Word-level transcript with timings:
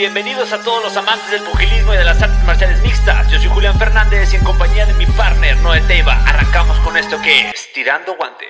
Bienvenidos 0.00 0.50
a 0.54 0.64
todos 0.64 0.82
los 0.82 0.96
amantes 0.96 1.30
del 1.30 1.42
pugilismo 1.42 1.92
y 1.92 1.98
de 1.98 2.04
las 2.04 2.22
artes 2.22 2.42
marciales 2.46 2.82
mixtas. 2.82 3.30
Yo 3.30 3.38
soy 3.38 3.50
Julián 3.50 3.78
Fernández 3.78 4.32
y 4.32 4.36
en 4.36 4.44
compañía 4.44 4.86
de 4.86 4.94
mi 4.94 5.04
partner 5.04 5.58
Noé 5.60 5.82
Teiva 5.82 6.14
arrancamos 6.26 6.78
con 6.78 6.96
esto 6.96 7.20
que 7.20 7.50
es 7.50 7.70
Tirando 7.74 8.16
Guante. 8.16 8.46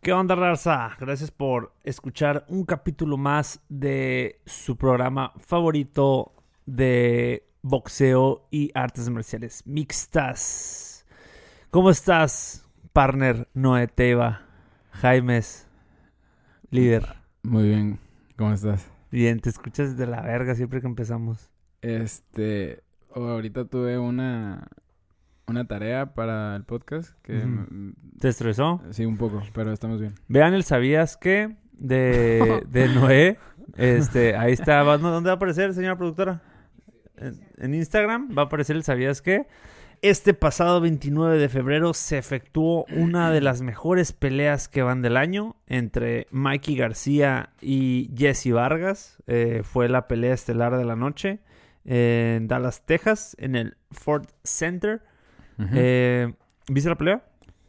¿Qué 0.00 0.12
onda, 0.12 0.36
raza? 0.36 0.96
Gracias 1.00 1.32
por 1.32 1.74
escuchar 1.82 2.44
un 2.46 2.64
capítulo 2.64 3.16
más 3.16 3.58
de 3.68 4.40
su 4.46 4.76
programa 4.76 5.32
favorito 5.44 6.36
de 6.66 7.48
boxeo 7.64 8.46
y 8.50 8.70
artes 8.74 9.08
marciales 9.08 9.62
mixtas. 9.66 11.06
¿Cómo 11.70 11.88
estás, 11.88 12.68
partner 12.92 13.48
Noé 13.54 13.88
Teva? 13.88 14.42
Jaimes, 14.90 15.66
líder. 16.70 17.16
Muy 17.42 17.68
bien, 17.68 17.98
¿cómo 18.36 18.52
estás? 18.52 18.86
Bien, 19.10 19.40
te 19.40 19.48
escuchas 19.48 19.96
de 19.96 20.06
la 20.06 20.20
verga 20.20 20.54
siempre 20.54 20.82
que 20.82 20.86
empezamos. 20.86 21.50
Este, 21.80 22.82
oh, 23.08 23.28
ahorita 23.28 23.64
tuve 23.64 23.98
una 23.98 24.68
una 25.46 25.66
tarea 25.66 26.14
para 26.14 26.56
el 26.56 26.64
podcast 26.64 27.18
que 27.22 27.32
mm, 27.32 27.94
¿Te 28.20 28.28
estresó? 28.28 28.82
sí 28.90 29.06
un 29.06 29.16
poco, 29.16 29.42
pero 29.54 29.72
estamos 29.72 30.00
bien. 30.00 30.14
Vean 30.28 30.52
el 30.52 30.64
¿Sabías 30.64 31.16
qué? 31.16 31.56
De, 31.72 32.62
de 32.68 32.88
Noé. 32.94 33.38
Este, 33.76 34.36
ahí 34.36 34.52
está. 34.52 34.82
¿Dónde 34.82 35.28
va 35.28 35.32
a 35.32 35.36
aparecer, 35.36 35.72
señora 35.72 35.96
productora? 35.96 36.42
En, 37.16 37.40
en 37.58 37.74
Instagram 37.74 38.36
va 38.36 38.42
a 38.42 38.44
aparecer 38.46 38.76
el 38.76 38.84
¿Sabías 38.84 39.22
qué? 39.22 39.46
Este 40.02 40.34
pasado 40.34 40.82
29 40.82 41.38
de 41.38 41.48
febrero 41.48 41.94
se 41.94 42.18
efectuó 42.18 42.84
una 42.94 43.30
de 43.30 43.40
las 43.40 43.62
mejores 43.62 44.12
peleas 44.12 44.68
que 44.68 44.82
van 44.82 45.00
del 45.00 45.16
año 45.16 45.56
entre 45.66 46.26
Mikey 46.30 46.76
García 46.76 47.54
y 47.62 48.10
Jesse 48.14 48.52
Vargas. 48.52 49.22
Eh, 49.26 49.62
fue 49.64 49.88
la 49.88 50.06
pelea 50.06 50.34
estelar 50.34 50.76
de 50.76 50.84
la 50.84 50.94
noche 50.94 51.38
en 51.86 52.48
Dallas, 52.48 52.84
Texas, 52.84 53.34
en 53.38 53.56
el 53.56 53.78
Ford 53.92 54.26
Center. 54.42 55.00
Eh, 55.72 56.34
¿Viste 56.68 56.90
la 56.90 56.96
pelea? 56.96 57.24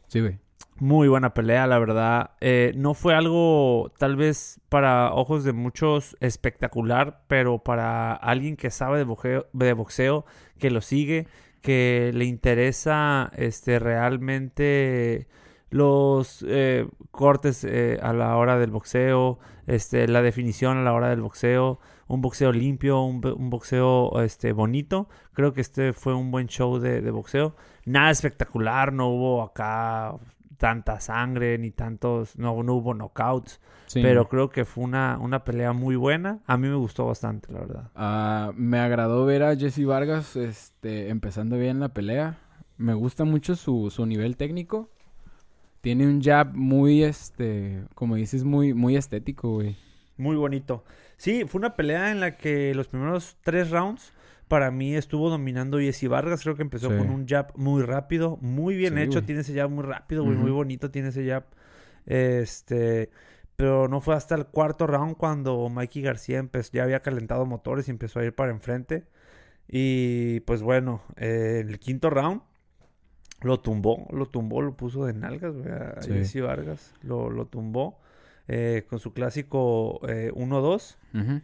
sí, 0.08 0.20
güey. 0.20 0.38
Muy 0.78 1.08
buena 1.08 1.32
pelea, 1.32 1.66
la 1.66 1.78
verdad. 1.78 2.32
Eh, 2.40 2.72
no 2.76 2.92
fue 2.92 3.14
algo, 3.14 3.92
tal 3.98 4.14
vez 4.16 4.60
para 4.68 5.10
ojos 5.14 5.42
de 5.42 5.54
muchos, 5.54 6.18
espectacular, 6.20 7.22
pero 7.28 7.60
para 7.60 8.12
alguien 8.12 8.56
que 8.56 8.70
sabe 8.70 8.98
de 8.98 9.04
boxeo, 9.04 9.46
de 9.54 9.72
boxeo 9.72 10.26
que 10.58 10.70
lo 10.70 10.82
sigue, 10.82 11.28
que 11.62 12.10
le 12.14 12.26
interesa 12.26 13.30
este, 13.36 13.78
realmente 13.78 15.28
los 15.70 16.44
eh, 16.46 16.86
cortes 17.10 17.64
eh, 17.64 17.98
a 18.02 18.12
la 18.12 18.36
hora 18.36 18.58
del 18.58 18.70
boxeo, 18.70 19.38
este, 19.66 20.06
la 20.08 20.20
definición 20.20 20.76
a 20.76 20.82
la 20.82 20.92
hora 20.92 21.08
del 21.08 21.22
boxeo, 21.22 21.80
un 22.06 22.20
boxeo 22.20 22.52
limpio, 22.52 23.00
un, 23.00 23.22
bo- 23.22 23.34
un 23.34 23.48
boxeo 23.48 24.20
este, 24.22 24.52
bonito. 24.52 25.08
Creo 25.32 25.54
que 25.54 25.62
este 25.62 25.94
fue 25.94 26.14
un 26.14 26.30
buen 26.30 26.48
show 26.48 26.78
de 26.78 27.10
boxeo. 27.10 27.56
Nada 27.86 28.10
espectacular, 28.10 28.92
no 28.92 29.08
hubo 29.08 29.42
acá 29.42 30.14
tanta 30.56 31.00
sangre 31.00 31.58
ni 31.58 31.70
tantos, 31.70 32.36
no, 32.38 32.62
no 32.62 32.74
hubo 32.74 32.94
knockouts, 32.94 33.60
Sí. 33.86 34.02
pero 34.02 34.28
creo 34.28 34.50
que 34.50 34.64
fue 34.64 34.82
una, 34.84 35.18
una 35.20 35.44
pelea 35.44 35.72
muy 35.72 35.94
buena. 35.96 36.40
A 36.46 36.56
mí 36.56 36.68
me 36.68 36.74
gustó 36.74 37.06
bastante, 37.06 37.52
la 37.52 37.60
verdad. 37.60 37.90
Ah, 37.94 38.50
me 38.56 38.78
agradó 38.80 39.24
ver 39.24 39.42
a 39.44 39.54
Jesse 39.56 39.84
Vargas 39.86 40.34
este 40.36 41.08
empezando 41.10 41.56
bien 41.56 41.78
la 41.80 41.90
pelea. 41.90 42.38
Me 42.78 42.94
gusta 42.94 43.24
mucho 43.24 43.54
su, 43.54 43.90
su 43.90 44.04
nivel 44.06 44.36
técnico. 44.36 44.90
Tiene 45.82 46.06
un 46.06 46.20
jab 46.20 46.52
muy 46.54 47.04
este, 47.04 47.84
como 47.94 48.16
dices, 48.16 48.42
muy 48.42 48.74
muy 48.74 48.96
estético, 48.96 49.54
güey. 49.54 49.76
Muy 50.16 50.34
bonito. 50.34 50.82
Sí, 51.16 51.44
fue 51.46 51.58
una 51.60 51.76
pelea 51.76 52.10
en 52.10 52.18
la 52.20 52.36
que 52.36 52.74
los 52.74 52.88
primeros 52.88 53.36
tres 53.44 53.70
rounds 53.70 54.12
para 54.48 54.70
mí 54.70 54.94
estuvo 54.94 55.28
dominando 55.30 55.78
Jesse 55.78 56.08
Vargas. 56.08 56.42
Creo 56.42 56.54
que 56.56 56.62
empezó 56.62 56.90
Sí. 56.90 56.96
con 56.96 57.10
un 57.10 57.26
jab 57.26 57.52
muy 57.56 57.82
rápido, 57.82 58.36
muy 58.40 58.76
bien 58.76 58.94
Sí, 58.94 59.00
hecho. 59.00 59.12
güey. 59.14 59.26
Tiene 59.26 59.40
ese 59.42 59.54
jab 59.54 59.70
muy 59.70 59.84
rápido, 59.84 60.24
güey, 60.24 60.36
muy 60.36 60.50
bonito 60.50 60.90
tiene 60.90 61.08
ese 61.08 61.26
jab. 61.28 61.44
Este, 62.06 63.10
pero 63.56 63.88
no 63.88 64.00
fue 64.00 64.14
hasta 64.14 64.34
el 64.34 64.46
cuarto 64.46 64.86
round 64.86 65.16
cuando 65.16 65.68
Mikey 65.68 66.02
García 66.02 66.38
empezó, 66.38 66.70
ya 66.74 66.84
había 66.84 67.00
calentado 67.00 67.46
motores 67.46 67.88
y 67.88 67.90
empezó 67.90 68.20
a 68.20 68.24
ir 68.24 68.34
para 68.34 68.52
enfrente. 68.52 69.04
Y 69.68 70.40
pues 70.40 70.62
bueno, 70.62 71.02
eh, 71.16 71.64
el 71.66 71.78
quinto 71.80 72.10
round 72.10 72.42
lo 73.42 73.60
tumbó, 73.60 74.06
lo 74.12 74.26
tumbó, 74.26 74.62
lo 74.62 74.76
puso 74.76 75.04
de 75.06 75.12
nalgas, 75.14 75.56
güey, 75.56 75.68
a 75.72 76.00
Sí. 76.02 76.12
Jesse 76.12 76.40
Vargas. 76.42 76.94
Lo, 77.02 77.30
lo 77.30 77.46
tumbó 77.46 77.98
eh, 78.48 78.84
con 78.88 79.00
su 79.00 79.12
clásico 79.12 80.00
eh, 80.08 80.30
1-2 80.34 80.96
Ujú. 81.14 81.40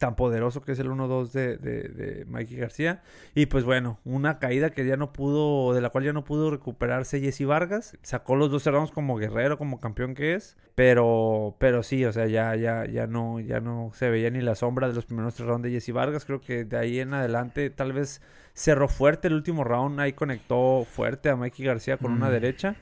Tan 0.00 0.16
poderoso 0.16 0.62
que 0.62 0.72
es 0.72 0.78
el 0.78 0.88
1-2 0.88 1.30
de, 1.30 1.58
de, 1.58 1.82
de 1.82 2.24
Mikey 2.24 2.56
García. 2.56 3.02
Y 3.34 3.46
pues 3.46 3.64
bueno, 3.64 4.00
una 4.04 4.38
caída 4.38 4.70
que 4.70 4.86
ya 4.86 4.96
no 4.96 5.12
pudo, 5.12 5.74
de 5.74 5.82
la 5.82 5.90
cual 5.90 6.04
ya 6.04 6.14
no 6.14 6.24
pudo 6.24 6.50
recuperarse 6.50 7.20
Jesse 7.20 7.44
Vargas. 7.44 7.98
Sacó 8.02 8.34
los 8.34 8.50
12 8.50 8.70
rounds 8.70 8.90
como 8.92 9.16
guerrero, 9.18 9.58
como 9.58 9.78
campeón 9.78 10.14
que 10.14 10.34
es. 10.34 10.56
Pero, 10.74 11.54
pero 11.58 11.82
sí, 11.82 12.04
o 12.06 12.12
sea, 12.14 12.26
ya, 12.26 12.56
ya, 12.56 12.86
ya 12.86 13.06
no, 13.06 13.40
ya 13.40 13.60
no 13.60 13.90
se 13.92 14.08
veía 14.08 14.30
ni 14.30 14.40
la 14.40 14.54
sombra 14.54 14.88
de 14.88 14.94
los 14.94 15.04
primeros 15.04 15.34
tres 15.34 15.46
rounds 15.46 15.62
de 15.64 15.70
Jesse 15.70 15.92
Vargas. 15.92 16.24
Creo 16.24 16.40
que 16.40 16.64
de 16.64 16.78
ahí 16.78 16.98
en 16.98 17.12
adelante 17.12 17.68
tal 17.68 17.92
vez 17.92 18.22
cerró 18.54 18.88
fuerte 18.88 19.28
el 19.28 19.34
último 19.34 19.64
round. 19.64 20.00
Ahí 20.00 20.14
conectó 20.14 20.86
fuerte 20.90 21.28
a 21.28 21.36
Mikey 21.36 21.66
García 21.66 21.98
con 21.98 22.12
una 22.12 22.28
Mm. 22.28 22.32
derecha. 22.32 22.74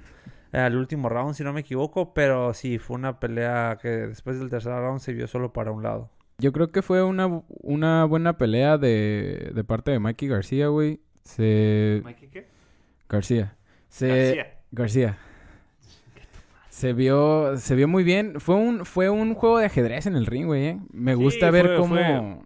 Al 0.53 0.77
último 0.77 1.09
round, 1.09 1.35
si 1.35 1.43
no 1.43 1.53
me 1.53 1.61
equivoco. 1.61 2.15
Pero 2.15 2.55
sí, 2.55 2.79
fue 2.79 2.95
una 2.95 3.19
pelea 3.19 3.77
que 3.83 3.89
después 3.89 4.39
del 4.39 4.49
tercer 4.51 4.73
round 4.73 5.01
se 5.01 5.13
vio 5.13 5.27
solo 5.27 5.53
para 5.53 5.73
un 5.73 5.83
lado. 5.83 6.11
Yo 6.41 6.53
creo 6.53 6.71
que 6.71 6.83
fue 6.83 7.03
una, 7.03 7.43
una 7.49 8.05
buena 8.05 8.39
pelea 8.39 8.79
de, 8.79 9.51
de 9.53 9.65
parte 9.65 9.91
de 9.91 9.99
Mikey 9.99 10.29
García, 10.29 10.69
güey. 10.69 11.01
Se... 11.25 12.01
¿Mikey 12.05 12.29
qué? 12.29 12.47
García. 13.09 13.57
Se... 13.89 14.09
García. 14.09 14.59
García. 14.71 15.19
Se 16.79 16.93
vio, 16.93 17.57
se 17.57 17.75
vio 17.75 17.89
muy 17.89 18.05
bien. 18.05 18.39
Fue 18.39 18.55
un, 18.55 18.85
fue 18.85 19.11
un 19.11 19.35
juego 19.35 19.59
de 19.59 19.67
ajedrez 19.67 20.07
en 20.07 20.15
el 20.15 20.27
ring, 20.27 20.47
güey. 20.47 20.65
¿eh? 20.67 20.79
Me 20.93 21.17
Sí, 21.17 21.21
gusta 21.23 21.51
ver 21.51 21.67
fue- 21.67 21.77
cómo. 21.77 21.95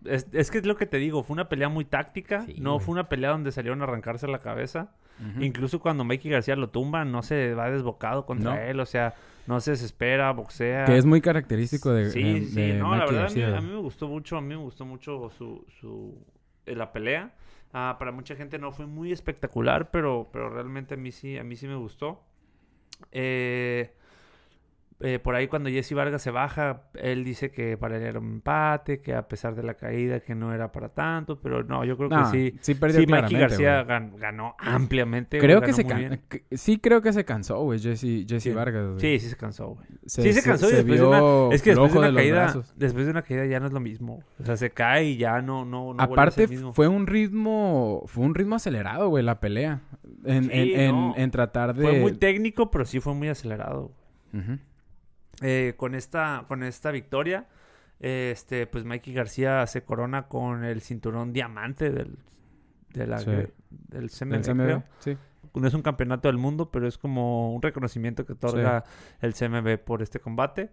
fue- 0.02 0.14
Es, 0.14 0.26
es 0.32 0.50
que 0.50 0.56
es 0.56 0.64
lo 0.64 0.76
que 0.76 0.86
te 0.86 0.96
digo, 0.96 1.22
fue 1.22 1.34
una 1.34 1.50
pelea 1.50 1.68
muy 1.68 1.84
táctica, 1.84 2.46
Sí, 2.46 2.54
no 2.58 2.72
güey. 2.74 2.84
fue 2.86 2.92
una 2.94 3.10
pelea 3.10 3.28
donde 3.30 3.52
salieron 3.52 3.82
a 3.82 3.84
arrancarse 3.84 4.26
la 4.28 4.38
cabeza. 4.38 4.94
Incluso 5.38 5.78
cuando 5.80 6.02
Mikey 6.02 6.30
García 6.32 6.56
lo 6.56 6.70
tumba, 6.70 7.04
no 7.04 7.22
se 7.22 7.52
va 7.54 7.70
desbocado 7.70 8.24
contra 8.26 8.54
No. 8.54 8.60
él, 8.60 8.80
o 8.80 8.86
sea, 8.86 9.14
no 9.46 9.60
se 9.60 9.72
desespera, 9.72 10.32
boxea. 10.32 10.86
Que 10.86 10.96
es 10.96 11.04
muy 11.04 11.20
característico 11.20 11.92
de, 11.92 12.10
Sí, 12.10 12.22
de- 12.22 12.40
sí, 12.46 12.60
de 12.60 12.74
no, 12.78 12.96
la 12.96 13.04
verdad 13.04 13.26
a 13.56 13.60
mí 13.60 13.70
me 13.70 13.76
gustó 13.78 14.08
mucho, 14.08 14.36
a 14.38 14.40
mí 14.40 14.48
me 14.48 14.56
gustó 14.56 14.84
mucho 14.86 15.28
su, 15.36 15.64
su 15.80 16.16
eh, 16.66 16.74
la 16.74 16.90
pelea. 16.92 17.34
Ah, 17.74 17.96
para 17.98 18.10
mucha 18.12 18.34
gente 18.34 18.58
no 18.58 18.72
fue 18.72 18.86
muy 18.86 19.12
espectacular, 19.12 19.90
pero, 19.90 20.30
pero 20.32 20.48
realmente 20.48 20.94
a 20.94 20.96
mí 20.96 21.12
sí, 21.12 21.36
a 21.38 21.44
mí 21.44 21.54
sí 21.54 21.68
me 21.68 21.76
gustó. 21.76 22.22
Eh, 23.12 23.92
eh, 25.02 25.18
por 25.18 25.34
ahí 25.34 25.48
cuando 25.48 25.68
Jesse 25.70 25.92
Vargas 25.94 26.22
se 26.22 26.30
baja, 26.30 26.82
él 26.94 27.24
dice 27.24 27.50
que 27.50 27.76
para 27.76 27.96
él 27.96 28.02
era 28.02 28.18
un 28.18 28.26
empate, 28.34 29.00
que 29.00 29.14
a 29.14 29.26
pesar 29.28 29.54
de 29.54 29.62
la 29.62 29.74
caída 29.74 30.20
que 30.20 30.34
no 30.34 30.52
era 30.54 30.72
para 30.72 30.88
tanto, 30.90 31.40
pero 31.40 31.62
no, 31.64 31.84
yo 31.84 31.96
creo 31.96 32.08
No, 32.08 32.30
que 32.30 32.50
sí. 32.52 32.58
sí 32.60 32.74
perdió 32.74 33.00
Sí, 33.00 33.06
Mikey 33.06 33.38
García 33.38 33.82
ganó 33.84 34.54
ampliamente. 34.58 35.38
Creo 35.38 35.60
que 35.60 35.72
se 35.72 35.84
can- 35.84 36.20
Sí, 36.50 36.78
creo 36.78 37.02
que 37.02 37.12
se 37.12 37.24
cansó, 37.24 37.62
güey, 37.62 37.78
Jesse, 37.78 38.26
Jesse 38.28 38.42
Sí. 38.44 38.50
Vargas. 38.52 38.86
güey. 38.88 39.00
Sí, 39.00 39.18
sí 39.18 39.28
se 39.30 39.36
cansó, 39.36 39.68
güey. 39.74 39.86
Se, 40.06 40.22
sí 40.22 40.32
se 40.32 40.42
cansó 40.42 40.68
y 40.70 40.74
después 40.74 41.00
de 41.00 41.06
una... 41.06 41.54
Es 41.54 41.62
que 41.62 41.70
después 41.70 41.90
de 41.92 41.92
flojo 41.92 41.98
una 41.98 42.08
los 42.08 42.16
caída... 42.16 42.54
Después 42.76 43.04
de 43.04 43.10
una 43.10 43.22
caída 43.22 43.46
ya 43.46 43.60
no 43.60 43.66
es 43.66 43.72
lo 43.72 43.80
mismo. 43.80 44.22
O 44.40 44.44
sea, 44.44 44.56
se 44.56 44.70
cae 44.70 45.04
y 45.04 45.16
ya 45.16 45.40
no... 45.42 45.64
no, 45.64 45.94
no 45.94 46.02
Aparte, 46.02 46.46
mismo. 46.48 46.72
fue 46.72 46.88
un 46.88 47.06
ritmo, 47.06 48.02
fue 48.06 48.24
un 48.24 48.34
ritmo 48.34 48.56
acelerado, 48.56 49.08
güey, 49.08 49.24
la 49.24 49.40
pelea. 49.40 49.80
En, 50.24 50.44
Sí, 50.44 50.50
en, 50.52 50.80
en- 50.80 50.90
no. 50.92 51.14
en 51.16 51.30
tratar 51.30 51.74
de... 51.74 51.82
Fue 51.82 52.00
muy 52.00 52.12
técnico, 52.12 52.70
pero 52.70 52.84
sí 52.84 53.00
fue 53.00 53.14
muy 53.14 53.28
acelerado. 53.28 53.90
Ujú. 54.32 54.58
Eh, 55.42 55.74
con, 55.76 55.94
esta, 55.94 56.44
con 56.48 56.62
esta 56.62 56.90
victoria, 56.90 57.46
eh, 58.00 58.30
este, 58.32 58.66
pues 58.66 58.84
Mikey 58.84 59.12
García 59.14 59.66
se 59.66 59.82
corona 59.84 60.28
con 60.28 60.64
el 60.64 60.80
cinturón 60.80 61.32
diamante 61.32 61.90
del, 61.90 62.18
de 62.94 63.06
la, 63.06 63.18
Sí. 63.18 63.30
del 63.70 64.10
CMB, 64.10 64.42
creo. 64.42 64.84
sí. 65.00 65.16
No 65.54 65.66
es 65.68 65.74
un 65.74 65.82
campeonato 65.82 66.28
del 66.28 66.38
mundo, 66.38 66.70
pero 66.70 66.86
es 66.86 66.96
como 66.96 67.52
un 67.54 67.60
reconocimiento 67.60 68.24
que 68.24 68.32
otorga 68.34 68.84
el 69.20 69.34
CMB 69.34 69.76
por 69.78 70.00
este 70.00 70.18
combate. 70.20 70.70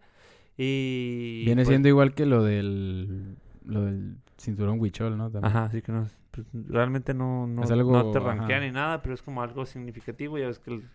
Y 0.57 1.43
Viene 1.45 1.61
pues, 1.63 1.69
siendo 1.69 1.87
igual 1.87 2.13
que 2.13 2.25
lo 2.25 2.43
del, 2.43 3.35
lo 3.65 3.85
del 3.85 4.17
cinturón 4.37 4.79
Huichol, 4.79 5.17
¿no? 5.17 5.31
También. 5.31 5.45
Ajá, 5.45 5.65
así 5.65 5.81
que 5.81 5.91
no, 5.91 6.05
pues, 6.31 6.45
realmente 6.67 7.13
no, 7.13 7.47
no, 7.47 7.63
algo- 7.63 7.91
no 7.91 8.11
te 8.11 8.19
ajá. 8.19 8.59
ni 8.59 8.71
nada, 8.71 9.01
pero 9.01 9.15
es 9.15 9.21
como 9.21 9.41
algo 9.41 9.65
significativo. 9.65 10.37
Ya 10.37 10.47
ves 10.47 10.59
que 10.59 10.71
el- 10.71 10.89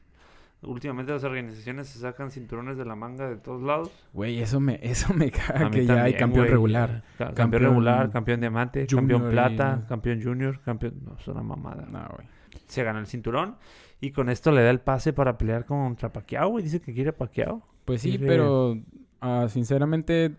Últimamente 0.65 1.13
las 1.13 1.25
organizaciones 1.25 1.89
se 1.89 1.99
sacan 1.99 2.31
cinturones 2.31 2.77
de 2.77 2.85
la 2.85 2.95
manga 2.97 3.29
de 3.29 3.37
todos 3.37 3.63
lados. 3.63 3.91
Güey, 4.13 4.41
eso 4.41 4.61
me, 4.61 4.79
eso 4.83 5.13
me 5.15 5.31
caga 5.31 5.71
que 5.71 5.85
ya 5.87 6.03
hay 6.05 6.15
campeón 6.15 6.47
regular. 6.49 7.03
Ca- 7.19 7.27
Campeón, 7.27 7.35
Campeón 7.35 7.63
regular, 7.63 8.11
campeón 8.11 8.41
diamante, 8.41 8.87
campeón 8.87 9.31
plata, 9.31 9.81
y- 9.85 9.89
campeón 9.89 10.23
junior, 10.23 10.61
campeón... 10.63 10.95
No, 11.05 11.17
es 11.19 11.29
una 11.29 11.43
mamada. 11.43 11.87
No, 11.91 12.07
güey. 12.17 12.27
Se 12.67 12.83
gana 12.85 12.99
el 13.01 13.07
cinturón 13.07 13.57
y 14.01 14.11
con 14.13 14.29
esto 14.31 14.51
le 14.53 14.63
da 14.63 14.71
el 14.71 14.81
pase 14.81 15.13
para 15.13 15.37
pelear 15.39 15.65
contra 15.67 16.13
Pacquiao, 16.13 16.49
güey. 16.51 16.65
Dice 16.65 16.81
que 16.81 16.93
quiere 16.95 17.13
Pacquiao. 17.13 17.63
Pues 17.85 18.01
sí, 18.03 18.11
Quiere- 18.11 18.27
pero 18.27 18.79
ah, 19.21 19.47
sinceramente, 19.49 20.35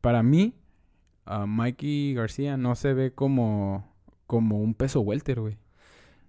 para 0.00 0.22
mí, 0.22 0.54
a 1.26 1.46
Mikey 1.46 2.14
García 2.14 2.56
no 2.56 2.74
se 2.74 2.92
ve 2.94 3.12
como, 3.12 3.90
como 4.26 4.60
un 4.60 4.74
peso 4.74 5.00
welter, 5.00 5.40
güey. 5.40 5.56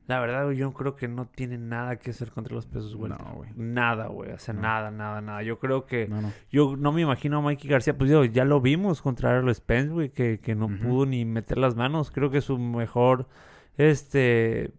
La 0.07 0.19
verdad, 0.19 0.45
güey, 0.45 0.57
yo 0.57 0.71
creo 0.73 0.95
que 0.95 1.07
no 1.07 1.25
tiene 1.25 1.57
nada 1.57 1.95
que 1.97 2.11
hacer 2.11 2.31
contra 2.31 2.53
los 2.53 2.65
pesos 2.67 2.93
welter. 2.95 3.19
No, 3.25 3.33
güey. 3.35 3.49
Nada, 3.55 4.07
güey. 4.07 4.31
O 4.31 4.37
sea, 4.37 4.53
No. 4.53 4.61
nada, 4.61 4.91
nada, 4.91 5.19
nada. 5.21 5.41
Yo 5.41 5.57
creo 5.57 5.85
que... 5.85 6.07
No, 6.07 6.21
no. 6.21 6.31
Yo 6.51 6.75
no 6.77 6.91
me 6.91 7.01
imagino 7.01 7.39
a 7.39 7.41
Mikey 7.41 7.69
García. 7.69 7.97
Pues 7.97 8.09
digo, 8.11 8.23
ya 8.25 8.45
lo 8.45 8.61
vimos 8.61 9.01
contra 9.01 9.31
Errol 9.31 9.53
Spence, 9.55 9.89
güey. 9.91 10.09
Que, 10.09 10.39
que 10.39 10.53
no 10.53 10.67
pudo 10.67 11.05
ni 11.07 11.25
meter 11.25 11.57
las 11.57 11.75
manos. 11.75 12.11
Creo 12.11 12.29
que 12.29 12.41
su 12.41 12.57
mejor... 12.59 13.27
Este... 13.77 14.71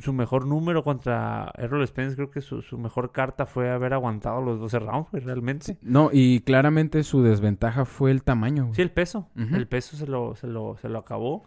Su 0.00 0.12
mejor 0.12 0.46
número 0.46 0.84
contra 0.84 1.50
Errol 1.58 1.84
Spence, 1.88 2.14
creo 2.14 2.30
que 2.30 2.40
su, 2.40 2.62
su 2.62 2.78
mejor 2.78 3.10
carta 3.10 3.46
fue 3.46 3.68
haber 3.68 3.94
aguantado 3.94 4.40
los 4.40 4.60
12 4.60 4.78
rounds, 4.78 5.10
güey, 5.10 5.24
realmente. 5.24 5.76
No, 5.82 6.10
y 6.12 6.38
claramente 6.42 7.02
su 7.02 7.24
desventaja 7.24 7.84
fue 7.84 8.12
el 8.12 8.22
tamaño, 8.22 8.66
güey. 8.66 8.76
Sí, 8.76 8.82
el 8.82 8.92
peso. 8.92 9.28
El 9.34 9.66
peso 9.66 9.96
se 9.96 10.06
lo, 10.06 10.36
se 10.36 10.46
lo, 10.46 10.76
se 10.76 10.88
lo 10.88 11.00
acabó. 11.00 11.42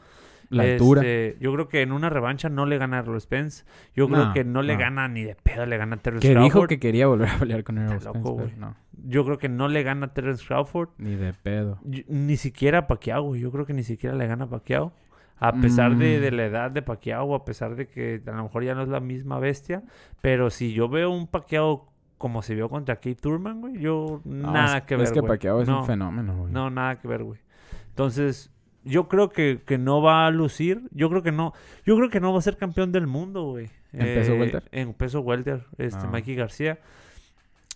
La 0.51 0.63
altura. 0.63 1.01
Este, 1.01 1.37
yo 1.43 1.51
creo 1.53 1.67
que 1.67 1.81
en 1.81 1.91
una 1.91 2.09
revancha 2.09 2.49
no 2.49 2.65
le 2.65 2.77
gana 2.77 2.97
a 2.97 2.99
Errol 2.99 3.19
Spence. 3.19 3.63
Yo 3.95 4.07
creo 4.07 4.33
que 4.33 4.43
no 4.43 4.61
le 4.61 4.75
gana 4.75 5.07
ni 5.07 5.23
de 5.23 5.35
pedo, 5.35 5.65
le 5.65 5.77
gana 5.77 5.95
a 5.95 5.99
Terrence 5.99 6.27
Que 6.27 6.33
dijo 6.35 6.49
Crawford. 6.49 6.69
que 6.69 6.79
quería 6.79 7.07
volver 7.07 7.29
a 7.29 7.37
pelear 7.39 7.63
con 7.63 7.77
Errol 7.77 7.99
Spence, 8.01 8.19
loco, 8.19 8.35
pero 8.37 8.47
güey. 8.49 8.59
no. 8.59 8.75
Yo 9.07 9.25
creo 9.25 9.37
que 9.37 9.49
no 9.49 9.67
le 9.67 9.81
gana 9.83 10.07
a 10.07 10.13
Terrence 10.13 10.45
Crawford. 10.45 10.89
Ni 10.97 11.15
de 11.15 11.33
pedo. 11.33 11.79
Yo- 11.83 12.03
ni 12.07 12.37
siquiera 12.37 12.79
a 12.79 12.87
Pacquiao. 12.87 13.35
Yo 13.35 13.51
creo 13.51 13.65
que 13.65 13.73
ni 13.73 13.83
siquiera 13.83 14.15
le 14.15 14.27
gana 14.27 14.45
a 14.45 14.49
Pacquiao. 14.49 14.93
A 15.39 15.53
pesar 15.53 15.95
de, 15.97 16.19
Mm. 16.19 16.21
de 16.21 16.31
la 16.31 16.45
edad 16.45 16.69
de 16.69 16.83
Pacquiao, 16.83 17.33
a 17.33 17.43
pesar 17.45 17.75
de 17.75 17.87
que 17.87 18.21
a 18.27 18.31
lo 18.31 18.43
mejor 18.43 18.63
ya 18.63 18.75
no 18.75 18.83
es 18.83 18.89
la 18.89 18.99
misma 18.99 19.39
bestia. 19.39 19.81
Pero 20.21 20.51
si 20.51 20.71
yo 20.73 20.87
veo 20.87 21.09
un 21.09 21.25
Pacquiao 21.25 21.87
como 22.19 22.43
se 22.43 22.53
vio 22.53 22.69
contra 22.69 22.97
Kate 22.97 23.15
Turman, 23.15 23.59
güey, 23.61 23.79
yo 23.79 24.21
nada 24.23 24.77
es- 24.77 24.83
que 24.83 24.95
ver, 24.97 25.05
Es 25.05 25.11
que 25.11 25.21
güey. 25.21 25.29
Pacquiao 25.31 25.61
es 25.63 25.67
un 25.69 25.83
fenómeno, 25.85 26.37
güey. 26.37 26.51
No, 26.53 26.69
nada 26.69 26.99
que 26.99 27.07
ver, 27.07 27.23
güey. 27.23 27.39
Entonces, 27.89 28.51
yo 28.83 29.07
creo 29.07 29.29
que, 29.29 29.61
que 29.65 29.77
no 29.77 30.01
va 30.01 30.25
a 30.27 30.31
lucir. 30.31 30.83
Yo 30.91 31.09
creo 31.09 31.21
que 31.23 31.31
no. 31.31 31.53
Yo 31.85 31.95
creo 31.97 32.09
que 32.09 32.19
no 32.19 32.31
va 32.33 32.39
a 32.39 32.41
ser 32.41 32.57
campeón 32.57 32.91
del 32.91 33.07
mundo, 33.07 33.43
güey. 33.43 33.69
¿En 33.93 33.99
peso 34.05 34.33
Eh, 34.33 34.39
welter? 34.39 34.63
En 34.71 34.93
peso 34.93 35.19
welter, 35.21 35.65
este, 35.77 36.03
No. 36.05 36.11
Mikey 36.11 36.35
García. 36.35 36.79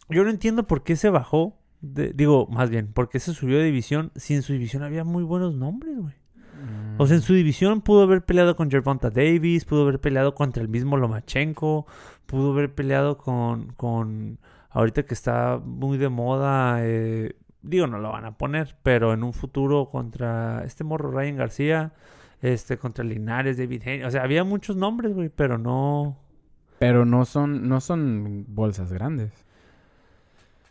Yo 0.10 0.24
no 0.24 0.30
entiendo 0.30 0.64
por 0.68 0.84
qué 0.84 0.96
se 0.96 1.10
bajó. 1.10 1.58
de- 1.82 2.14
digo, 2.14 2.48
más 2.48 2.72
bien, 2.72 2.88
por 2.88 3.10
qué 3.10 3.20
se 3.20 3.34
subió 3.34 3.60
de 3.60 3.66
división 3.66 4.12
si 4.16 4.34
en 4.34 4.42
su 4.42 4.54
división 4.54 4.82
había 4.82 5.04
muy 5.04 5.22
buenos 5.24 5.54
nombres, 5.54 5.96
güey. 6.00 6.14
Mm. 6.56 7.00
O 7.00 7.06
sea, 7.06 7.18
en 7.18 7.22
su 7.22 7.34
división 7.34 7.82
pudo 7.82 8.02
haber 8.04 8.24
peleado 8.26 8.56
con 8.56 8.72
Gervonta 8.72 9.12
Davis, 9.12 9.66
pudo 9.66 9.84
haber 9.84 10.00
peleado 10.00 10.34
contra 10.34 10.64
el 10.64 10.70
mismo 10.70 10.98
Lomachenko, 10.98 11.86
pudo 12.26 12.54
haber 12.54 12.74
peleado 12.74 13.18
con, 13.18 13.74
con 13.74 14.40
ahorita 14.72 15.04
que 15.04 15.14
está 15.14 15.60
muy 15.64 15.98
de 16.00 16.10
moda, 16.10 16.78
eh, 16.82 17.36
digo, 17.66 17.88
no 17.88 18.00
lo 18.00 18.12
van 18.12 18.26
a 18.26 18.38
poner, 18.38 18.78
pero 18.84 19.14
en 19.14 19.24
un 19.24 19.34
futuro 19.34 19.90
contra 19.90 20.64
este 20.64 20.84
morro 20.84 21.12
Ryan 21.12 21.36
García, 21.38 21.94
este, 22.42 22.78
contra 22.78 23.04
Linares, 23.04 23.58
David 23.58 23.82
Haney, 23.84 24.04
o 24.04 24.12
sea, 24.12 24.24
había 24.24 24.44
muchos 24.44 24.76
nombres, 24.76 25.14
güey, 25.14 25.30
pero 25.30 25.58
no... 25.58 26.18
Pero 26.80 27.06
no 27.06 27.24
son, 27.26 27.70
no 27.70 27.80
son 27.82 28.46
bolsas 28.50 28.92
grandes. 28.92 29.32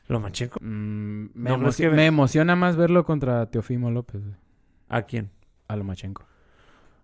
Lomachenko, 0.08 0.60
Mm, 0.62 1.30
me, 1.34 1.50
No, 1.50 1.58
emoci- 1.58 1.98
emociona 2.06 2.56
más 2.56 2.76
verlo 2.76 3.04
contra 3.04 3.46
Teofimo 3.46 3.90
López, 3.90 4.22
güey. 4.22 4.36
¿a 4.90 5.02
quién? 5.02 5.30
A 5.66 5.76
Lomachenko. 5.76 6.24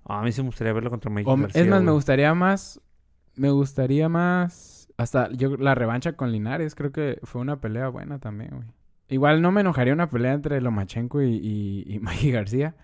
A 0.05 0.23
mí 0.23 0.33
sí 0.33 0.43
me 0.43 0.49
gustaría 0.49 0.73
verlo 0.73 0.91
contra 0.91 1.11
Mikey 1.11 1.33
O 1.33 1.37
me- 1.37 1.43
García, 1.45 1.63
es 1.63 1.69
más, 1.69 1.83
me 1.83 1.91
gustaría 1.93 2.35
más. 2.35 2.81
Me 3.37 3.51
gustaría 3.51 4.09
más. 4.09 4.89
Hasta 4.99 5.31
yo, 5.33 5.57
la 5.57 5.75
revancha 5.75 6.13
con 6.13 6.31
Linares, 6.31 6.75
creo 6.75 6.93
que 6.93 7.19
fue 7.23 7.41
una 7.41 7.61
pelea 7.61 7.89
buena 7.89 8.19
también, 8.19 8.51
güey. 8.51 8.69
Igual 9.11 9.43
no 9.43 9.53
me 9.53 9.61
enojaría 9.61 9.93
una 9.93 10.09
pelea 10.09 10.33
entre 10.33 10.61
Lomachenko 10.61 11.21
y, 11.23 11.35
y, 11.37 11.85
y 11.87 11.99
Mikey 12.01 12.31
García. 12.31 12.75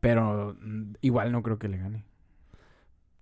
Pero 0.00 0.56
mm, 0.60 0.94
igual 1.02 1.30
no 1.32 1.42
creo 1.42 1.58
que 1.58 1.68
le 1.68 1.78
gane. 1.78 2.04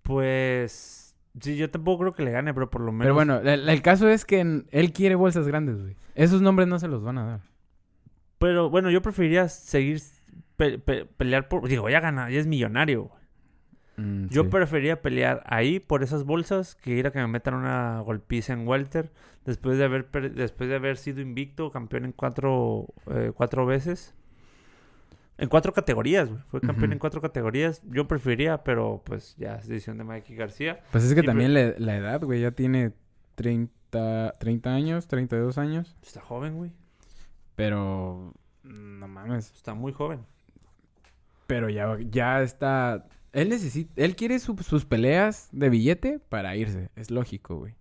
Pues... 0.03 1.15
Sí, 1.41 1.57
yo 1.57 1.71
tampoco 1.71 2.01
creo 2.01 2.12
que 2.15 2.25
le 2.25 2.33
gane, 2.33 2.53
pero 2.53 2.71
por 2.71 2.81
lo 2.81 2.91
menos... 2.91 3.05
Pero 3.05 3.15
bueno, 3.15 3.37
el, 3.39 3.69
el 3.69 3.83
caso 3.83 4.09
es 4.09 4.25
que 4.25 4.41
en- 4.41 4.67
él 4.73 4.93
quiere 4.93 5.15
bolsas 5.15 5.47
grandes, 5.47 5.81
güey. 5.81 5.97
Esos 6.17 6.43
nombres 6.43 6.67
no 6.69 6.79
se 6.79 6.89
los 6.89 7.03
van 7.05 7.19
a 7.19 7.25
dar. 7.27 7.41
Pero 8.39 8.69
bueno, 8.69 8.91
yo 8.91 9.01
preferiría 9.01 9.49
seguir 9.49 10.01
pe- 10.56 10.79
pe- 10.79 11.05
pelear 11.05 11.49
por. 11.49 11.69
Digo, 11.69 11.89
ya 11.89 12.01
gana, 12.01 12.31
ya 12.31 12.41
es 12.41 12.47
millonario. 12.49 13.11
Mm, 13.97 14.27
Yo 14.29 14.45
sí. 14.45 14.49
preferiría 14.49 15.03
pelear 15.03 15.43
ahí 15.47 15.81
por 15.81 16.03
esas 16.03 16.25
bolsas 16.25 16.75
que 16.77 16.93
ir 16.93 17.07
a 17.07 17.11
que 17.13 17.19
me 17.19 17.27
metan 17.27 17.55
una 17.55 18.01
golpiza 18.01 18.53
en 18.53 18.67
Welter 18.67 19.11
después 19.45 19.79
de 19.79 19.85
haber 19.85 20.11
después 20.33 20.69
de 20.71 20.77
haber 20.77 20.97
sido 20.97 21.21
invicto, 21.21 21.71
campeón 21.71 22.05
en 22.07 22.13
cuatro, 22.13 22.87
eh, 23.11 23.33
cuatro 23.35 23.67
veces. 23.67 24.15
En 25.39 25.49
cuatro 25.49 25.73
categorías, 25.73 26.29
güey. 26.29 26.43
Fue 26.49 26.61
campeón 26.61 26.93
en 26.93 26.99
cuatro 26.99 27.23
categorías. 27.23 27.81
Yo 27.87 28.07
preferiría, 28.07 28.63
pero 28.63 29.01
pues 29.07 29.35
ya 29.39 29.55
es 29.55 29.67
decisión 29.69 29.97
de 29.97 30.05
Mikey 30.05 30.37
García. 30.37 30.81
Pues 30.93 31.03
es 31.05 31.15
que 31.15 31.23
también 31.23 31.55
la, 31.55 31.73
la 31.79 31.97
edad, 31.97 32.23
güey, 32.23 32.43
ya 32.43 32.51
tiene 32.51 32.93
30, 33.37 34.37
30 34.39 34.75
años, 34.75 35.09
32 35.09 35.57
años. 35.57 35.97
Está 36.03 36.21
joven, 36.21 36.57
güey. 36.57 36.73
Pero. 37.57 38.35
No 38.63 39.09
mames. 39.09 39.51
Está 39.55 39.73
muy 39.73 39.93
joven. 39.95 40.21
Pero 41.47 41.71
ya, 41.71 41.97
ya 42.11 42.43
está. 42.43 43.07
Él 43.32 43.49
necesita. 43.49 43.93
Él 43.97 44.17
quiere 44.17 44.38
su- 44.38 44.56
sus 44.59 44.85
peleas 44.85 45.49
de 45.53 45.69
billete 45.71 46.19
para 46.29 46.56
irse. 46.56 46.91
Es 46.97 47.11
lógico, 47.11 47.56
güey. 47.56 47.75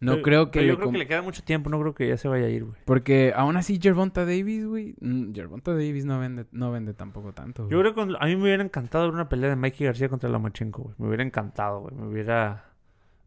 No 0.00 0.12
Pero- 0.14 0.22
creo 0.24 0.50
que. 0.50 0.58
pero 0.58 0.72
yo 0.72 0.76
creo 0.78 0.90
que 0.90 0.98
le 0.98 1.06
queda 1.06 1.22
mucho 1.22 1.44
tiempo. 1.44 1.70
No 1.70 1.78
creo 1.80 1.94
que 1.94 2.08
ya 2.08 2.16
se 2.16 2.26
vaya 2.26 2.46
a 2.46 2.48
ir, 2.48 2.64
güey. 2.64 2.76
Porque 2.84 3.32
aún 3.36 3.56
así, 3.56 3.78
Gervonta 3.80 4.22
Davis, 4.26 4.66
güey. 4.66 4.96
Gervonta 5.32 5.70
Davis 5.72 6.04
no 6.04 6.18
vende, 6.18 6.46
no 6.50 6.72
vende 6.72 6.92
tampoco 6.92 7.32
tanto. 7.32 7.68
Yo 7.68 7.78
güey. 7.80 7.92
creo 7.92 8.08
que 8.08 8.16
a 8.18 8.26
mí 8.26 8.34
me 8.36 8.42
hubiera 8.42 8.64
encantado 8.64 9.04
ver 9.04 9.14
una 9.14 9.28
pelea 9.28 9.50
de 9.50 9.56
Mikey 9.56 9.86
García 9.86 10.08
contra 10.08 10.28
Lomachenko, 10.28 10.82
güey. 10.82 10.94
Me 10.98 11.06
hubiera 11.06 11.22
encantado, 11.22 11.82
güey. 11.82 11.94
Me 11.94 12.08
hubiera, 12.08 12.64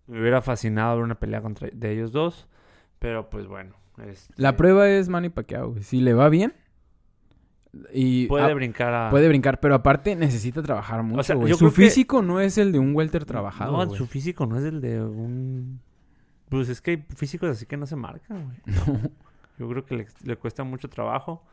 me 0.07 0.19
hubiera 0.19 0.41
fascinado 0.41 0.95
ver 0.97 1.05
una 1.05 1.15
pelea 1.15 1.41
contra 1.41 1.69
de 1.71 1.91
ellos 1.93 2.11
dos. 2.11 2.49
Pero 2.99 3.29
pues 3.29 3.47
bueno. 3.47 3.75
este, 4.05 4.33
La 4.35 4.57
prueba 4.57 4.89
es 4.89 5.07
Manny 5.07 5.29
Pacquiao, 5.29 5.69
güey. 5.71 5.83
Si 5.83 6.01
le 6.01 6.13
va 6.13 6.27
bien. 6.27 6.53
Y 7.93 8.27
puede 8.27 8.51
a- 8.51 8.53
brincar 8.53 8.93
a. 8.93 9.09
puede 9.09 9.27
brincar, 9.27 9.59
pero 9.59 9.75
aparte 9.75 10.15
necesita 10.15 10.61
trabajar 10.63 11.03
mucho, 11.03 11.23
sea, 11.23 11.35
güey. 11.35 11.49
yo 11.49 11.57
Su 11.57 11.65
que- 11.65 11.71
físico 11.83 12.21
no 12.21 12.39
es 12.39 12.57
el 12.57 12.71
de 12.71 12.79
un 12.79 12.95
welter 12.95 13.25
trabajado, 13.25 13.71
No, 13.85 13.93
su 13.93 14.05
físico 14.07 14.45
no 14.45 14.57
es 14.57 14.63
el 14.65 14.81
de 14.81 15.03
un. 15.03 15.79
Pues 16.49 16.69
es 16.69 16.79
que 16.81 16.91
hay 16.91 17.05
físicos 17.15 17.49
así 17.49 17.65
que 17.65 17.75
no 17.77 17.85
se 17.85 17.95
marcan, 17.95 18.43
güey. 18.45 18.57
No. 18.87 18.99
Yo 19.57 19.69
creo 19.69 19.85
que 19.85 19.95
le, 19.95 20.07
le 20.23 20.35
cuesta 20.35 20.63
mucho 20.63 20.89
trabajo 20.89 21.43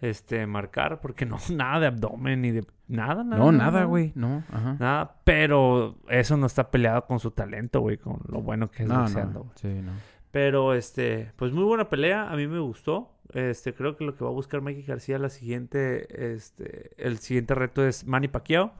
este 0.00 0.46
marcar 0.46 1.00
porque 1.00 1.24
no 1.26 1.36
nada 1.52 1.78
de 1.80 1.86
abdomen 1.86 2.42
ni 2.42 2.50
de 2.50 2.66
nada, 2.88 3.22
nada. 3.24 3.38
No, 3.42 3.52
nada, 3.52 3.84
güey. 3.84 4.12
No, 4.14 4.42
ajá. 4.52 4.76
Nada, 4.78 5.16
pero 5.24 5.96
eso 6.08 6.36
no 6.36 6.46
está 6.46 6.70
peleado 6.70 7.06
con 7.06 7.18
su 7.20 7.30
talento, 7.30 7.80
güey, 7.80 7.98
con 7.98 8.20
lo 8.28 8.40
bueno 8.42 8.70
que 8.70 8.82
es 8.82 8.88
No, 8.88 9.00
boxeando, 9.00 9.32
no. 9.38 9.44
güey. 9.44 9.52
Sí, 9.56 9.68
no. 9.82 9.92
Pero, 10.32 10.72
este, 10.74 11.30
pues 11.36 11.52
muy 11.52 11.62
buena 11.64 11.88
pelea. 11.88 12.30
A 12.30 12.36
mí 12.36 12.46
me 12.46 12.58
gustó. 12.58 13.12
Este, 13.34 13.72
creo 13.74 13.96
que 13.96 14.04
lo 14.04 14.14
que 14.14 14.24
va 14.24 14.30
a 14.30 14.34
buscar 14.34 14.60
Mikey 14.60 14.82
García 14.82 15.18
la 15.18 15.30
siguiente, 15.30 16.34
este, 16.34 16.90
el 16.98 17.18
siguiente 17.18 17.54
reto 17.54 17.86
es 17.86 18.06
Manny 18.06 18.28
Pacquiao. 18.28 18.72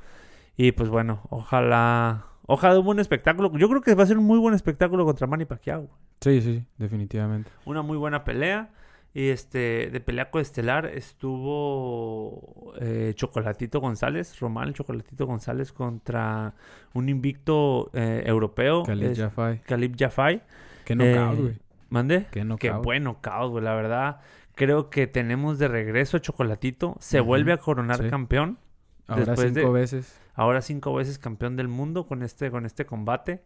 Y 0.57 0.73
pues 0.73 0.91
bueno, 0.91 1.23
ojalá, 1.31 2.27
ojalá 2.47 2.79
un 2.79 2.85
buen 2.85 2.99
espectáculo. 2.99 3.51
Yo 3.57 3.69
creo 3.69 3.81
que 3.81 3.95
va 3.95 4.03
a 4.03 4.07
ser 4.07 4.19
un 4.19 4.25
muy 4.25 4.39
buen 4.39 4.55
espectáculo 4.55 5.05
contra 5.05 5.27
Manny 5.27 5.47
Pacquiao. 5.47 5.89
Sí, 6.21 6.41
sí, 6.43 6.65
definitivamente. 6.79 7.51
Una 7.65 7.83
muy 7.83 7.97
buena 7.97 8.25
pelea. 8.25 8.71
Y 9.15 9.29
este, 9.29 9.91
de 9.91 10.01
pelea 10.01 10.31
coestelar 10.31 10.87
estuvo 10.87 12.73
eh, 12.81 13.13
Chocolatito 13.15 13.81
González, 13.81 14.39
Román 14.41 14.73
Chocolatito 14.73 15.27
González 15.27 15.73
contra 15.73 16.55
un 16.95 17.09
invicto 17.09 17.91
eh, 17.93 18.23
europeo. 18.25 18.85
Khalid 18.85 19.17
Jafai. 19.17 19.61
Khalid 19.63 19.95
Jafai. 19.99 20.43
Qué 20.85 20.95
knockout, 20.95 21.39
Eh, 21.39 21.43
güey. 21.43 21.55
¿Mande? 21.91 22.27
Qué 22.31 22.47
Qué 22.59 22.71
buen 22.71 23.05
knockout, 23.05 23.51
güey. 23.51 23.63
La 23.63 23.75
verdad, 23.75 24.21
creo 24.55 24.91
que 24.91 25.07
tenemos 25.07 25.59
de 25.59 25.69
regreso 25.69 26.17
a 26.17 26.21
Chocolatito. 26.21 26.97
Se 27.01 27.21
vuelve 27.21 27.53
a 27.53 27.59
coronar 27.59 28.03
sí. 28.03 28.09
campeón. 28.11 28.59
Ahora 29.07 29.25
después 29.27 29.53
cinco 29.55 29.73
de- 29.73 29.81
veces. 29.81 30.21
Ahora 30.35 30.63
cinco 30.63 30.95
veces 30.95 31.19
campeón 31.19 31.57
del 31.57 31.69
mundo 31.69 32.07
con 32.07 32.23
este, 32.23 32.51
con 32.51 32.65
este 32.67 32.87
combate. 32.87 33.43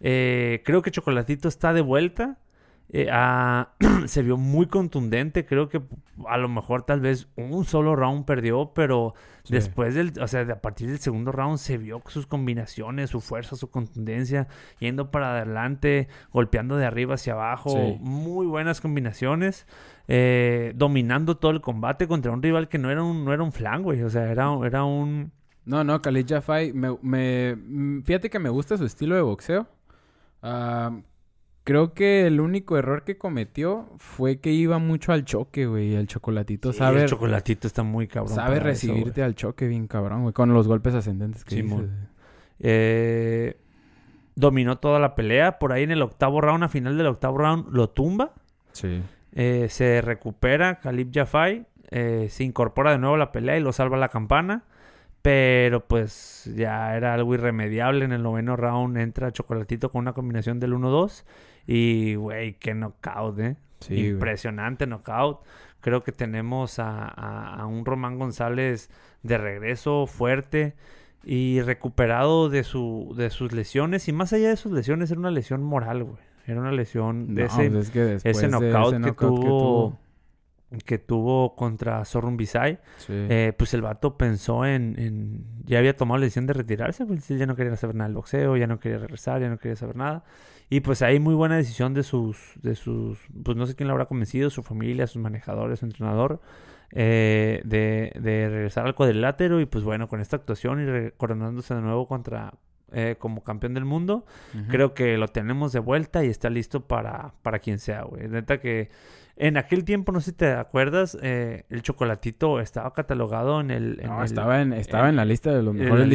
Eh, 0.00 0.62
creo 0.64 0.82
que 0.82 0.90
Chocolatito 0.90 1.48
está 1.48 1.72
de 1.72 1.80
vuelta. 1.82 2.38
Eh, 2.92 3.08
ah, 3.12 3.70
se 4.06 4.22
vio 4.22 4.36
muy 4.36 4.66
contundente. 4.66 5.44
Creo 5.46 5.68
que 5.68 5.80
a 6.26 6.36
lo 6.38 6.48
mejor 6.48 6.82
tal 6.82 7.00
vez 7.00 7.28
un 7.36 7.64
solo 7.64 7.94
round 7.96 8.24
perdió, 8.24 8.72
pero 8.74 9.14
Sí. 9.42 9.54
después 9.54 9.94
del, 9.94 10.12
o 10.20 10.28
sea, 10.28 10.44
de 10.44 10.52
a 10.52 10.60
partir 10.60 10.88
del 10.88 10.98
segundo 10.98 11.32
round 11.32 11.56
se 11.58 11.78
vio 11.78 12.02
sus 12.08 12.26
combinaciones, 12.26 13.08
su 13.10 13.20
fuerza, 13.22 13.56
su 13.56 13.70
contundencia, 13.70 14.48
yendo 14.80 15.10
para 15.10 15.30
adelante, 15.32 16.08
golpeando 16.30 16.76
de 16.76 16.84
arriba 16.84 17.14
hacia 17.14 17.32
abajo. 17.32 17.70
Sí. 17.70 17.96
Muy 18.00 18.46
buenas 18.46 18.80
combinaciones. 18.80 19.66
eh, 20.12 20.72
dominando 20.74 21.36
todo 21.36 21.52
el 21.52 21.60
combate 21.60 22.08
contra 22.08 22.32
un 22.32 22.42
rival 22.42 22.68
que 22.68 22.78
no 22.78 22.90
era 22.90 23.00
un, 23.02 23.24
no 23.24 23.32
era 23.32 23.42
un 23.44 23.52
flan, 23.52 23.82
güey. 23.84 24.02
O 24.02 24.10
sea, 24.10 24.30
era, 24.30 24.50
era 24.66 24.82
un... 24.84 25.30
No, 25.64 25.84
no, 25.84 26.02
Khalid 26.02 26.26
Jafai, 26.28 26.72
me, 26.72 26.96
me- 27.00 27.54
mm, 27.54 28.02
fíjate 28.02 28.28
que 28.28 28.40
me 28.40 28.48
gusta 28.50 28.76
su 28.76 28.84
estilo 28.84 29.14
de 29.14 29.22
boxeo. 29.22 29.68
Ah, 30.42 30.90
creo 31.70 31.94
que 31.94 32.26
el 32.26 32.40
único 32.40 32.78
error 32.78 33.04
que 33.04 33.16
cometió 33.16 33.86
fue 33.96 34.40
que 34.40 34.50
iba 34.50 34.78
mucho 34.78 35.12
al 35.12 35.24
choque, 35.24 35.66
güey. 35.66 35.94
El 35.94 36.08
chocolatito 36.08 36.72
Sí, 36.72 36.78
sabe, 36.80 37.02
el 37.02 37.08
chocolatito 37.08 37.68
está 37.68 37.84
muy 37.84 38.08
cabrón. 38.08 38.34
sabe 38.34 38.56
eso, 38.56 38.64
recibirte 38.64 39.22
al 39.22 39.36
choque 39.36 39.68
bien 39.68 39.86
cabrón, 39.86 40.22
güey. 40.22 40.32
Con 40.32 40.52
los 40.52 40.66
golpes 40.66 40.96
ascendentes 40.96 41.44
que 41.44 41.62
dices. 41.62 41.88
Eh, 42.58 43.56
dominó 44.34 44.78
toda 44.78 44.98
la 44.98 45.14
pelea. 45.14 45.60
Por 45.60 45.72
ahí 45.72 45.84
en 45.84 45.92
el 45.92 46.02
octavo 46.02 46.40
round, 46.40 46.64
a 46.64 46.68
final 46.68 46.98
del 46.98 47.06
octavo 47.06 47.38
round, 47.38 47.68
lo 47.72 47.88
tumba. 47.88 48.32
Sí. 48.72 49.00
Eh, 49.30 49.68
se 49.70 50.00
recupera 50.00 50.80
Khalib 50.80 51.12
Jafai. 51.14 51.66
eh, 51.92 52.26
se 52.30 52.42
incorpora 52.42 52.90
de 52.90 52.98
nuevo 52.98 53.14
a 53.14 53.18
la 53.18 53.30
pelea 53.30 53.56
y 53.56 53.60
lo 53.60 53.72
salva 53.72 53.96
la 53.96 54.08
campana. 54.08 54.64
Pero 55.22 55.86
pues 55.86 56.50
ya 56.56 56.96
era 56.96 57.14
algo 57.14 57.32
irremediable. 57.34 58.06
En 58.06 58.10
el 58.10 58.24
noveno 58.24 58.56
round 58.56 58.96
entra 58.96 59.30
Chocolatito 59.30 59.92
con 59.92 60.00
una 60.00 60.14
combinación 60.14 60.58
del 60.58 60.72
1-2. 60.72 61.22
Y, 61.66 62.14
güey, 62.16 62.54
qué 62.54 62.74
knockout, 62.74 63.38
¿eh? 63.40 63.56
Sí. 63.80 64.08
Impresionante 64.08 64.86
knockout. 64.86 65.40
Creo 65.80 66.02
que 66.02 66.12
tenemos 66.12 66.78
a, 66.78 67.04
a- 67.08 67.54
a 67.62 67.66
un 67.66 67.84
Román 67.86 68.18
González 68.18 68.90
de 69.22 69.38
regreso 69.38 70.06
fuerte 70.06 70.74
y 71.24 71.60
recuperado 71.62 72.48
de, 72.50 72.64
su, 72.64 73.14
de 73.16 73.30
sus 73.30 73.52
lesiones. 73.52 74.08
Y 74.08 74.12
más 74.12 74.32
allá 74.32 74.48
de 74.50 74.56
sus 74.56 74.72
lesiones, 74.72 75.10
era 75.10 75.20
una 75.20 75.30
lesión 75.30 75.62
moral, 75.62 76.04
güey. 76.04 76.18
Era 76.46 76.60
una 76.60 76.72
lesión 76.72 77.34
de 77.34 77.42
No, 77.42 77.46
ese, 77.48 77.70
pues 77.70 77.84
es 77.86 77.90
que 77.90 78.14
ese 78.30 78.42
de 78.42 78.48
knockout, 78.48 78.92
que, 78.94 78.98
knockout 78.98 79.34
tuvo, 79.40 79.98
que 80.84 80.98
tuvo 80.98 81.54
contra 81.56 82.04
Sorun 82.04 82.36
Bisay. 82.36 82.78
Sí. 82.98 83.12
Eh, 83.12 83.52
pues 83.56 83.72
el 83.74 83.82
vato 83.82 84.16
pensó 84.16 84.64
en, 84.66 84.98
en- 84.98 85.44
Ya 85.64 85.78
había 85.78 85.96
tomado 85.96 86.18
la 86.18 86.24
decisión 86.24 86.46
de 86.46 86.52
retirarse, 86.54 87.06
pues 87.06 87.30
él 87.30 87.38
ya 87.38 87.46
no 87.46 87.56
quería 87.56 87.76
saber 87.76 87.96
nada 87.96 88.08
del 88.08 88.16
boxeo, 88.16 88.56
ya 88.56 88.66
no 88.66 88.78
quería 88.80 88.98
regresar, 88.98 89.40
ya 89.40 89.48
no 89.48 89.58
quería 89.58 89.76
saber 89.76 89.96
nada. 89.96 90.24
Y 90.72 90.80
pues 90.80 91.02
ahí 91.02 91.18
muy 91.18 91.34
buena 91.34 91.56
decisión 91.56 91.94
de 91.94 92.04
sus, 92.04 92.38
de 92.62 92.76
sus, 92.76 93.18
pues 93.42 93.56
no 93.56 93.66
sé 93.66 93.74
quién 93.74 93.88
lo 93.88 93.92
habrá 93.92 94.06
convencido, 94.06 94.50
su 94.50 94.62
familia, 94.62 95.08
sus 95.08 95.20
manejadores, 95.20 95.80
su 95.80 95.86
entrenador, 95.86 96.40
eh, 96.92 97.60
de, 97.64 98.12
de 98.20 98.48
regresar 98.48 98.86
al 98.86 98.94
cuadrilátero 98.94 99.60
y 99.60 99.66
pues 99.66 99.82
bueno, 99.82 100.08
con 100.08 100.20
esta 100.20 100.36
actuación 100.36 100.80
y 100.80 101.10
coronándose 101.16 101.74
de 101.74 101.80
nuevo 101.80 102.06
contra, 102.06 102.54
eh, 102.92 103.16
como 103.18 103.42
campeón 103.42 103.74
del 103.74 103.84
mundo, 103.84 104.24
creo 104.68 104.94
que 104.94 105.16
lo 105.18 105.28
tenemos 105.28 105.72
de 105.72 105.80
vuelta 105.80 106.24
y 106.24 106.28
está 106.28 106.50
listo 106.50 106.86
para, 106.86 107.34
para 107.42 107.58
quien 107.58 107.78
sea, 107.78 108.02
güey. 108.02 108.28
Neta 108.28 108.60
que 108.60 108.90
en 109.36 109.56
aquel 109.56 109.84
tiempo, 109.84 110.12
no 110.12 110.20
sé 110.20 110.32
si 110.32 110.36
te 110.36 110.52
acuerdas, 110.52 111.16
eh, 111.22 111.64
el 111.70 111.80
chocolatito 111.80 112.60
estaba 112.60 112.92
catalogado 112.92 113.60
en 113.62 113.70
el... 113.70 113.98
en 114.00 114.08
No, 114.08 114.18
el- 114.18 114.24
estaba 114.26 114.60
en, 114.60 114.74
estaba 114.74 115.08
en 115.08 115.16
la 115.16 115.24
lista 115.24 115.50
de 115.50 115.62
los 115.62 115.72
mejores 115.74 116.02
por 116.02 116.08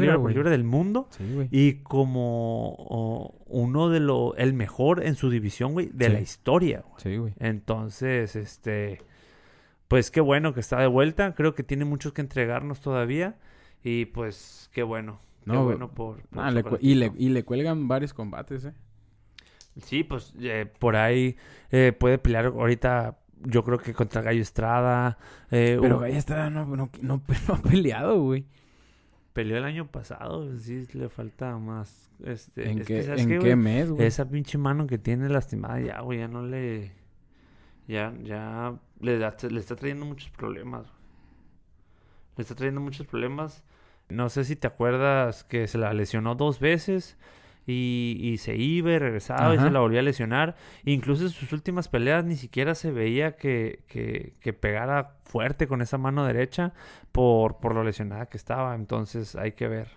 libra, 0.00 0.18
por 0.18 0.32
libra 0.32 0.50
del 0.50 0.64
mundo. 0.64 1.06
Sí, 1.10 1.24
güey. 1.32 1.48
Y 1.52 1.74
como 1.84 2.74
oh, 2.76 3.34
uno 3.46 3.88
de 3.88 4.00
los... 4.00 4.32
El 4.36 4.52
mejor 4.54 5.04
en 5.06 5.14
su 5.14 5.30
división, 5.30 5.74
güey, 5.74 5.90
de 5.92 6.06
Sí. 6.06 6.12
la 6.12 6.20
historia, 6.20 6.82
güey. 6.88 7.00
Sí, 7.02 7.16
güey. 7.18 7.34
Entonces, 7.38 8.34
este... 8.34 9.00
Pues 9.86 10.10
qué 10.10 10.20
bueno 10.20 10.52
que 10.52 10.58
está 10.58 10.80
de 10.80 10.88
vuelta. 10.88 11.36
Creo 11.36 11.54
que 11.54 11.62
tiene 11.62 11.84
muchos 11.84 12.12
que 12.12 12.20
entregarnos 12.20 12.80
todavía. 12.80 13.36
Y 13.84 14.06
pues 14.06 14.68
qué 14.72 14.82
bueno. 14.82 15.20
No, 15.54 15.64
bueno 15.64 15.94
por... 15.94 16.22
por 16.28 16.52
le 16.52 16.62
cu- 16.62 16.78
y, 16.80 16.94
le, 16.96 17.12
y 17.16 17.28
le 17.30 17.44
cuelgan 17.44 17.88
varios 17.88 18.12
combates, 18.14 18.64
¿eh? 18.64 18.72
Sí, 19.80 20.04
pues 20.04 20.34
eh, 20.40 20.66
por 20.78 20.96
ahí 20.96 21.36
eh, 21.70 21.92
puede 21.92 22.18
pelear 22.18 22.46
ahorita, 22.46 23.18
yo 23.44 23.62
creo 23.62 23.78
que 23.78 23.92
contra 23.94 24.22
Gallo 24.22 24.40
Estrada. 24.42 25.18
eh, 25.50 25.78
Pero 25.80 25.96
u- 25.96 26.00
Gaya 26.00 26.16
Estrada 26.18 26.50
no, 26.50 26.64
no, 26.66 26.90
no, 27.02 27.22
no 27.48 27.54
ha 27.54 27.58
peleado, 27.62 28.20
güey. 28.22 28.46
peleó 29.34 29.58
el 29.58 29.64
año 29.64 29.86
pasado, 29.90 30.56
sí 30.56 30.86
le 30.94 31.08
falta 31.10 31.56
más. 31.58 32.10
Este, 32.24 32.70
¿En 32.70 32.78
es 32.80 32.86
que, 32.86 32.94
qué, 32.96 33.02
¿sabes 33.02 33.20
en 33.22 33.28
qué, 33.28 33.34
qué 33.34 33.40
güey? 33.40 33.56
mes, 33.56 33.90
güey? 33.90 34.06
Esa 34.06 34.26
pinche 34.28 34.56
mano 34.56 34.86
que 34.86 34.96
tiene 34.98 35.28
lastimada 35.28 35.78
ya, 35.80 36.00
güey, 36.00 36.20
ya 36.20 36.28
no 36.28 36.42
le... 36.42 36.92
Ya, 37.86 38.12
ya 38.24 38.74
le, 39.00 39.18
da- 39.18 39.36
le 39.48 39.60
está 39.60 39.76
trayendo 39.76 40.06
muchos 40.06 40.30
problemas. 40.30 40.82
güey. 40.84 40.96
Le 42.38 42.42
está 42.42 42.54
trayendo 42.54 42.80
muchos 42.80 43.06
problemas. 43.06 43.62
No 44.08 44.28
sé 44.28 44.44
si 44.44 44.56
te 44.56 44.66
acuerdas 44.66 45.44
que 45.44 45.66
se 45.66 45.78
la 45.78 45.92
lesionó 45.92 46.34
dos 46.34 46.60
veces 46.60 47.18
y, 47.66 48.18
y 48.20 48.38
se 48.38 48.54
iba 48.54 48.92
y 48.92 48.98
regresaba 48.98 49.54
y 49.54 49.58
se 49.58 49.70
la 49.70 49.80
volvía 49.80 50.00
a 50.00 50.04
lesionar. 50.04 50.54
Incluso 50.84 51.24
en 51.24 51.30
sus 51.30 51.52
últimas 51.52 51.88
peleas 51.88 52.24
ni 52.24 52.36
siquiera 52.36 52.76
se 52.76 52.92
veía 52.92 53.36
que, 53.36 53.82
que, 53.88 54.34
que 54.40 54.52
pegara 54.52 55.16
fuerte 55.24 55.66
con 55.66 55.82
esa 55.82 55.98
mano 55.98 56.24
derecha 56.24 56.72
por, 57.10 57.58
por 57.58 57.74
lo 57.74 57.82
lesionada 57.82 58.26
que 58.26 58.36
estaba. 58.36 58.76
Entonces 58.76 59.34
hay 59.34 59.52
que 59.52 59.66
ver. 59.66 59.88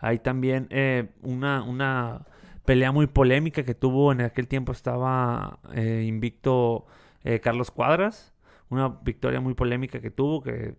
Hay 0.00 0.18
también 0.18 0.66
eh, 0.70 1.10
una, 1.22 1.62
una 1.62 2.26
pelea 2.64 2.90
muy 2.92 3.06
polémica 3.06 3.62
que 3.62 3.74
tuvo 3.74 4.10
en 4.10 4.22
aquel 4.22 4.48
tiempo. 4.48 4.72
Estaba 4.72 5.60
eh, 5.72 6.04
invicto 6.06 6.86
eh, 7.22 7.38
Carlos 7.38 7.70
Cuadras. 7.70 8.34
Una 8.70 8.88
victoria 8.88 9.40
muy 9.40 9.54
polémica 9.54 10.00
que 10.00 10.10
tuvo. 10.10 10.42
Que 10.42 10.74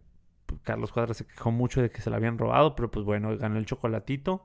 Carlos 0.63 0.91
Cuadras 0.91 1.17
se 1.17 1.25
quejó 1.25 1.51
mucho 1.51 1.81
de 1.81 1.89
que 1.91 2.01
se 2.01 2.09
la 2.09 2.17
habían 2.17 2.37
robado. 2.37 2.75
Pero 2.75 2.89
pues 2.91 3.05
bueno, 3.05 3.37
ganó 3.37 3.57
el 3.57 3.65
chocolatito. 3.65 4.43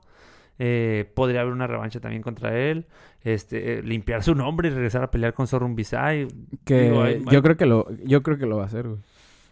Eh, 0.57 1.11
podría 1.15 1.41
haber 1.41 1.51
una 1.53 1.67
revancha 1.67 1.99
también 1.99 2.21
contra 2.21 2.57
él. 2.57 2.85
Este, 3.23 3.79
eh, 3.79 3.83
limpiar 3.83 4.23
su 4.23 4.35
nombre 4.35 4.69
y 4.69 4.71
regresar 4.71 5.03
a 5.03 5.11
pelear 5.11 5.33
con 5.33 5.47
Sorun 5.47 5.75
Bisay. 5.75 6.27
que 6.63 6.81
digo, 6.83 7.05
yo 7.31 7.41
creo 7.41 7.57
que 7.57 7.65
lo, 7.65 7.87
yo 8.05 8.23
creo 8.23 8.37
que 8.37 8.45
lo 8.45 8.57
va 8.57 8.63
a 8.63 8.67
hacer, 8.67 8.87
güey. 8.87 8.99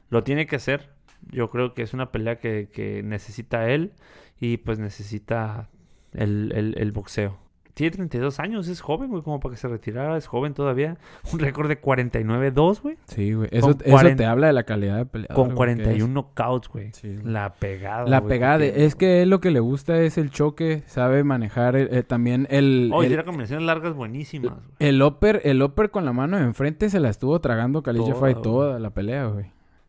Lo 0.09 0.23
tiene 0.23 0.45
que 0.47 0.55
hacer. 0.55 0.89
Yo 1.31 1.49
creo 1.49 1.73
que 1.73 1.81
es 1.81 1.93
una 1.93 2.11
pelea 2.11 2.37
que, 2.39 2.69
que 2.71 3.01
necesita 3.03 3.69
él 3.69 3.93
y 4.39 4.57
pues 4.57 4.77
necesita 4.79 5.69
el, 6.13 6.51
el- 6.55 6.75
el 6.77 6.91
boxeo. 6.91 7.37
Tiene 7.73 7.89
32 7.91 8.39
años, 8.39 8.67
es 8.67 8.81
joven, 8.81 9.09
güey, 9.09 9.23
como 9.23 9.39
para 9.39 9.55
que 9.55 9.59
se 9.59 9.67
retirara, 9.67 10.15
es 10.15 10.27
joven 10.27 10.53
todavía. 10.53 10.97
Un 11.31 11.39
récord 11.39 11.67
de 11.67 11.81
49-2, 11.81 12.81
güey. 12.81 12.97
Sí, 13.05 13.33
güey. 13.33 13.49
Eso, 13.51 13.67
Con 13.67 13.77
eso 13.81 13.91
40 13.91 14.15
te 14.15 14.25
habla 14.25 14.47
de 14.47 14.53
la 14.53 14.63
calidad 14.63 14.97
de 14.97 15.05
peleador. 15.07 15.35
Con 15.35 15.55
güey, 15.55 15.75
que 15.75 15.81
es. 15.81 15.87
41 15.87 16.13
knockouts, 16.13 16.69
güey. 16.69 16.91
Sí. 16.93 17.17
La 17.23 17.53
pegada. 17.53 18.05
La 18.07 18.19
güey, 18.19 18.29
pegada, 18.29 18.57
que 18.59 18.63
de- 18.65 18.71
tiene, 18.73 18.85
es 18.85 18.95
que 18.95 19.21
él 19.23 19.29
lo 19.31 19.39
que 19.41 19.49
le 19.49 19.59
gusta 19.59 19.99
es 20.01 20.19
el 20.19 20.29
choque, 20.29 20.83
sabe 20.85 21.23
manejar 21.23 21.75
eh, 21.75 21.87
eh, 21.89 22.03
también 22.03 22.45
el. 22.51 22.91
Oh, 22.93 23.03
y 23.03 23.07
tiene 23.07 23.23
combinaciones 23.23 23.65
largas 23.65 23.95
buenísimas, 23.95 24.51
güey. 24.53 24.63
el 24.77 25.01
upper, 25.01 25.41
el 25.43 25.63
upper 25.63 25.89
con 25.89 26.05
la 26.05 26.13
mano 26.13 26.37
de 26.37 26.43
enfrente 26.43 26.91
se 26.91 26.99
la 26.99 27.09
estuvo 27.09 27.41
tragando 27.41 27.81
Jafai 27.81 28.33
güey. 28.33 28.43
toda 28.43 28.79
la 28.79 28.91
pelea, 28.91 29.25
güey. 29.25 29.45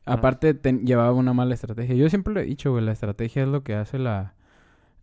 Ah. 0.07 0.15
Aparte 0.15 0.55
llevaba 0.85 1.13
una 1.13 1.35
mala 1.35 1.53
estrategia. 1.53 1.95
Yo 1.95 2.09
siempre 2.09 2.33
lo 2.33 2.41
he 2.41 2.45
dicho, 2.45 2.71
güey, 2.73 2.83
la 2.85 2.93
estrategia 2.93 3.43
es 3.43 3.49
lo 3.49 3.63
que 3.63 3.75
hace 3.75 3.99
la, 3.99 4.35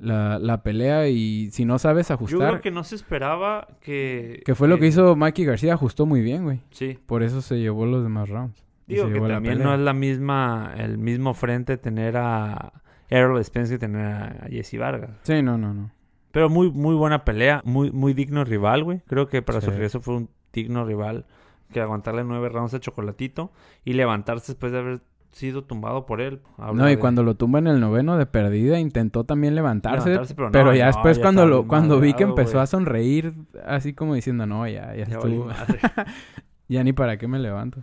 la, 0.01 0.39
la 0.39 0.63
pelea 0.63 1.07
y 1.07 1.49
si 1.51 1.63
no 1.63 1.79
sabes 1.79 2.09
Yo 2.09 2.15
ajustar, 2.15 2.49
creo 2.49 2.61
que 2.61 2.71
no 2.71 2.83
se 2.83 2.95
esperaba 2.95 3.67
que... 3.79 4.41
que 4.45 4.55
fue 4.55 4.67
lo 4.67 4.79
que 4.79 4.87
hizo 4.87 5.15
Mikey 5.15 5.45
García, 5.45 5.75
ajustó 5.75 6.05
muy 6.05 6.21
bien, 6.21 6.43
güey. 6.43 6.61
Sí. 6.71 6.99
Por 7.05 7.23
eso 7.23 7.41
se 7.41 7.59
llevó 7.59 7.85
los 7.85 8.03
demás 8.03 8.29
rounds. 8.29 8.65
Digo 8.87 9.09
que 9.09 9.21
también 9.21 9.59
no 9.59 9.73
es 9.73 9.79
la 9.79 9.93
misma, 9.93 10.73
el 10.75 10.97
mismo 10.97 11.33
frente 11.33 11.77
tener 11.77 12.17
a 12.17 12.73
Errol 13.09 13.43
Spence 13.43 13.73
que 13.73 13.79
tener 13.79 14.05
a 14.05 14.47
Jesse 14.49 14.77
Vargas. 14.77 15.11
Sí, 15.23 15.41
no, 15.41 15.57
no, 15.57 15.73
no. 15.73 15.91
Pero 16.31 16.49
muy, 16.49 16.71
muy 16.71 16.95
buena 16.95 17.23
pelea, 17.23 17.61
muy, 17.63 17.91
muy 17.91 18.13
digno 18.13 18.43
rival, 18.43 18.83
güey. 18.83 19.01
Creo 19.07 19.27
que 19.27 19.41
para 19.41 19.61
su 19.61 19.69
regreso 19.69 20.01
fue 20.01 20.15
un 20.15 20.29
digno 20.51 20.83
rival 20.85 21.25
que 21.71 21.79
aguantarle 21.79 22.23
nueve 22.23 22.49
rounds 22.49 22.73
a 22.73 22.79
Chocolatito 22.79 23.51
y 23.85 23.93
levantarse 23.93 24.53
después 24.53 24.71
de 24.71 24.79
haber 24.79 25.01
sido 25.31 25.63
tumbado 25.63 26.05
por 26.05 26.21
él. 26.21 26.41
Habla 26.57 26.83
No, 26.83 26.87
y 26.89 26.95
de- 26.95 26.99
cuando 26.99 27.23
lo 27.23 27.35
tumba 27.35 27.59
en 27.59 27.67
el 27.67 27.79
noveno 27.79 28.17
de 28.17 28.25
perdida, 28.25 28.79
intentó 28.79 29.23
también 29.23 29.55
levantarse. 29.55 30.09
Levantarse, 30.09 30.35
pero 30.51 30.73
ya 30.73 30.85
no, 30.85 30.91
después 30.93 31.17
ya 31.17 31.23
cuando 31.23 31.45
lo 31.45 31.67
cuando 31.67 31.99
vi 31.99 32.13
que 32.13 32.23
empezó 32.23 32.59
a 32.59 32.67
sonreír, 32.67 33.33
así 33.65 33.93
como 33.93 34.13
diciendo, 34.15 34.45
no, 34.45 34.67
ya, 34.67 34.93
ya 34.95 34.95
Ya 34.95 35.03
estuvo. 35.03 35.47
ya 36.67 36.83
ni 36.83 36.93
para 36.93 37.17
qué 37.17 37.27
me 37.27 37.39
levanto. 37.39 37.79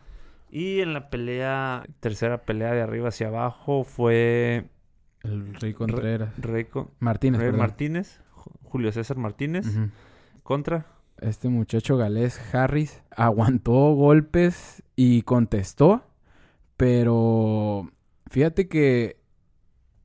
y 0.51 0.81
en 0.81 0.95
la 0.95 1.11
pelea, 1.11 1.85
tercera 2.01 2.39
pelea 2.43 2.73
de 2.73 2.83
arriba 2.83 3.09
hacia 3.09 3.29
abajo 3.29 3.85
fue 3.85 4.67
El 5.23 5.55
Rey 5.55 5.73
Contreras. 5.75 6.31
Rey, 6.39 6.67
Martínez, 7.01 7.41
Rey. 7.41 7.53
Martínez, 7.53 8.21
Ju- 8.35 8.53
Julio 8.65 8.93
César 8.93 9.17
Martínez 9.17 9.67
contra. 10.43 10.87
Este 11.21 11.49
muchacho 11.49 11.97
galés 11.97 12.41
Harris 12.55 13.03
aguantó 13.11 13.73
golpes 13.95 14.85
y 14.95 15.23
contestó, 15.23 16.05
pero 16.79 17.91
fíjate 18.31 18.69
que 18.69 19.19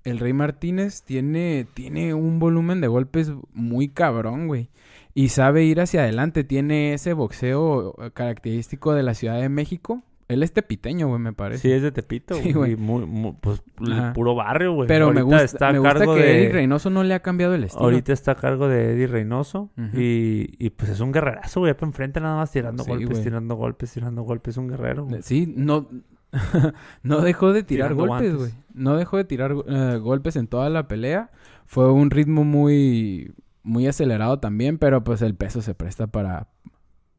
el 0.03 0.19
Rey 0.19 0.33
Martínez 0.33 1.03
tiene, 1.03 1.65
tiene 1.73 2.13
un 2.13 2.39
volumen 2.39 2.81
de 2.81 2.87
golpes 2.87 3.31
muy 3.53 3.87
cabrón, 3.87 4.47
güey. 4.47 4.69
Y 5.13 5.29
sabe 5.29 5.63
ir 5.63 5.79
hacia 5.79 6.01
adelante. 6.01 6.43
Tiene 6.43 6.93
ese 6.95 7.13
boxeo 7.13 7.95
eh, 8.03 8.11
característico 8.11 8.93
de 8.93 9.03
la 9.03 9.13
Ciudad 9.13 9.39
de 9.39 9.47
México. 9.47 10.03
Él 10.27 10.41
es 10.41 10.51
tepiteño, 10.51 11.07
güey, 11.07 11.19
me 11.19 11.31
parece. 11.33 11.61
Sí, 11.61 11.71
es 11.71 11.83
de 11.83 11.91
Tepito, 11.91 12.33
Sí, 12.41 12.51
güey. 12.51 12.75
Muy, 12.75 13.05
muy- 13.05 13.35
pues, 13.39 13.61
el 13.85 13.93
Ajá. 13.93 14.13
puro 14.13 14.33
barrio, 14.33 14.73
güey. 14.73 14.87
Pero 14.87 15.13
me 15.13 15.21
gusta, 15.21 15.43
está 15.43 15.67
a 15.69 15.71
me 15.73 15.79
gusta 15.79 15.93
cargo 15.99 16.15
que 16.15 16.21
de... 16.23 16.41
Eric 16.41 16.53
Reynoso 16.53 16.89
no 16.89 17.03
le 17.03 17.13
ha 17.13 17.19
cambiado 17.21 17.53
el 17.53 17.63
estilo. 17.65 17.83
Ahorita 17.85 18.11
está 18.11 18.31
a 18.31 18.35
cargo 18.35 18.67
de 18.67 18.93
Eddie 18.93 19.07
Reynoso. 19.07 19.69
Y, 19.93 20.55
y 20.57 20.69
pues 20.71 20.89
es 20.89 20.99
un 21.01 21.11
guerrerazo, 21.11 21.59
güey. 21.59 21.73
Para 21.75 21.87
enfrente 21.87 22.19
nada 22.19 22.37
más 22.37 22.51
tirando 22.51 22.83
Sí, 22.83 22.89
golpes, 22.89 23.09
güey. 23.11 23.23
tirando 23.23 23.55
golpes, 23.55 23.93
tirando 23.93 24.23
golpes. 24.23 24.53
Es 24.55 24.57
un 24.57 24.67
guerrero, 24.69 25.05
güey. 25.05 25.21
Sí, 25.21 25.53
no, 25.55 25.87
no 27.03 27.21
dejó 27.21 27.53
de 27.53 27.63
tirar 27.63 27.93
Tirando 27.93 28.07
golpes, 28.07 28.35
güey. 28.35 28.51
No 28.73 28.95
dejó 28.97 29.17
de 29.17 29.23
tirar 29.25 29.55
eh, 29.67 29.97
golpes 30.01 30.35
en 30.35 30.47
toda 30.47 30.69
la 30.69 30.87
pelea. 30.87 31.31
Fue 31.65 31.91
un 31.91 32.09
ritmo 32.11 32.43
muy, 32.43 33.33
muy 33.63 33.87
acelerado 33.87 34.39
también, 34.39 34.77
pero 34.77 35.03
pues 35.03 35.21
el 35.21 35.35
peso 35.35 35.61
se 35.61 35.75
presta 35.75 36.07
para, 36.07 36.47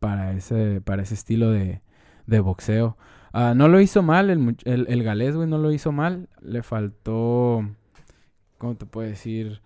para, 0.01 0.33
ese, 0.33 0.81
para 0.81 1.03
ese 1.03 1.15
estilo 1.15 1.51
de, 1.51 1.81
de 2.27 2.41
boxeo. 2.41 2.97
Ah, 3.33 3.55
no 3.57 3.67
lo 3.69 3.81
hizo 3.81 4.03
mal, 4.03 4.31
el, 4.31 4.57
el, 4.65 4.87
el 4.89 5.03
galés, 5.03 5.35
güey, 5.35 5.49
no 5.49 5.59
lo 5.59 5.73
hizo 5.73 5.91
mal. 5.93 6.29
Le 6.41 6.63
faltó, 6.63 7.69
¿cómo 8.59 8.77
te 8.77 8.87
puedo 8.87 9.09
decir? 9.09 9.61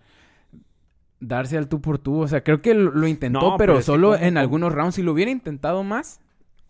Darse 1.19 1.57
al 1.57 1.67
tú 1.67 1.81
por 1.81 1.99
tú. 1.99 2.21
O 2.21 2.27
sea, 2.27 2.43
creo 2.43 2.61
que 2.61 2.73
lo, 2.73 2.91
lo 2.91 3.05
intentó, 3.07 3.41
No, 3.41 3.57
pero, 3.57 3.57
pero 3.57 3.73
es 3.73 3.79
que 3.79 3.85
solo 3.85 4.11
¿cómo- 4.13 4.23
en 4.23 4.37
algunos 4.37 4.73
rounds. 4.73 4.95
Si 4.95 5.03
lo 5.03 5.11
hubiera 5.11 5.29
intentado 5.31 5.83
más, 5.83 6.21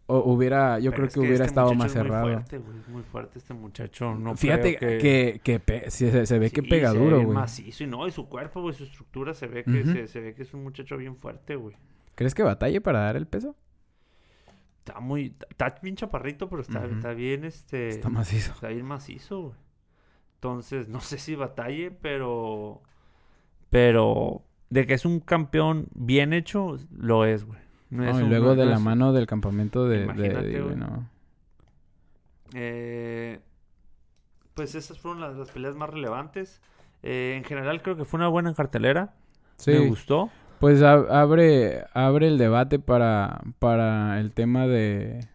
o 0.10 0.34
hubiera, 0.34 0.80
yo 0.80 0.92
Pero 0.92 0.96
creo 1.04 1.08
es 1.08 1.14
que, 1.14 1.20
hubiera 1.20 1.36
este 1.36 1.46
estado 1.46 1.74
más 1.76 1.88
es 1.92 1.96
muy 1.96 2.04
cerrado. 2.04 2.26
fuerte, 2.28 2.58
güey, 2.58 2.78
muy 2.88 3.04
fuerte 3.04 3.38
este 3.40 3.54
muchacho. 3.54 4.16
No 4.16 4.36
Fíjate 4.36 4.78
creo 4.78 5.00
que, 5.00 5.42
que, 5.44 5.84
sí, 5.90 6.10
se, 6.10 6.26
se 6.26 6.40
ve 6.40 6.50
que 6.52 6.62
Sí, 6.62 6.68
pega 6.68 6.92
se 6.92 6.98
duro, 6.98 7.22
güey. 7.24 7.36
macizo 7.36 7.84
y 7.84 7.88
no, 7.88 8.08
y 8.08 8.12
su 8.12 8.28
cuerpo, 8.28 8.62
güey, 8.62 8.74
su 8.76 8.84
estructura 8.86 9.34
se 9.34 9.48
ve 9.48 9.64
que, 9.64 9.82
Ujú. 9.82 9.92
se, 9.92 10.08
se 10.08 10.20
ve 10.20 10.34
que 10.34 10.42
es 10.44 10.54
un 10.54 10.64
muchacho 10.64 10.98
bien 10.98 11.16
fuerte, 11.16 11.56
güey. 11.56 11.76
¿Crees 12.16 12.34
que 12.36 12.44
batalle 12.44 12.82
para 12.82 13.00
dar 13.02 13.16
el 13.16 13.28
peso? 13.28 13.56
Está 14.86 15.00
muy, 15.00 15.36
está 15.50 15.76
bien 15.82 15.96
chaparrito, 15.96 16.50
pero 16.50 16.62
está, 16.62 16.80
Ujú. 16.80 16.96
está 16.96 17.14
bien, 17.14 17.46
este, 17.46 17.90
Está 17.90 18.10
macizo. 18.10 18.52
está 18.54 18.70
bien 18.70 18.86
macizo, 18.86 19.42
güey. 19.42 19.56
Entonces, 20.36 20.88
no 20.88 21.02
sé 21.02 21.18
si 21.18 21.36
batalle, 21.36 21.92
pero, 21.92 22.82
pero 23.70 24.44
de 24.70 24.86
que 24.88 24.94
es 24.94 25.06
un 25.06 25.20
campeón 25.20 25.88
bien 25.94 26.34
hecho, 26.34 26.78
lo 26.92 27.26
es, 27.26 27.44
güey. 27.46 27.60
No 27.90 28.04
No, 28.04 28.20
y 28.20 28.24
un- 28.24 28.30
luego 28.30 28.56
de 28.56 28.66
la 28.66 28.76
es- 28.76 28.82
mano 28.82 29.14
del 29.14 29.26
campamento 29.28 29.88
de, 29.88 30.04
Imagínate, 30.04 30.60
no. 30.76 31.10
Eh, 32.54 33.40
pues 34.54 34.76
esas 34.76 35.00
fueron 35.00 35.22
las, 35.22 35.36
las 35.36 35.52
peleas 35.52 35.76
más 35.76 35.90
relevantes. 35.90 36.62
Eh, 37.04 37.36
en 37.38 37.44
general 37.44 37.82
creo 37.82 37.96
que 37.96 38.06
fue 38.06 38.18
una 38.20 38.28
buena 38.28 38.54
cartelera. 38.54 39.14
Sí, 39.58 39.72
Me 39.72 39.88
gustó. 39.88 40.30
pues 40.60 40.82
abre, 40.82 41.86
abre 41.94 42.28
el 42.28 42.38
debate 42.38 42.80
para, 42.80 43.42
para 43.60 44.20
el 44.20 44.32
tema 44.32 44.68
de, 44.68 45.28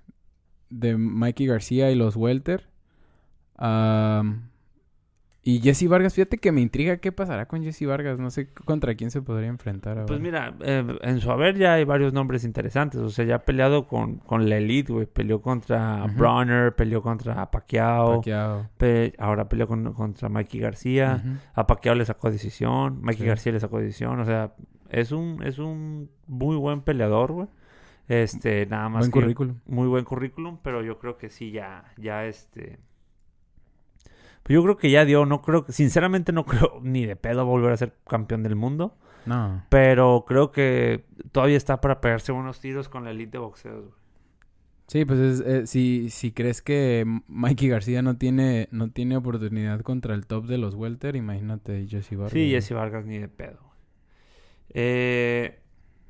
de 0.71 0.97
Mikey 0.97 1.47
García 1.47 1.91
y 1.91 1.95
los 1.95 2.17
Welter. 2.17 2.69
Am, 3.57 4.49
y 5.47 5.61
Jesse 5.61 5.87
Vargas, 5.89 6.15
fíjate 6.15 6.39
que 6.39 6.51
me 6.53 6.61
intriga 6.63 6.97
qué 6.97 7.13
pasará 7.13 7.47
con 7.47 7.63
Jesse 7.63 7.87
Vargas. 7.87 8.19
No 8.19 8.31
sé 8.31 8.49
contra 8.53 8.95
quién 8.95 9.11
se 9.11 9.21
podría 9.21 9.49
enfrentar 9.49 9.93
ahora. 9.99 10.07
Pues 10.07 10.19
mira, 10.21 10.55
eh, 10.61 10.85
en 11.03 11.21
su 11.21 11.31
haber 11.31 11.57
ya 11.59 11.75
hay 11.75 11.85
varios 11.85 12.13
nombres 12.15 12.45
interesantes. 12.45 13.01
O 13.01 13.11
sea, 13.11 13.25
ya 13.27 13.35
ha 13.37 13.39
peleado 13.45 13.87
con, 13.87 14.17
con 14.17 14.49
la 14.49 14.57
Elite, 14.57 14.93
güey. 14.93 15.07
Peleó 15.07 15.43
contra 15.43 16.05
Ujú. 16.07 16.15
Bronner, 16.17 16.75
peleó 16.75 17.03
contra 17.03 17.51
Pacquiao. 17.51 18.17
Pacquiao. 18.17 18.67
pe- 18.79 19.13
ahora 19.19 19.49
peleó 19.49 19.69
con- 19.69 19.93
contra 19.93 20.29
Mikey 20.31 20.61
García. 20.61 21.23
A 21.55 21.67
Pacquiao 21.67 21.95
le 21.95 22.05
sacó 22.07 22.31
decisión. 22.31 23.01
Mikey 23.03 23.23
Sí. 23.23 23.27
García 23.29 23.53
le 23.53 23.61
sacó 23.61 23.79
decisión. 23.79 24.19
O 24.21 24.25
sea, 24.25 24.55
es 24.89 25.13
un, 25.13 25.43
es 25.45 25.59
un 25.59 26.09
muy 26.27 26.57
buen 26.57 26.81
peleador, 26.81 27.33
güey. 27.33 27.49
Este, 28.09 28.67
nada 28.67 28.89
más 28.89 29.01
Buen 29.09 29.13
que- 29.13 29.21
currículum. 29.21 29.57
muy 29.67 29.89
buen 29.89 30.05
currículum, 30.05 30.59
pero 30.63 30.83
yo 30.83 30.99
creo 30.99 31.17
que 31.17 31.31
sí, 31.31 31.51
ya, 31.53 31.85
ya 31.97 32.25
este. 32.27 32.79
Pues 34.45 34.55
yo 34.55 34.63
creo 34.63 34.77
que 34.77 34.91
ya 34.91 35.05
dio, 35.05 35.27
no 35.27 35.43
creo, 35.43 35.65
sinceramente 35.69 36.31
no 36.33 36.45
creo 36.47 36.79
ni 36.83 37.05
de 37.07 37.17
pedo 37.17 37.45
volver 37.45 37.73
a 37.73 37.77
ser 37.77 37.95
campeón 38.07 38.43
del 38.45 38.55
mundo, 38.57 38.97
No. 39.27 39.65
pero 39.71 40.25
creo 40.29 40.53
que 40.53 41.05
todavía 41.33 41.57
está 41.57 41.81
para 41.81 42.01
pegarse 42.01 42.31
buenos 42.31 42.61
tiros 42.61 42.89
con 42.89 43.05
la 43.05 43.11
elite 43.11 43.33
de 43.33 43.39
boxeo. 43.39 43.81
güey. 43.81 43.93
Sí, 44.87 45.07
pues 45.07 45.19
es, 45.19 45.41
eh, 45.41 45.67
si, 45.67 46.11
si 46.11 46.31
crees 46.33 46.61
que 46.61 47.07
Mikey 47.27 47.69
García 47.71 48.03
no 48.03 48.19
tiene, 48.19 48.69
no 48.71 48.91
tiene 48.91 49.17
oportunidad 49.17 49.81
contra 49.81 50.15
el 50.15 50.27
top 50.27 50.45
de 50.45 50.59
los 50.59 50.75
Welter, 50.75 51.17
imagínate 51.17 51.87
Jesse 51.89 52.11
Vargas. 52.15 52.33
Sí. 52.33 52.51
Jesse 52.51 52.73
Vargas 52.73 53.07
ni 53.07 53.17
de 53.19 53.29
pedo. 53.29 53.61
güey. 53.63 53.73
Eh, 54.75 55.59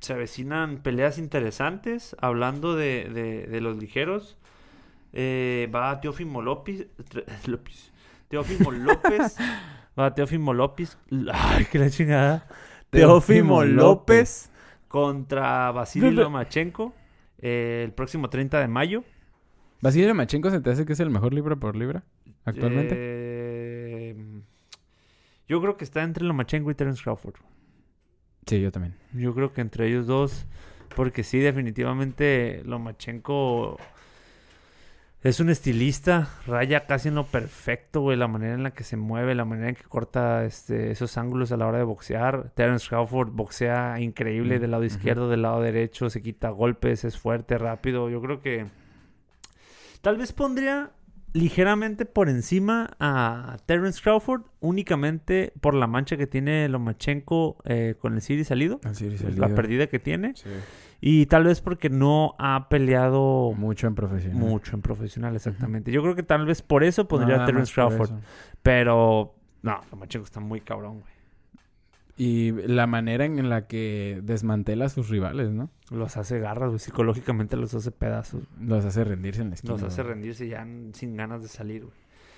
se 0.00 0.12
avecinan 0.12 0.79
peleas 0.83 1.19
interesantes, 1.19 2.17
hablando 2.21 2.75
de, 2.75 3.08
de, 3.15 3.47
de 3.47 3.61
los 3.61 3.76
ligeros. 3.78 4.37
Eh, 5.13 5.71
va 5.75 6.00
Teófimo 6.00 6.43
López, 6.43 6.89
López. 7.47 7.93
Teófimo 8.28 8.71
López. 8.73 9.37
va 9.99 10.15
Teófimo 10.15 10.52
López. 10.52 10.99
Ay, 11.32 11.67
que 11.67 11.78
la 11.78 11.91
chingada. 11.91 12.47
Teófimo 12.91 13.60
Teófimo 13.60 13.65
López. 13.65 13.75
López 13.76 14.50
contra 14.89 15.73
Vasily 15.73 16.13
Lomachenko 16.13 16.95
eh, 17.39 17.82
el 17.84 17.93
próximo 17.93 18.30
30 18.30 18.60
de 18.60 18.69
mayo. 18.69 19.04
¿Vasily 19.80 20.06
Lomachenko 20.06 20.50
se 20.50 20.60
te 20.60 20.71
hace 20.71 20.87
que 20.87 20.93
es 20.93 21.00
el 21.00 21.10
mejor 21.10 21.34
libra 21.34 21.56
por 21.56 21.76
libra 21.76 22.04
actualmente? 22.45 22.95
Eh, 22.97 24.17
yo 25.49 25.60
creo 25.60 25.76
que 25.76 25.84
está 25.84 26.02
entre 26.02 26.25
Lomachenko 26.25 26.71
y 26.71 26.75
Terence 26.75 27.02
Crawford. 27.02 27.34
Sí, 28.47 28.60
yo 28.60 28.71
también. 28.71 28.95
Yo 29.13 29.34
creo 29.34 29.52
que 29.52 29.60
entre 29.60 29.89
ellos 29.89 30.06
dos, 30.06 30.47
porque 30.97 31.23
sí, 31.25 31.39
definitivamente 31.39 32.63
Lomachenko 32.65 33.78
es 35.25 35.41
un 35.41 35.49
estilista, 35.49 36.28
raya 36.47 36.87
casi 36.87 37.08
en 37.08 37.15
lo 37.15 37.25
perfecto, 37.25 38.02
güey, 38.02 38.17
la 38.17 38.28
manera 38.28 38.52
en 38.54 38.63
la 38.63 38.73
que 38.73 38.84
se 38.84 38.99
mueve, 38.99 39.34
la 39.34 39.47
manera 39.47 39.71
en 39.71 39.75
que 39.75 39.82
corta 39.84 40.45
este, 40.45 40.91
esos 40.91 41.17
ángulos 41.17 41.50
a 41.50 41.56
la 41.56 41.67
hora 41.67 41.78
de 41.78 41.84
boxear. 41.84 42.50
Terence 42.54 42.87
Crawford 42.87 43.30
boxea 43.30 43.99
increíble 44.00 44.58
Mm, 44.58 44.60
del 44.60 44.71
lado 44.71 44.82
ujú. 44.84 44.95
izquierdo, 44.95 45.30
del 45.30 45.41
lado 45.41 45.63
derecho, 45.63 46.10
se 46.10 46.21
quita 46.21 46.50
golpes, 46.50 47.04
es 47.04 47.19
fuerte, 47.19 47.56
rápido. 47.56 48.10
Yo 48.10 48.21
creo 48.21 48.43
que 48.43 48.67
tal 50.02 50.19
vez 50.19 50.32
pondría 50.34 50.91
ligeramente 51.34 52.06
por 52.06 52.28
encima 52.28 52.90
a 53.00 53.58
Terence 53.66 54.00
Crawford, 54.00 54.42
únicamente 54.60 55.52
por 55.60 55.75
la 55.75 55.86
mancha 55.86 56.16
que 56.16 56.26
tiene 56.26 56.68
Lomachenko 56.68 57.58
eh, 57.64 57.97
con 57.99 58.14
el 58.14 58.23
Siri 58.23 58.44
salido 58.44 58.80
Así 58.84 59.10
la 59.36 59.49
pérdida 59.49 59.88
que 59.88 59.99
tiene. 59.99 60.34
Sí. 60.36 60.49
y 61.00 61.26
tal 61.26 61.44
vez 61.44 61.60
porque 61.60 61.90
no 61.90 62.34
ha 62.38 62.68
peleado 62.68 63.52
Mucho 63.56 63.88
en 63.88 63.94
profesional. 63.97 64.38
mucho 64.38 64.76
en 64.76 64.82
profesional 64.82 65.34
exactamente. 65.34 65.90
Yo 65.92 66.02
creo 66.02 66.14
que 66.14 66.23
tal 66.23 66.47
vez 66.47 66.62
por 66.62 66.84
eso 66.84 67.06
pondría 67.08 67.34
a 67.34 67.38
Nada 67.38 67.47
Terence 67.50 67.75
Crawford 67.75 68.10
pero 68.62 69.34
no 69.62 69.80
Lomachenko 69.90 70.25
está 70.25 70.40
muy 70.40 70.60
cabrón 70.60 71.00
güey 71.00 71.14
Y 72.17 72.53
la 72.53 72.87
manera 72.87 73.25
en 73.25 73.49
la 73.50 73.67
que 73.67 74.21
desmantela 74.23 74.85
a 74.85 74.89
sus 74.89 75.09
rivales, 75.09 75.50
¿no? 75.50 75.71
los 75.91 76.17
hace 76.17 76.39
garras 76.39 76.69
güey 76.71 76.79
psicológicamente 76.79 77.57
los 77.57 77.75
hace 77.75 77.91
pedazos 77.91 78.43
Los 78.61 78.85
hace 78.85 79.03
rendirse 79.05 79.43
en 79.43 79.49
la 79.50 79.55
esquina. 79.57 79.75
los 79.75 79.83
hace 79.83 80.03
güey. 80.03 80.15
rendirse 80.15 80.49
ya 80.49 80.67
sin 80.93 81.17
ganas 81.17 81.43
de 81.43 81.49
salir 81.49 81.83
güey 81.85 81.95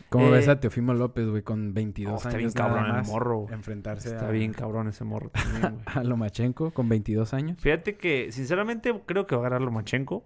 ¿Cómo 0.09 0.27
Eh, 0.29 0.31
ves 0.31 0.49
a 0.49 0.61
Teofimo 0.61 0.95
López, 0.95 1.27
güey, 1.29 1.43
con 1.43 1.75
22 1.75 2.13
Oh, 2.13 2.17
está 2.17 2.29
años 2.31 2.39
bien 2.39 2.53
nada 2.55 2.69
cabrón 2.69 2.87
el 2.87 2.93
más, 2.93 3.09
morro 3.09 3.39
güey. 3.41 3.55
Enfrentarse 3.55 4.09
está 4.09 4.29
a, 4.29 4.31
bien 4.31 4.53
cabrón 4.53 4.89
ese 4.89 5.05
morro 5.05 5.31
también 5.31 5.63
güey 5.85 5.97
a 5.97 6.05
Lomachenko 6.05 6.71
con 6.71 6.89
22 6.89 7.35
años. 7.35 7.59
Fíjate 7.61 7.97
que, 7.97 8.31
sinceramente, 8.33 8.95
creo 9.05 9.27
que 9.27 9.35
va 9.37 9.43
a 9.43 9.51
ganar 9.51 9.63
Lomachenko. 9.63 10.25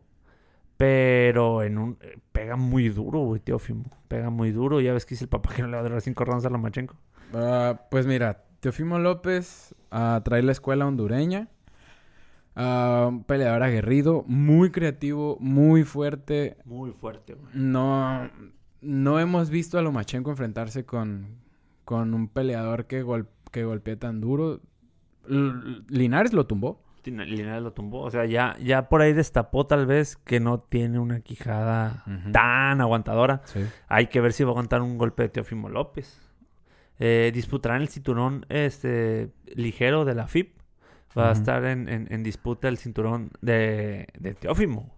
Pero 0.76 1.62
en 1.62 1.78
un... 1.78 1.98
eh, 2.00 2.18
Pega 2.32 2.56
muy 2.56 2.88
duro, 2.88 3.20
güey, 3.20 3.40
Teófimo. 3.40 3.84
Pega 4.08 4.30
muy 4.30 4.50
duro. 4.50 4.80
Ya 4.80 4.92
ves 4.92 5.04
que 5.04 5.14
dice 5.14 5.24
el 5.24 5.28
papá 5.28 5.52
que 5.54 5.62
no 5.62 5.68
le 5.68 5.74
va 5.76 5.80
a 5.84 5.88
dar 5.88 6.00
cinco 6.00 6.24
rounds 6.24 6.44
a 6.46 6.50
Lomachenko. 6.50 6.94
Ah, 7.34 7.82
pues 7.90 8.06
mira, 8.06 8.44
Teofimo 8.60 8.98
López 8.98 9.74
ah, 9.90 10.20
trae 10.24 10.42
la 10.42 10.52
escuela 10.52 10.86
hondureña. 10.86 11.48
Ah, 12.56 13.06
un 13.08 13.24
peleador 13.24 13.62
aguerrido, 13.62 14.24
muy 14.26 14.70
creativo, 14.70 15.36
muy 15.40 15.84
fuerte. 15.84 16.56
Muy 16.64 16.90
fuerte. 16.92 17.36
No, 17.54 18.28
no 18.80 19.18
hemos 19.20 19.50
visto 19.50 19.78
a 19.78 19.82
Lomachenko 19.82 20.30
enfrentarse 20.30 20.84
con, 20.84 21.38
con 21.84 22.12
un 22.12 22.28
peleador 22.28 22.86
que, 22.86 23.02
gol- 23.02 23.28
que 23.50 23.64
golpea 23.64 23.96
tan 23.98 24.20
duro. 24.20 24.60
L- 25.28 25.82
Linares 25.88 26.32
lo 26.32 26.46
tumbó. 26.46 26.82
Linares 27.04 27.62
lo 27.62 27.72
tumbó. 27.72 28.02
O 28.02 28.10
sea, 28.10 28.26
ya, 28.26 28.56
ya 28.62 28.90
por 28.90 29.00
ahí 29.00 29.14
destapó 29.14 29.66
tal 29.66 29.86
vez 29.86 30.16
que 30.18 30.38
no 30.38 30.60
tiene 30.60 30.98
una 30.98 31.20
quijada 31.20 32.04
tan 32.32 32.80
aguantadora. 32.82 33.40
Sí. 33.44 33.60
Hay 33.88 34.08
que 34.08 34.20
ver 34.20 34.34
si 34.34 34.44
va 34.44 34.50
a 34.50 34.52
aguantar 34.52 34.82
un 34.82 34.98
golpe 34.98 35.22
de 35.22 35.28
Teófimo 35.30 35.70
López. 35.70 36.20
Eh, 37.00 37.32
disputarán 37.34 37.80
el 37.82 37.88
cinturón 37.88 38.46
este 38.50 39.30
ligero 39.56 40.04
de 40.04 40.14
la 40.14 40.28
FIP. 40.28 40.54
Va 41.18 41.30
a 41.30 41.32
estar 41.32 41.64
en, 41.64 41.88
en- 41.88 42.06
en 42.12 42.22
disputa 42.22 42.68
el 42.68 42.76
cinturón 42.78 43.30
de, 43.40 44.06
de 44.18 44.34
Teófimo. 44.34 44.94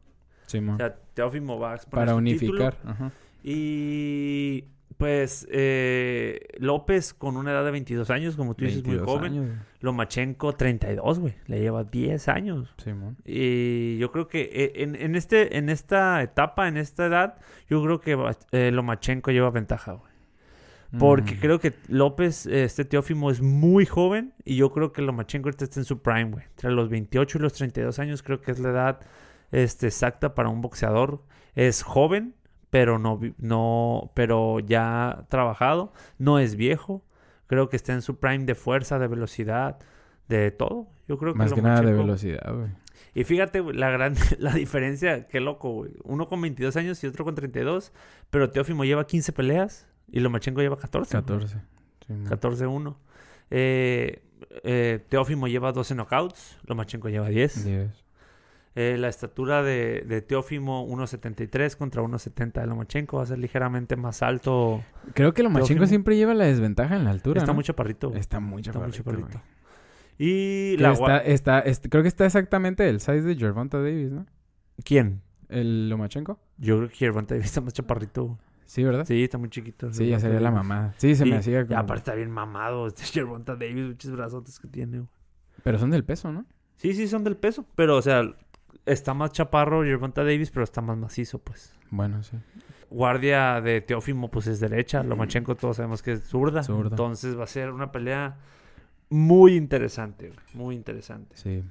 O 0.46 0.76
sea, 0.76 0.94
Teófimo 1.14 1.58
va 1.58 1.72
a 1.72 1.74
exponer 1.76 2.06
Para 2.06 2.18
su 2.18 2.24
título. 2.24 2.50
unificar. 2.64 2.78
Ajá. 2.84 3.12
Y 3.42 4.64
Pues 4.98 5.46
eh, 5.50 6.40
López 6.58 7.14
con 7.14 7.36
una 7.36 7.50
edad 7.52 7.64
de 7.64 7.70
22 7.72 8.10
años, 8.10 8.36
como 8.36 8.54
tú 8.54 8.64
dices, 8.66 8.84
muy 8.84 8.96
22 8.96 9.10
joven. 9.16 9.32
años. 9.32 9.50
Lomachenko 9.80 10.52
32, 10.52 11.18
güey. 11.18 11.34
Le 11.46 11.60
lleva 11.60 11.82
10 11.84 12.28
años. 12.28 12.74
Simón. 12.76 13.16
Y 13.24 13.96
yo 13.98 14.12
creo 14.12 14.28
que 14.28 14.42
eh, 14.52 14.72
en, 14.82 14.94
en 14.94 15.16
este, 15.16 15.56
en 15.56 15.70
esta 15.70 16.22
etapa, 16.22 16.68
en 16.68 16.76
esta 16.76 17.06
edad, 17.06 17.38
yo 17.68 17.82
creo 17.82 18.00
que 18.00 18.16
eh, 18.52 18.70
Lomachenko 18.70 19.30
lleva 19.32 19.50
ventaja, 19.50 19.92
güey. 19.94 20.11
Porque 20.98 21.34
Mm. 21.36 21.38
creo 21.40 21.58
que 21.58 21.72
López, 21.88 22.46
este 22.46 22.84
Teófimo, 22.84 23.30
es 23.30 23.40
muy 23.40 23.86
joven. 23.86 24.34
Y 24.44 24.56
yo 24.56 24.70
creo 24.72 24.92
que 24.92 25.00
Lomachenko 25.02 25.48
ahorita 25.48 25.64
está 25.64 25.80
en 25.80 25.84
su 25.86 26.02
prime, 26.02 26.30
güey. 26.32 26.44
Entre 26.44 26.70
los 26.70 26.88
28 26.90 27.38
y 27.38 27.40
los 27.40 27.52
32 27.54 27.98
años 27.98 28.22
creo 28.22 28.40
que 28.40 28.50
es 28.50 28.58
la 28.58 28.70
edad 28.70 29.00
este, 29.52 29.86
exacta 29.86 30.34
para 30.34 30.48
un 30.50 30.60
boxeador. 30.60 31.22
Es 31.54 31.82
joven, 31.82 32.34
pero 32.70 32.98
no, 32.98 33.20
no, 33.38 34.10
pero 34.14 34.60
ya 34.60 35.24
trabajado. 35.30 35.92
No 36.18 36.38
es 36.38 36.56
viejo. 36.56 37.04
Creo 37.46 37.68
que 37.68 37.76
está 37.76 37.92
en 37.94 38.02
su 38.02 38.18
prime 38.18 38.44
de 38.44 38.54
fuerza, 38.54 38.98
de 38.98 39.08
velocidad, 39.08 39.78
de 40.28 40.50
todo. 40.50 40.88
Yo 41.08 41.18
creo 41.18 41.32
que 41.32 41.38
Más 41.38 41.52
que 41.52 41.60
nada 41.62 41.80
de 41.80 41.92
Lomachenko- 41.92 41.98
velocidad, 41.98 42.54
güey. 42.54 42.68
y 43.14 43.24
fíjate, 43.24 43.62
la 43.74 43.90
gran 43.90 44.14
la 44.38 44.54
diferencia, 44.54 45.26
qué 45.28 45.40
loco, 45.40 45.70
güey. 45.72 45.92
Uno 46.04 46.28
con 46.28 46.40
22 46.40 46.76
años 46.76 47.02
y 47.04 47.06
otro 47.06 47.24
con 47.24 47.34
32, 47.34 47.92
pero 48.30 48.50
Teófimo 48.50 48.84
lleva 48.84 49.06
15 49.06 49.32
peleas 49.32 49.86
y 50.12 50.20
Lomachenko 50.20 50.60
lleva 50.60 50.78
14. 50.78 51.20
güey. 51.20 51.40
14. 51.40 51.58
Simón. 52.06 52.26
14-1. 52.26 52.96
Eh, 53.50 54.22
eh, 54.64 55.00
Teófimo 55.08 55.48
lleva 55.48 55.72
12 55.72 55.94
knockouts, 55.94 56.58
Lomachenko 56.66 57.08
lleva 57.08 57.28
10. 57.28 57.64
Diez. 57.64 57.90
Eh, 58.74 58.96
la 58.98 59.08
estatura 59.08 59.62
de, 59.62 60.02
de 60.08 60.22
Teófimo 60.22 60.86
1.73 60.88 61.76
contra 61.76 62.02
1.70 62.02 62.52
de 62.60 62.66
Lomachenko 62.66 63.18
va 63.18 63.24
a 63.24 63.26
ser 63.26 63.38
ligeramente 63.38 63.96
más 63.96 64.22
alto. 64.22 64.82
Creo 65.12 65.34
que 65.34 65.42
Lomachenko 65.42 65.84
Teófimo- 65.84 65.88
siempre 65.88 66.16
lleva 66.16 66.32
la 66.34 66.44
desventaja 66.46 66.96
en 66.96 67.04
la 67.04 67.10
altura, 67.10 67.40
Está 67.40 67.52
¿no? 67.52 67.56
muy 67.56 67.64
chaparrito. 67.64 68.14
Está 68.14 68.40
muy 68.40 68.62
Está 68.62 68.78
muy 68.78 68.90
chaparrito, 68.92 69.28
chaparrito. 69.28 69.42
Y 70.18 70.76
la 70.78 70.92
está, 70.92 71.18
está, 71.18 71.58
este, 71.60 71.88
creo 71.88 72.02
que 72.02 72.08
está 72.08 72.24
exactamente 72.26 72.88
el 72.88 73.00
size 73.00 73.22
de 73.22 73.34
Gervonta 73.36 73.78
Davis, 73.78 74.10
¿no? 74.10 74.26
¿Quién? 74.84 75.20
El 75.48 75.90
Lomachenko. 75.90 76.38
Yo 76.58 76.76
creo 76.78 76.88
que 76.88 76.94
Gervonta 76.96 77.34
Davis 77.34 77.46
está 77.46 77.60
más 77.60 77.72
chaparrito. 77.74 78.38
Sí, 78.72 78.82
¿verdad? 78.84 79.04
Sí, 79.04 79.22
está 79.22 79.36
muy 79.36 79.50
chiquito. 79.50 79.92
Sí, 79.92 80.08
ya 80.08 80.18
sería 80.18 80.40
la 80.40 80.50
mamada. 80.50 80.94
Sí, 80.96 81.14
se 81.14 81.24
Sí, 81.24 81.30
me 81.30 81.36
hacía 81.36 81.60
Y 81.60 81.66
como... 81.66 81.78
aparte 81.78 81.98
está 81.98 82.14
bien 82.14 82.30
mamado 82.30 82.86
este 82.86 83.02
Gervonta 83.04 83.54
Davis, 83.54 83.84
muchos 83.84 84.10
brazotes 84.12 84.58
que 84.58 84.66
tiene. 84.66 85.00
güey. 85.00 85.10
Pero 85.62 85.78
son 85.78 85.90
del 85.90 86.04
peso, 86.06 86.32
¿no? 86.32 86.46
Sí, 86.76 86.94
sí, 86.94 87.06
son 87.06 87.22
del 87.22 87.36
peso. 87.36 87.66
Pero, 87.74 87.98
o 87.98 88.00
sea, 88.00 88.22
está 88.86 89.12
más 89.12 89.32
chaparro 89.32 89.82
Gervonta 89.84 90.24
Davis, 90.24 90.50
pero 90.50 90.64
está 90.64 90.80
más 90.80 90.96
macizo, 90.96 91.38
pues. 91.38 91.76
Bueno, 91.90 92.22
sí. 92.22 92.38
Guardia 92.88 93.60
de 93.60 93.82
Teófimo, 93.82 94.30
pues 94.30 94.46
es 94.46 94.58
derecha. 94.58 95.02
Lomachenko 95.02 95.54
todos 95.54 95.76
sabemos 95.76 96.02
que 96.02 96.12
es 96.12 96.22
zurda. 96.22 96.62
Zurda. 96.62 96.88
Entonces 96.88 97.38
va 97.38 97.44
a 97.44 97.48
ser 97.48 97.72
una 97.72 97.92
pelea 97.92 98.38
muy 99.10 99.54
interesante, 99.54 100.28
güey, 100.28 100.40
Muy 100.54 100.74
interesante. 100.76 101.36
Sí. 101.36 101.62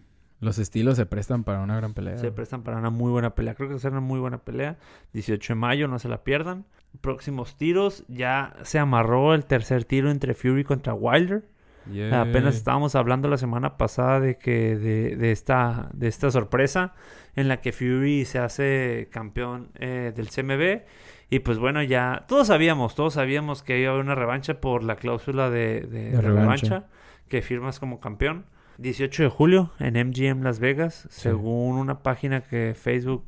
Los 0.41 0.57
estilos 0.57 0.97
se 0.97 1.05
prestan 1.05 1.43
para 1.45 1.61
una 1.61 1.77
gran 1.77 1.93
pelea. 1.93 2.17
Se 2.17 2.31
prestan 2.31 2.63
para 2.63 2.77
una 2.77 2.89
muy 2.89 3.11
buena 3.11 3.35
pelea. 3.35 3.55
Creo 3.55 3.69
que 3.69 3.75
va 3.75 3.77
a 3.77 3.81
ser 3.81 3.91
una 3.91 4.01
muy 4.01 4.19
buena 4.19 4.39
pelea. 4.39 4.77
18 5.13 5.53
de 5.53 5.55
mayo, 5.59 5.87
no 5.87 5.97
se 5.99 6.09
la 6.09 6.23
pierdan. 6.23 6.65
Próximos 6.99 7.55
tiros. 7.57 8.03
Ya 8.07 8.53
se 8.63 8.79
amarró 8.79 9.33
el 9.33 9.45
tercer 9.45 9.85
tiro 9.85 10.09
entre 10.11 10.33
Fury 10.33 10.63
contra 10.63 10.93
Wilder. 10.93 11.43
Yeah. 11.91 12.21
Apenas 12.21 12.55
estábamos 12.55 12.93
hablando 12.95 13.27
la 13.27 13.37
semana 13.37 13.77
pasada 13.77 14.19
de 14.19 14.37
que 14.37 14.75
de, 14.77 15.15
de 15.15 15.31
esta 15.31 15.89
de 15.93 16.07
esta 16.09 16.29
sorpresa 16.29 16.93
en 17.35 17.47
la 17.47 17.61
que 17.61 17.71
Fury 17.71 18.25
se 18.25 18.37
hace 18.37 19.09
campeón 19.11 19.69
eh, 19.79 20.13
del 20.15 20.29
CMB 20.29 20.83
y 21.31 21.39
pues 21.39 21.57
bueno 21.57 21.81
ya 21.81 22.25
todos 22.27 22.47
sabíamos 22.47 22.93
todos 22.93 23.15
sabíamos 23.15 23.63
que 23.63 23.79
iba 23.79 23.89
a 23.89 23.93
haber 23.93 24.05
una 24.05 24.13
revancha 24.13 24.61
por 24.61 24.83
la 24.83 24.95
cláusula 24.95 25.49
de, 25.49 25.81
de- 25.81 26.11
de 26.11 26.21
revancha. 26.21 26.67
revancha 26.67 26.83
que 27.29 27.41
firmas 27.41 27.79
como 27.79 27.99
campeón 27.99 28.45
18 28.77 29.23
de 29.23 29.29
julio 29.29 29.71
en 29.79 29.93
MGM 30.07 30.41
Las 30.43 30.59
Vegas 30.59 31.07
según 31.09 31.77
una 31.77 31.99
página 32.03 32.41
que 32.41 32.73
Facebook 32.75 33.25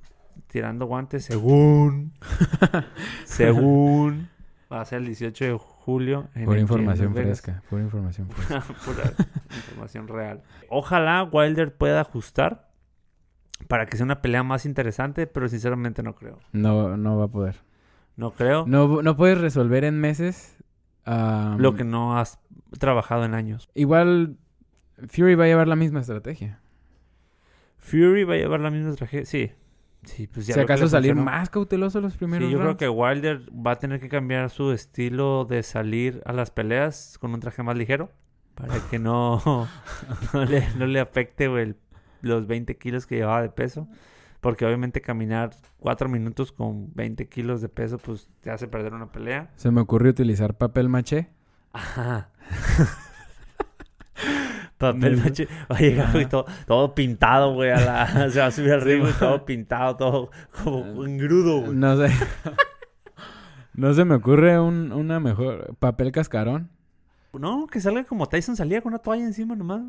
tirando 0.47 0.85
guantes 0.85 1.25
según 1.25 2.13
según 3.25 4.29
va 4.71 4.81
a 4.81 4.85
ser 4.85 4.99
el 4.99 5.05
18 5.07 5.45
de 5.45 5.57
julio 5.57 6.29
en 6.33 6.45
Pura 6.45 6.57
MGM 6.57 6.61
información 6.61 7.13
fresca. 7.13 7.61
Pura 7.69 7.83
información 7.83 8.29
fresca. 8.31 8.63
Pura 8.85 9.03
información 9.55 10.07
real. 10.07 10.41
Ojalá 10.69 11.23
Wilder 11.23 11.75
pueda 11.75 12.01
ajustar 12.01 12.69
para 13.67 13.85
que 13.85 13.97
sea 13.97 14.05
una 14.05 14.21
pelea 14.21 14.43
más 14.43 14.65
interesante, 14.65 15.27
pero 15.27 15.47
sinceramente 15.47 16.01
no 16.03 16.15
creo. 16.15 16.39
No, 16.51 16.97
no 16.97 17.17
va 17.17 17.25
a 17.25 17.27
poder. 17.27 17.57
No 18.15 18.31
creo. 18.31 18.65
No, 18.67 19.01
no 19.01 19.15
puedes 19.15 19.39
resolver 19.39 19.83
en 19.83 19.99
meses. 19.99 20.57
ah, 21.05 21.55
Lo 21.59 21.75
que 21.75 21.83
no 21.83 22.17
has 22.17 22.39
trabajado 22.79 23.25
en 23.25 23.33
años. 23.35 23.69
Igual 23.75 24.37
Fury 25.07 25.35
va 25.35 25.45
a 25.45 25.47
llevar 25.47 25.67
la 25.67 25.75
misma 25.75 25.99
estrategia. 26.01 26.59
Fury 27.77 28.23
va 28.23 28.35
a 28.35 28.37
llevar 28.37 28.59
la 28.59 28.69
misma 28.71 28.93
tragedia. 28.95 29.25
Sí. 29.25 29.51
Sí, 30.05 30.27
pues 30.27 30.45
ya 30.47 30.55
si 30.55 30.59
acaso 30.59 30.87
salir 30.89 31.15
más 31.15 31.49
cauteloso 31.49 32.01
los 32.01 32.17
primeros 32.17 32.47
Sí, 32.49 32.51
yo 32.53 32.59
creo 32.59 32.75
que 32.75 32.89
Wilder 32.89 33.41
va 33.55 33.71
a 33.71 33.79
tener 33.79 34.01
que 34.01 34.09
cambiar 34.09 34.49
su 34.49 34.73
estilo 34.73 35.45
de 35.45 35.63
salir 35.63 36.21
a 36.25 36.33
las 36.33 36.51
peleas 36.51 37.17
con 37.21 37.33
un 37.33 37.39
traje 37.39 37.63
más 37.63 37.77
ligero 37.77 38.11
para 38.53 38.79
que 38.89 38.99
no, 38.99 39.41
no, 40.33 40.45
le, 40.45 40.67
no 40.75 40.87
le 40.87 40.99
afecte 40.99 41.45
el- 41.45 41.77
los 42.21 42.47
20 42.47 42.77
kilos 42.77 43.05
que 43.05 43.15
llevaba 43.15 43.41
de 43.41 43.49
peso. 43.49 43.87
Porque 44.41 44.65
obviamente 44.65 44.99
caminar 44.99 45.51
4 45.79 46.09
minutos 46.09 46.51
con 46.51 46.93
20 46.95 47.29
kilos 47.29 47.61
de 47.61 47.69
peso 47.69 47.97
pues 47.97 48.27
te 48.41 48.51
hace 48.51 48.67
perder 48.67 48.93
una 48.93 49.09
pelea. 49.09 49.51
Se 49.55 49.71
me 49.71 49.79
ocurrió 49.79 50.11
utilizar 50.11 50.57
papel 50.57 50.89
maché. 50.89 51.29
Ajá. 51.71 52.29
Papel 54.91 55.17
maché. 55.17 55.47
Va 55.71 55.77
a 55.77 55.79
llegar 55.79 56.29
todo, 56.29 56.45
todo 56.67 56.95
pintado, 56.95 57.53
güey. 57.53 57.71
A 57.71 57.79
la, 57.79 58.29
se 58.31 58.39
va 58.39 58.47
a 58.47 58.51
subir 58.51 58.71
al 58.71 58.81
güey, 58.81 59.13
todo 59.13 59.45
pintado, 59.45 59.95
todo 59.95 60.31
como 60.63 61.05
engrudo, 61.05 61.61
güey. 61.61 61.75
No 61.75 61.97
sé. 61.97 62.13
no 63.73 63.93
se 63.93 64.05
me 64.05 64.15
ocurre 64.15 64.59
un, 64.59 64.91
una 64.91 65.19
mejor. 65.19 65.75
Papel 65.79 66.11
cascarón. 66.11 66.69
No, 67.33 67.67
que 67.67 67.79
salga 67.79 68.03
como 68.03 68.27
Tyson 68.27 68.55
salía 68.55 68.81
con 68.81 68.93
una 68.93 68.99
toalla 68.99 69.25
encima 69.25 69.55
nomás. 69.55 69.81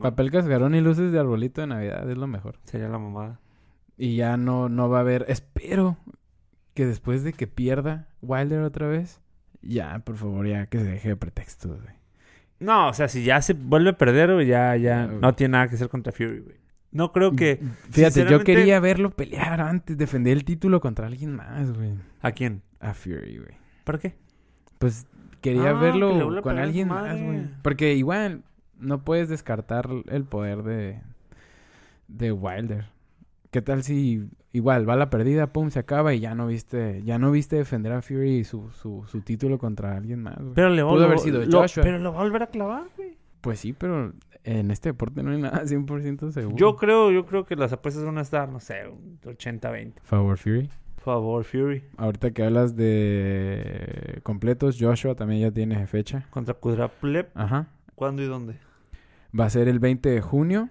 Papel 0.00 0.30
cascarón 0.30 0.74
y 0.74 0.80
luces 0.80 1.12
de 1.12 1.18
arbolito 1.18 1.60
de 1.60 1.66
Navidad 1.68 2.10
es 2.10 2.16
lo 2.16 2.26
mejor. 2.26 2.58
Sería 2.64 2.88
la 2.88 2.98
mamada. 2.98 3.40
Y 3.96 4.16
ya 4.16 4.36
no, 4.36 4.68
no 4.68 4.88
va 4.88 4.98
a 4.98 5.00
haber. 5.00 5.24
Espero 5.28 5.96
que 6.74 6.86
después 6.86 7.22
de 7.22 7.32
que 7.32 7.46
pierda 7.46 8.08
Wilder 8.20 8.62
otra 8.62 8.88
vez, 8.88 9.20
ya, 9.62 9.98
por 10.00 10.16
favor, 10.16 10.46
ya 10.46 10.66
que 10.66 10.78
se 10.78 10.84
deje 10.84 11.08
de 11.10 11.16
pretextos, 11.16 11.82
güey. 11.82 11.94
No, 12.58 12.88
o 12.88 12.92
sea, 12.94 13.08
si 13.08 13.22
ya 13.24 13.42
se 13.42 13.52
vuelve 13.52 13.90
a 13.90 13.98
perder, 13.98 14.32
güey, 14.32 14.46
ya, 14.46 14.76
ya 14.76 15.06
no 15.06 15.34
tiene 15.34 15.52
nada 15.52 15.68
que 15.68 15.74
hacer 15.74 15.88
contra 15.88 16.12
Fury, 16.12 16.40
güey. 16.40 16.56
No 16.92 17.12
creo 17.12 17.32
que... 17.32 17.60
Fíjate, 17.90 18.26
yo 18.30 18.42
quería 18.42 18.80
verlo 18.80 19.10
pelear 19.10 19.60
antes, 19.60 19.98
defender 19.98 20.32
el 20.32 20.44
título 20.44 20.80
contra 20.80 21.06
alguien 21.06 21.34
más, 21.34 21.72
güey. 21.72 21.92
¿A 22.22 22.32
quién? 22.32 22.62
A 22.80 22.94
Fury, 22.94 23.36
güey. 23.38 23.58
¿Para 23.84 23.98
qué? 23.98 24.14
Pues 24.78 25.06
quería 25.42 25.70
Ah, 25.70 25.72
verlo 25.74 26.40
con 26.42 26.58
alguien 26.58 26.88
más, 26.88 27.20
güey. 27.20 27.48
Porque 27.62 27.94
igual 27.94 28.42
no 28.78 29.04
puedes 29.04 29.28
descartar 29.28 29.88
el 30.08 30.24
poder 30.24 30.62
de, 30.62 31.00
de 32.08 32.32
Wilder. 32.32 32.86
¿Qué 33.56 33.62
tal 33.62 33.82
si 33.82 34.28
igual 34.52 34.86
va 34.86 34.96
la 34.96 35.08
perdida, 35.08 35.46
pum, 35.50 35.70
se 35.70 35.78
acaba 35.78 36.12
y 36.12 36.20
ya 36.20 36.34
no 36.34 36.46
viste, 36.46 37.00
ya 37.04 37.18
no 37.18 37.30
viste 37.30 37.56
defender 37.56 37.90
a 37.94 38.02
Fury 38.02 38.44
su, 38.44 38.68
su, 38.72 39.04
su 39.06 39.22
título 39.22 39.56
contra 39.56 39.96
alguien 39.96 40.22
más, 40.22 40.36
güey? 40.38 40.52
Pero 40.52 40.68
le 40.68 40.82
va, 40.82 40.90
Pudo 40.90 41.04
haber 41.06 41.18
sido 41.20 41.42
lo- 41.42 41.60
Joshua. 41.62 41.82
Pero 41.82 41.98
lo 41.98 42.12
va 42.12 42.20
a 42.20 42.24
volver 42.24 42.42
a 42.42 42.48
clavar, 42.48 42.84
güey. 42.98 43.16
Pues 43.40 43.60
sí, 43.60 43.72
pero 43.72 44.12
en 44.44 44.70
este 44.70 44.90
deporte 44.90 45.22
no 45.22 45.30
hay 45.30 45.40
nada 45.40 45.62
100% 45.64 46.32
seguro. 46.32 46.54
Yo 46.58 46.76
creo, 46.76 47.10
yo 47.10 47.24
creo 47.24 47.46
que 47.46 47.56
las 47.56 47.72
apuestas 47.72 48.04
van 48.04 48.18
a 48.18 48.20
estar, 48.20 48.46
no 48.50 48.60
sé, 48.60 48.86
un 48.88 49.18
80-20. 49.22 49.94
Favor 50.02 50.36
Fury. 50.36 50.68
Favor, 50.98 51.42
Fury. 51.42 51.82
Ahorita 51.96 52.32
que 52.32 52.42
hablas 52.44 52.76
de 52.76 54.20
completos, 54.22 54.76
Joshua 54.78 55.14
también 55.14 55.40
ya 55.40 55.50
tiene 55.50 55.86
fecha. 55.86 56.26
Contra 56.28 56.52
Kudraplev. 56.52 57.28
Ajá. 57.34 57.68
¿Cuándo 57.94 58.22
y 58.22 58.26
dónde? 58.26 58.58
Va 59.38 59.46
a 59.46 59.50
ser 59.50 59.68
el 59.68 59.78
20 59.78 60.10
de 60.10 60.20
junio 60.20 60.68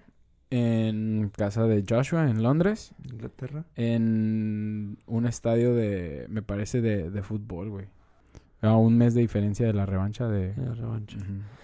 en 0.50 1.30
casa 1.36 1.64
de 1.66 1.84
Joshua 1.88 2.28
en 2.30 2.42
Londres. 2.42 2.92
Inglaterra. 3.04 3.64
En 3.76 4.98
un 5.06 5.26
estadio 5.26 5.74
de, 5.74 6.26
me 6.28 6.42
parece, 6.42 6.80
de, 6.80 7.10
de 7.10 7.22
fútbol, 7.22 7.68
güey. 7.70 7.86
A 8.62 8.74
un 8.76 8.96
mes 8.96 9.14
de 9.14 9.20
diferencia 9.20 9.66
de 9.66 9.72
la 9.74 9.86
revancha 9.86 10.28
de... 10.28 10.54
La 10.56 10.74
revancha. 10.74 11.18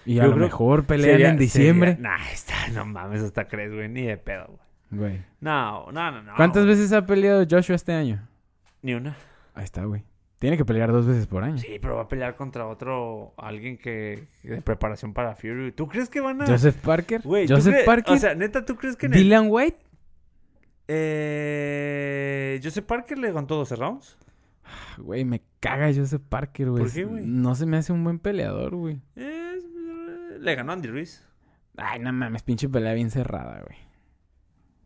Y 0.05 0.15
Yo 0.15 0.23
a 0.23 0.27
lo 0.27 0.35
mejor 0.37 0.85
pelean 0.85 1.11
Sería- 1.13 1.29
en 1.31 1.37
diciembre. 1.37 1.95
sería- 1.95 2.09
Nah, 2.17 2.31
está, 2.31 2.53
no 2.73 2.85
mames, 2.85 3.21
hasta 3.21 3.47
crees, 3.47 3.73
güey. 3.73 3.89
Ni 3.89 4.03
de 4.03 4.17
pedo, 4.17 4.45
güey. 4.47 4.59
Güey. 5.11 5.21
No, 5.41 5.91
no, 5.91 6.11
no, 6.11 6.21
no. 6.21 6.33
¿Cuántas 6.35 6.63
güey. 6.65 6.75
veces 6.75 6.93
ha 6.93 7.05
peleado 7.05 7.45
Joshua 7.49 7.75
este 7.75 7.93
año? 7.93 8.27
Ni 8.83 8.93
una. 8.93 9.15
Ahí 9.55 9.63
está, 9.63 9.85
güey. 9.85 10.03
Tiene 10.43 10.57
que 10.57 10.65
pelear 10.65 10.91
dos 10.91 11.07
veces 11.07 11.25
por 11.25 11.41
año. 11.41 11.57
Sí, 11.57 11.77
pero 11.81 11.95
va 11.95 12.01
a 12.01 12.07
pelear 12.09 12.35
contra 12.35 12.67
otro, 12.67 13.33
alguien 13.37 13.77
que 13.77 14.27
de 14.43 14.61
preparación 14.61 15.13
para 15.13 15.37
Fury. 15.37 15.71
¿Tú 15.71 15.87
crees 15.87 16.09
que 16.09 16.19
van 16.19 16.41
a...? 16.41 16.45
Joseph 16.45 16.75
Parker. 16.83 17.21
Güey, 17.23 17.47
¿tú 17.47 17.55
Joseph 17.55 17.85
Parker. 17.85 18.13
O 18.13 18.17
sea, 18.17 18.35
neta, 18.35 18.65
¿tú 18.65 18.75
crees 18.75 18.97
que 18.97 19.05
en 19.05 19.13
el... 19.13 19.19
Dylan 19.19 19.45
White. 19.49 19.77
Eh, 20.89 22.59
Joseph 22.61 22.83
Parker 22.85 23.17
le 23.19 23.29
aguantó 23.29 23.55
12 23.55 23.75
rounds. 23.77 24.17
Güey, 24.97 25.23
me 25.23 25.41
caga 25.61 25.87
Joseph 25.95 26.21
Parker, 26.27 26.71
güey. 26.71 26.83
¿Por 26.83 26.91
qué, 26.93 27.05
güey? 27.05 27.23
No 27.25 27.55
se 27.55 27.65
me 27.65 27.77
hace 27.77 27.93
un 27.93 28.03
buen 28.03 28.19
peleador, 28.19 28.75
güey. 28.75 28.99
Es- 29.15 29.63
le 30.41 30.55
ganó 30.55 30.73
Andy 30.73 30.89
Ruiz, 30.89 31.25
Ay, 31.77 32.01
no 32.01 32.11
mames, 32.11 32.43
pinche 32.43 32.67
pelea 32.67 32.93
bien 32.93 33.09
cerrada, 33.09 33.61
güey. 33.65 33.77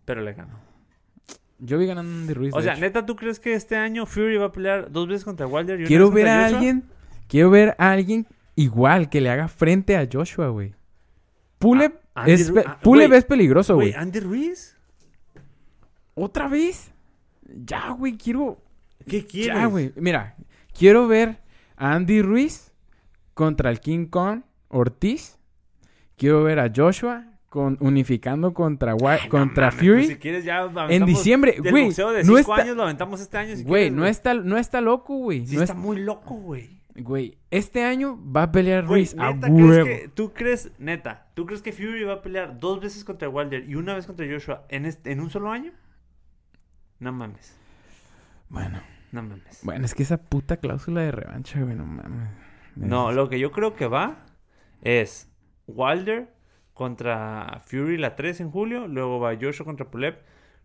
pero 0.05 0.21
le 0.21 0.33
ganó. 0.33 0.59
Yo 1.59 1.77
vi 1.77 1.85
ganando 1.87 2.11
a 2.11 2.21
Andy 2.21 2.33
Ruiz. 2.33 2.53
O 2.53 2.61
sea, 2.61 2.73
hecho. 2.73 2.81
¿neta 2.81 3.05
tú 3.05 3.15
crees 3.15 3.39
que 3.39 3.53
este 3.53 3.75
año 3.75 4.05
Fury 4.05 4.37
va 4.37 4.45
a 4.47 4.51
pelear 4.51 4.91
dos 4.91 5.07
veces 5.07 5.23
contra 5.25 5.47
Wilder 5.47 5.75
y 5.79 5.81
una 5.83 5.87
Quiero 5.87 6.11
vez 6.11 6.15
ver 6.23 6.27
a 6.27 6.43
Joshua? 6.43 6.57
alguien. 6.57 6.83
Quiero 7.27 7.49
ver 7.49 7.75
a 7.77 7.91
alguien 7.91 8.27
igual 8.55 9.09
que 9.09 9.21
le 9.21 9.29
haga 9.29 9.47
frente 9.47 9.97
a 9.97 10.07
Joshua, 10.11 10.49
güey. 10.49 10.73
Pulev, 11.59 11.93
Ah, 12.13 12.25
es, 12.27 12.51
Ru- 12.51 12.63
ah, 12.65 13.15
es 13.15 13.25
peligroso, 13.25 13.75
güey. 13.75 13.93
¿Andy 13.93 14.19
Ruiz? 14.19 14.75
¿Otra 16.15 16.47
vez? 16.47 16.91
Ya, 17.65 17.91
güey, 17.91 18.17
quiero. 18.17 18.59
¿Qué 19.07 19.25
quieres? 19.25 19.55
Ya, 19.55 19.65
güey. 19.67 19.93
Mira, 19.95 20.35
quiero 20.77 21.07
ver 21.07 21.39
a 21.75 21.93
Andy 21.93 22.21
Ruiz 22.21 22.71
contra 23.33 23.69
el 23.69 23.79
King 23.79 24.07
Kong 24.07 24.41
Ortiz. 24.69 25.37
Quiero 26.17 26.43
ver 26.43 26.59
a 26.59 26.71
Joshua 26.75 27.25
con, 27.49 27.77
unificando 27.79 28.53
contra, 28.53 28.95
Ay, 29.05 29.29
contra 29.29 29.67
mames, 29.67 29.79
Fury. 29.79 29.93
pues 29.95 30.07
si 30.07 30.15
quieres 30.17 30.43
ya 30.45 30.69
en 30.89 31.05
diciembre, 31.05 31.55
güey. 31.59 31.85
boxeo 31.85 32.11
de 32.11 32.23
No 32.23 32.35
cinco 32.37 32.39
está, 32.39 32.55
años 32.63 32.75
lo 32.75 32.83
aventamos 32.83 33.21
este 33.21 33.37
año 33.37 33.55
si 33.55 33.63
güey, 33.63 33.83
quieres, 33.83 33.93
no 33.97 34.05
está, 34.05 34.33
no 34.33 34.57
está 34.57 34.81
loco, 34.81 35.15
güey. 35.17 35.45
Sí 35.47 35.55
no 35.55 35.61
está 35.61 35.73
es- 35.73 35.79
muy 35.79 35.97
loco, 35.99 36.35
güey. 36.35 36.77
Güey, 36.99 37.37
este 37.51 37.83
año 37.83 38.19
va 38.35 38.43
a 38.43 38.51
pelear 38.51 38.85
Güey, 38.87 39.01
Ruiz 39.03 39.15
a 39.19 39.31
neta, 39.31 39.47
huevo. 39.49 39.83
¿crees 39.85 40.01
que, 40.01 40.07
¿tú 40.09 40.33
crees, 40.33 40.71
neta, 40.79 41.27
tú 41.35 41.45
crees 41.45 41.61
que 41.61 41.71
Fury 41.71 42.03
va 42.03 42.13
a 42.13 42.21
pelear 42.23 42.59
dos 42.59 42.81
veces 42.81 43.03
contra 43.03 43.29
Wilder 43.29 43.69
y 43.69 43.75
una 43.75 43.93
vez 43.93 44.07
contra 44.07 44.25
Joshua 44.27 44.65
en, 44.69 44.85
este- 44.87 45.11
en 45.11 45.21
un 45.21 45.29
solo 45.29 45.51
año? 45.51 45.71
No 46.99 47.11
mames, 47.13 47.55
Bueno, 48.49 48.81
no 49.11 49.21
mames. 49.21 49.59
bueno, 49.63 49.85
es 49.85 49.93
que 49.93 50.01
esa 50.03 50.17
puta 50.17 50.57
cláusula 50.57 51.01
de 51.01 51.11
revancha, 51.11 51.61
güey, 51.61 51.75
no 51.75 51.85
mames. 51.85 52.29
Me 52.75 52.87
No, 52.87 53.11
lo 53.11 53.29
que 53.29 53.39
yo 53.39 53.51
creo 53.51 53.75
que 53.75 53.85
va 53.87 54.25
es 54.81 55.29
Wilder 55.67 56.33
contra 56.77 57.61
Fury 57.65 57.97
la 57.97 58.15
3 58.15 58.41
en 58.41 58.51
julio, 58.51 58.87
luego 58.87 59.19
va 59.19 59.35
Joshua 59.39 59.65
contra 59.65 59.89
Pulev, 59.89 60.19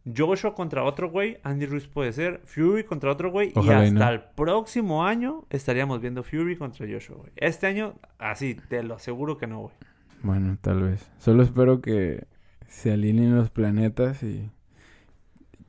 Joshua 0.05 0.55
contra 0.55 0.85
otro 0.85 1.11
güey, 1.11 1.39
Andy 1.43 1.67
Ruiz 1.67 1.89
puede 1.89 2.13
ser, 2.13 2.43
Fury 2.45 2.85
contra 2.85 3.11
otro 3.11 3.31
güey 3.31 3.53
Ojalá 3.55 3.81
y 3.81 3.85
y 3.85 3.89
hasta 3.89 4.07
no. 4.07 4.11
el 4.11 4.21
próximo 4.21 5.07
año 5.07 5.47
estaríamos 5.51 6.01
viendo 6.01 6.23
Fury 6.23 6.57
contra 6.57 6.87
Joshua, 6.87 7.17
güey. 7.17 7.33
Este 7.37 7.67
año, 7.67 7.95
así, 8.19 8.55
te 8.55 8.83
lo 8.83 8.95
aseguro 8.97 9.39
que 9.39 9.47
no, 9.47 9.61
güey. 9.61 9.75
Bueno, 10.23 10.59
tal 10.61 10.83
vez. 10.83 11.11
Solo 11.19 11.43
espero 11.43 11.81
que 11.81 12.27
se 12.69 12.93
alineen 12.93 13.35
los 13.35 13.51
planetas 13.51 14.23
y, 14.23 14.51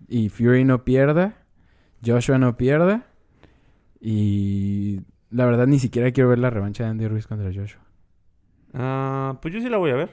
y 0.07 0.29
Fury 0.29 0.65
no 0.65 0.83
pierda, 0.83 1.37
Joshua 2.05 2.37
no 2.37 2.57
pierda 2.57 3.07
y 4.01 5.01
la 5.31 5.45
verdad 5.45 5.67
ni 5.67 5.79
siquiera 5.79 6.11
quiero 6.11 6.29
ver 6.29 6.39
la 6.39 6.49
revancha 6.49 6.83
de 6.83 6.89
Andy 6.89 7.07
Ruiz 7.07 7.27
contra 7.27 7.51
Joshua. 7.53 7.81
Ah, 8.73 9.37
pues 9.41 9.53
yo 9.53 9.61
sí 9.61 9.69
la 9.69 9.77
voy 9.77 9.91
a 9.91 9.95
ver. 9.95 10.09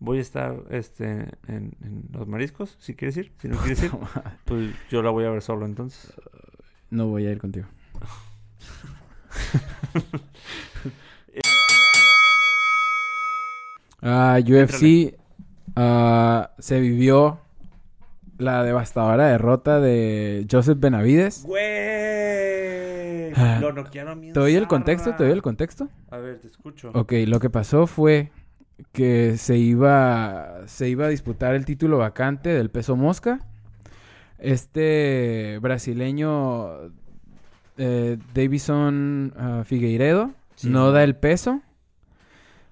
Voy 0.00 0.18
a 0.18 0.22
estar 0.22 0.56
este, 0.70 1.28
en, 1.46 1.72
en 1.82 2.04
los 2.12 2.26
mariscos, 2.26 2.76
si 2.80 2.94
quieres 2.94 3.16
ir. 3.18 3.32
Si 3.38 3.48
no 3.48 3.56
quieres 3.58 3.82
ir, 3.82 3.90
pues 4.44 4.74
yo 4.90 5.02
la 5.02 5.10
voy 5.10 5.24
a 5.24 5.30
ver 5.30 5.42
solo 5.42 5.66
entonces. 5.66 6.12
No 6.90 7.06
voy 7.06 7.26
a 7.26 7.30
ir 7.30 7.38
contigo. 7.38 7.66
Ah, 14.02 14.38
UFC 14.40 15.14
ah, 15.76 16.50
se 16.58 16.80
vivió 16.80 17.40
la 18.38 18.64
devastadora 18.64 19.26
derrota 19.26 19.78
de 19.78 20.46
Joseph 20.50 20.78
Benavides. 20.80 21.44
¡Güey! 21.44 23.32
Ah, 23.36 23.58
Lo 23.60 23.72
noquearon 23.72 24.20
¿Te 24.20 24.40
doy 24.40 24.54
el 24.54 24.66
contexto? 24.66 25.14
¿Te 25.14 25.24
doy 25.24 25.32
el 25.32 25.42
contexto? 25.42 25.88
A 26.10 26.16
ver, 26.16 26.40
te 26.40 26.48
escucho. 26.48 26.90
Ok, 26.94 27.12
lo 27.26 27.40
que 27.40 27.50
pasó 27.50 27.86
fue 27.86 28.32
que 28.92 29.36
se 29.36 29.56
iba, 29.58 30.66
se 30.66 30.88
iba 30.88 31.06
a 31.06 31.08
disputar 31.08 31.54
el 31.54 31.64
título 31.64 31.98
vacante 31.98 32.48
del 32.50 32.70
peso 32.70 32.96
mosca. 32.96 33.40
Este 34.38 35.58
brasileño 35.60 36.92
eh, 37.76 38.18
Davison 38.34 39.32
ah, 39.36 39.62
Figueiredo 39.64 40.32
Sí, 40.54 40.68
no 40.68 40.92
da 40.92 41.04
el 41.04 41.16
peso. 41.16 41.62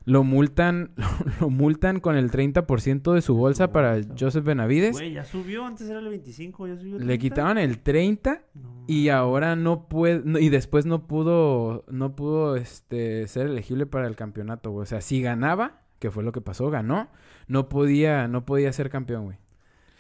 Lo 0.05 0.25
multan, 0.25 0.91
lo 1.41 1.49
multan 1.51 2.01
con 2.01 2.17
el 2.17 2.31
30% 2.31 3.13
de 3.15 3.21
su 3.23 3.35
bolsa 3.35 3.73
para. 3.73 4.01
Joseph 4.19 4.45
Benavides. 4.45 4.93
Güey, 4.93 5.13
ya 5.13 5.25
subió. 5.25 5.65
Antes 5.67 5.89
era 5.89 5.99
el 5.99 6.09
25, 6.09 6.67
ya 6.67 6.77
subió 6.77 6.97
el 6.97 7.01
Le 7.07 7.19
30. 7.19 7.19
quitaron 7.19 7.59
el 7.59 7.79
30 7.81 8.43
No. 8.55 8.85
y 8.87 9.09
ahora 9.11 9.57
no 9.57 9.89
puede 9.89 10.23
no- 10.25 10.39
y 10.39 10.49
después 10.51 10.85
no 10.87 11.07
pudo 11.07 11.85
no 11.91 12.15
pudo 12.17 12.57
este 12.57 13.27
ser 13.29 13.47
elegible 13.47 13.87
para 13.87 14.07
el 14.07 14.17
campeonato, 14.17 14.71
güey. 14.71 14.83
O 14.83 14.87
sea, 14.87 15.01
si 15.03 15.21
ganaba, 15.23 15.83
que 15.99 16.11
fue 16.11 16.23
lo 16.23 16.33
que 16.33 16.41
pasó, 16.41 16.71
ganó, 16.71 17.09
no 17.47 17.69
podía 17.69 18.29
no 18.29 18.45
podía 18.47 18.73
ser 18.73 18.91
campeón, 18.91 19.25
güey. 19.25 19.39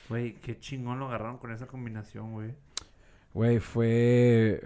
Güey, 0.08 0.34
qué 0.40 0.58
chingón 0.58 0.98
lo 1.00 1.06
agarraron 1.08 1.38
con 1.38 1.50
esa 1.52 1.66
combinación, 1.66 2.32
güey. 2.32 2.54
Güey, 3.34 3.58
fue 3.60 4.60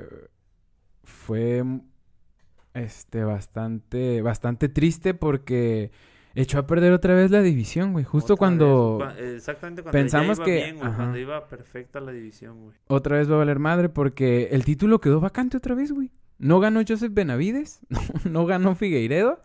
fue 1.05 1.65
este 2.75 3.25
bastante 3.25 4.23
bastante 4.23 4.69
triste 4.69 5.15
porque 5.15 5.91
echó 6.35 6.59
a 6.59 6.67
perder 6.67 6.93
otra 6.93 7.15
vez 7.15 7.31
la 7.31 7.43
división, 7.43 7.93
güey. 7.93 8.05
Justo 8.05 8.35
Otra 8.35 8.39
cuando 8.39 8.99
vez, 9.17 9.35
exactamente 9.37 9.83
cuando 9.83 9.99
pensamos 9.99 10.39
ya 10.39 10.45
iba 10.45 10.45
que- 10.47 10.65
bien, 10.65 10.77
güey, 10.77 10.89
ajá. 10.89 10.97
cuando 10.97 11.19
iba 11.19 11.49
perfecta 11.49 12.01
la 12.01 12.13
división, 12.13 12.63
güey. 12.63 12.77
otra 12.87 13.19
vez 13.19 13.31
va 13.31 13.35
a 13.35 13.39
valer 13.39 13.59
madre 13.59 13.89
porque 13.89 14.49
el 14.53 14.65
título 14.65 15.01
quedó 15.01 15.21
vacante 15.21 15.57
otra 15.57 15.75
vez, 15.75 15.93
güey. 15.93 16.11
No 16.39 16.59
ganó 16.61 16.81
Joseph 16.87 17.13
Benavides, 17.13 17.81
no, 17.89 18.01
no 18.31 18.47
ganó 18.47 18.75
Figueiredo 18.75 19.43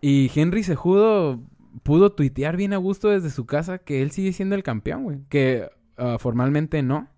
y 0.00 0.30
Henry 0.34 0.62
Sejudo 0.62 1.40
pudo 1.82 2.12
tuitear 2.12 2.56
bien 2.56 2.72
a 2.72 2.78
gusto 2.78 3.08
desde 3.08 3.30
su 3.30 3.46
casa 3.46 3.78
que 3.78 4.02
él 4.02 4.10
sigue 4.10 4.32
siendo 4.32 4.54
el 4.54 4.62
campeón, 4.62 5.04
güey. 5.04 5.20
Que 5.28 5.68
ah, 5.96 6.16
formalmente 6.18 6.82
no. 6.82 7.08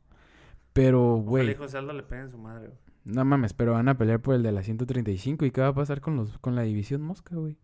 Pero, 0.72 1.16
güey, 1.16 1.54
José 1.54 1.78
Aldo 1.78 1.92
le 1.92 2.02
peguen 2.02 2.26
en 2.26 2.30
su 2.30 2.38
madre, 2.38 2.68
güey. 2.68 2.78
no 3.04 3.24
mames, 3.24 3.52
pero 3.52 3.72
van 3.72 3.88
a 3.88 3.98
pelear 3.98 4.20
por 4.20 4.34
el 4.34 4.42
de 4.42 4.52
la 4.52 4.62
135 4.62 5.44
y 5.44 5.50
qué 5.50 5.60
va 5.60 5.68
a 5.68 5.74
pasar 5.74 6.00
con 6.00 6.16
los 6.16 6.38
con 6.38 6.54
la 6.54 6.62
división 6.62 7.02
mosca, 7.02 7.34
güey. 7.34 7.56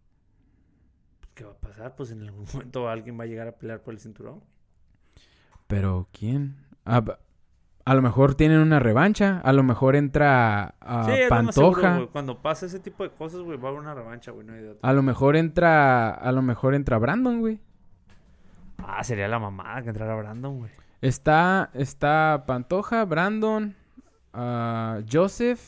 ¿Qué 1.35 1.45
va 1.45 1.53
a 1.53 1.59
pasar? 1.59 1.95
Pues 1.97 2.11
en 2.11 2.23
algún 2.23 2.47
momento 2.53 2.89
alguien 2.89 3.19
va 3.19 3.25
a 3.25 3.27
llegar 3.27 3.49
a 3.49 3.53
pelear 3.53 3.83
por 3.83 3.95
el 3.95 4.01
cinturón. 4.01 4.41
Pero 5.67 6.09
¿quién? 6.13 6.57
A, 6.85 7.03
a 7.87 7.95
lo 7.95 8.03
mejor 8.03 8.35
tienen 8.35 8.61
una 8.61 8.79
revancha, 8.79 9.41
a 9.45 9.53
lo 9.53 9.63
mejor 9.63 9.95
entra 9.97 10.75
a 10.81 11.05
sí, 11.05 11.11
seguro, 11.13 11.29
Pantoja. 11.29 11.97
güey. 11.97 12.09
Cuando 12.09 12.41
pasa 12.41 12.67
ese 12.67 12.81
tipo 12.81 13.05
de 13.05 13.11
cosas, 13.11 13.41
güey, 13.41 13.59
va 13.59 13.69
a 13.69 13.71
haber 13.73 13.81
una 13.83 13.95
revancha, 13.95 14.31
güey, 14.31 14.47
no 14.47 14.55
hay. 14.55 14.77
A 14.81 14.93
lo 14.93 15.03
mejor 15.03 15.37
entra, 15.37 16.11
a 16.11 16.33
lo 16.33 16.41
mejor 16.43 16.75
entra 16.75 16.99
Brandon, 16.99 17.41
güey. 17.41 17.61
Ah, 18.79 19.05
sería 19.05 19.29
la 19.29 19.39
mamada 19.39 19.83
que 19.83 19.91
entrara 19.91 20.15
Brandon, 20.17 20.59
güey. 20.59 20.71
Está, 21.01 21.71
está 21.75 22.45
Pantoja, 22.47 23.05
Brandon, 23.05 23.75
ah, 24.33 25.01
Joseph 25.11 25.61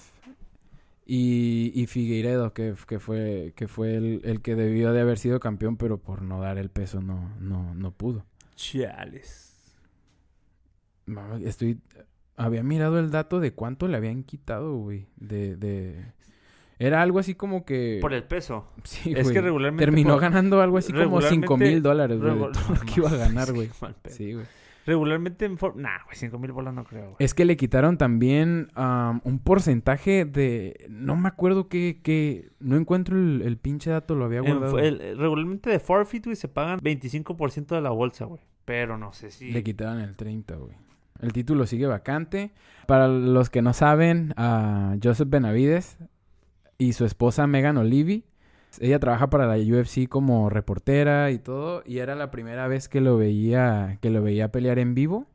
y, 1.04 1.70
y 1.74 1.86
Figueiredo, 1.86 2.54
que, 2.54 2.74
que 2.86 2.98
fue, 2.98 3.52
que 3.54 3.68
fue 3.68 3.94
el, 3.96 4.20
el 4.24 4.40
que 4.40 4.54
debió 4.54 4.92
de 4.92 5.02
haber 5.02 5.18
sido 5.18 5.38
campeón, 5.38 5.76
pero 5.76 5.98
por 5.98 6.22
no 6.22 6.40
dar 6.40 6.56
el 6.56 6.70
peso 6.70 7.00
no, 7.02 7.30
no, 7.40 7.74
no 7.74 7.90
pudo. 7.90 8.24
Chales. 8.56 9.44
Mamá, 11.04 11.38
Estoy, 11.44 11.78
había 12.36 12.62
mirado 12.62 12.98
el 12.98 13.10
dato 13.10 13.40
de 13.40 13.52
cuánto 13.52 13.88
le 13.88 13.96
habían 13.96 14.22
quitado, 14.22 14.76
güey. 14.76 15.06
De, 15.16 15.56
de, 15.56 16.04
era 16.78 17.02
algo 17.02 17.18
así 17.18 17.34
como 17.34 17.64
que. 17.64 17.98
Por 18.00 18.12
el 18.12 18.24
peso. 18.24 18.66
Sí, 18.84 19.12
es 19.16 19.24
güey. 19.24 19.34
que 19.34 19.40
regularmente 19.40 19.84
Terminó 19.84 20.14
por- 20.14 20.22
ganando 20.22 20.60
algo 20.60 20.78
así 20.78 20.92
como 20.92 21.20
5 21.22 21.56
mil 21.56 21.68
regularmente- 21.68 21.80
dólares, 21.80 22.18
güey, 22.20 22.34
de 22.34 22.40
Regu- 22.40 22.52
todo 22.52 22.74
lo 22.74 22.80
que 22.80 22.92
iba 23.00 23.10
a 23.10 23.16
ganar, 23.16 23.52
güey. 23.52 23.68
Sí, 23.68 23.72
mal 23.80 23.94
pedo. 24.02 24.14
Sí, 24.14 24.32
güey. 24.34 24.46
Regularmente 24.84 25.46
en... 25.46 25.58
for- 25.58 25.74
Nah, 25.76 26.04
güey, 26.04 26.14
5 26.16 26.38
mil 26.38 26.52
bolas 26.52 26.72
no 26.72 26.84
creo, 26.84 27.02
güey. 27.04 27.16
Es 27.18 27.34
que 27.34 27.44
le 27.44 27.56
quitaron 27.56 27.98
también 27.98 28.68
am, 28.74 29.20
un 29.24 29.40
porcentaje 29.40 30.24
de... 30.24 30.86
No 30.88 31.16
me 31.16 31.26
acuerdo 31.26 31.66
qué... 31.68 31.98
qué- 32.04 32.50
No 32.60 32.76
encuentro 32.76 33.16
el, 33.16 33.42
el 33.44 33.56
pinche 33.56 33.90
dato, 33.90 34.14
lo 34.14 34.26
había 34.26 34.38
En 34.38 34.44
guardado. 34.44 34.76
fo- 34.76 34.80
el- 34.80 35.00
el- 35.00 35.18
regularmente 35.18 35.70
de 35.70 35.80
forfeit, 35.80 36.24
güey, 36.26 36.36
se 36.36 36.46
pagan 36.46 36.78
25% 36.78 37.74
de 37.74 37.80
la 37.80 37.90
bolsa, 37.90 38.26
güey. 38.26 38.42
Pero 38.64 38.96
no 38.96 39.12
sé 39.12 39.32
si... 39.32 39.50
Le 39.50 39.64
quitaron 39.64 39.98
el 39.98 40.14
30, 40.14 40.54
güey. 40.54 40.76
El 41.20 41.32
título 41.32 41.66
sigue 41.66 41.86
vacante. 41.86 42.52
Para 42.86 43.08
los 43.08 43.50
que 43.50 43.62
no 43.62 43.72
saben, 43.72 44.32
a 44.36 44.96
Joseph 45.02 45.28
Benavides 45.28 45.98
y 46.78 46.92
su 46.92 47.04
esposa 47.04 47.46
Megan 47.46 47.76
Olivi, 47.78 48.24
ella 48.80 48.98
trabaja 48.98 49.30
para 49.30 49.46
la 49.46 49.56
UFC 49.56 50.08
como 50.08 50.50
reportera 50.50 51.30
y 51.30 51.38
todo, 51.38 51.82
y 51.86 51.98
era 51.98 52.14
la 52.14 52.30
primera 52.30 52.68
vez 52.68 52.88
que 52.88 53.00
lo 53.00 53.16
veía, 53.16 53.98
que 54.00 54.10
lo 54.10 54.22
veía 54.22 54.52
pelear 54.52 54.78
en 54.78 54.94
vivo 54.94 55.26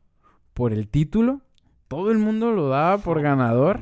por 0.54 0.72
el 0.72 0.88
título. 0.88 1.40
Todo 1.88 2.10
el 2.10 2.18
mundo 2.18 2.52
lo 2.52 2.68
daba 2.68 2.98
por 2.98 3.20
ganador 3.20 3.80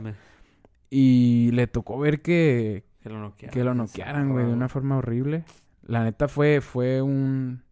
y 0.89 1.51
le 1.53 1.67
tocó 1.67 1.99
ver 1.99 2.23
que, 2.23 2.85
Que 3.03 3.11
lo 3.11 3.21
noquearan. 3.21 3.53
que 3.53 3.65
lo 3.65 3.75
noquearan, 3.75 4.33
güey, 4.33 4.47
de 4.47 4.53
una 4.53 4.69
forma 4.69 4.97
horrible. 4.97 5.45
La 5.87 6.03
neta 6.05 6.27
fue, 6.27 6.61
fue 6.61 7.03
un, 7.03 7.63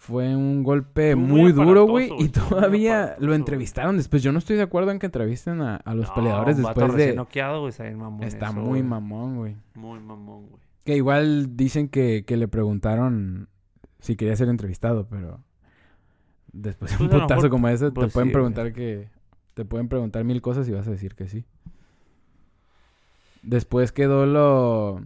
Fue 0.00 0.34
un 0.34 0.62
golpe 0.62 1.16
muy 1.16 1.40
muy 1.40 1.52
duro, 1.52 1.84
güey. 1.84 2.10
Y 2.18 2.28
todavía 2.28 3.16
lo 3.18 3.34
entrevistaron 3.34 3.96
después. 3.96 4.22
Yo 4.22 4.32
no 4.32 4.38
estoy 4.38 4.56
de 4.56 4.62
acuerdo 4.62 4.90
en 4.92 4.98
que 5.00 5.06
entrevisten 5.06 5.60
a, 5.60 5.76
a 5.76 5.94
los 5.94 6.08
No, 6.08 6.14
peleadores 6.14 6.56
un 6.56 6.62
vato 6.62 6.80
después 6.80 6.96
de... 7.06 7.14
noqueado, 7.14 7.60
güey, 7.60 7.70
está 7.70 7.82
bien 7.82 7.98
mamón 7.98 8.22
Está 8.22 8.46
eso, 8.46 8.54
muy 8.54 8.64
güey. 8.68 8.82
mamón, 8.84 9.36
güey. 9.36 9.56
Muy 9.74 9.98
mamón, 10.00 10.46
güey. 10.46 10.62
Que 10.84 10.96
igual 10.96 11.56
dicen 11.56 11.88
que, 11.88 12.24
que 12.26 12.36
le 12.36 12.48
preguntaron 12.48 13.48
si 13.98 14.16
quería 14.16 14.36
ser 14.36 14.48
entrevistado, 14.48 15.06
pero... 15.10 15.42
Después 16.52 16.96
de 16.96 17.04
un 17.04 17.10
Pues 17.10 17.22
putazo 17.22 17.42
mejor, 17.42 17.50
como 17.50 17.68
ese, 17.68 17.90
pues 17.90 18.06
te 18.06 18.12
pueden 18.14 18.28
sí, 18.28 18.32
preguntar 18.32 18.72
que... 18.72 19.10
Te 19.54 19.64
pueden 19.64 19.88
preguntar 19.88 20.24
mil 20.24 20.40
cosas 20.40 20.66
y 20.68 20.72
vas 20.72 20.86
a 20.86 20.92
decir 20.92 21.16
que 21.16 21.28
sí. 21.28 21.44
Después 23.42 23.92
quedó 23.92 24.26
lo... 24.26 25.02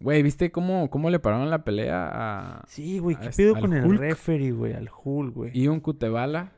Güey, 0.00 0.22
¿viste 0.22 0.52
cómo, 0.52 0.90
cómo 0.90 1.10
le 1.10 1.18
pararon 1.18 1.50
la 1.50 1.64
pelea 1.64 2.08
a 2.12 2.62
Sí, 2.68 2.98
güey, 2.98 3.16
¿qué 3.16 3.28
este- 3.28 3.42
pedo 3.42 3.60
con 3.60 3.72
el 3.72 3.98
referee, 3.98 4.52
güey? 4.52 4.72
Al 4.74 4.88
Hulk, 5.04 5.34
güey. 5.34 5.58
Ion 5.58 5.80
Kutebala? 5.80 6.52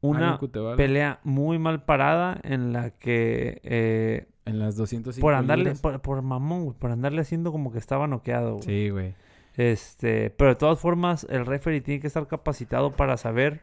Una 0.00 0.30
Ion 0.30 0.38
Kutebala, 0.38 0.76
pelea 0.76 1.20
muy 1.22 1.58
mal 1.58 1.84
parada 1.84 2.38
en 2.42 2.72
la 2.72 2.90
que... 2.90 3.60
eh, 3.62 4.26
En 4.44 4.58
las 4.58 4.76
205 4.76 5.24
por 5.24 5.34
andarle... 5.34 5.74
Por, 5.76 6.00
por 6.00 6.20
mamón, 6.22 6.64
güey. 6.64 6.76
Por 6.78 6.90
andarle 6.90 7.20
haciendo 7.20 7.52
como 7.52 7.70
que 7.72 7.78
estaba 7.78 8.06
noqueado, 8.08 8.56
güey. 8.56 8.64
Sí, 8.64 8.90
güey. 8.90 9.14
Este... 9.56 10.30
Pero 10.30 10.50
de 10.50 10.56
todas 10.56 10.80
formas, 10.80 11.26
el 11.30 11.46
referee 11.46 11.80
tiene 11.80 12.00
que 12.00 12.08
estar 12.08 12.26
capacitado 12.26 12.90
para 12.96 13.16
saber 13.16 13.62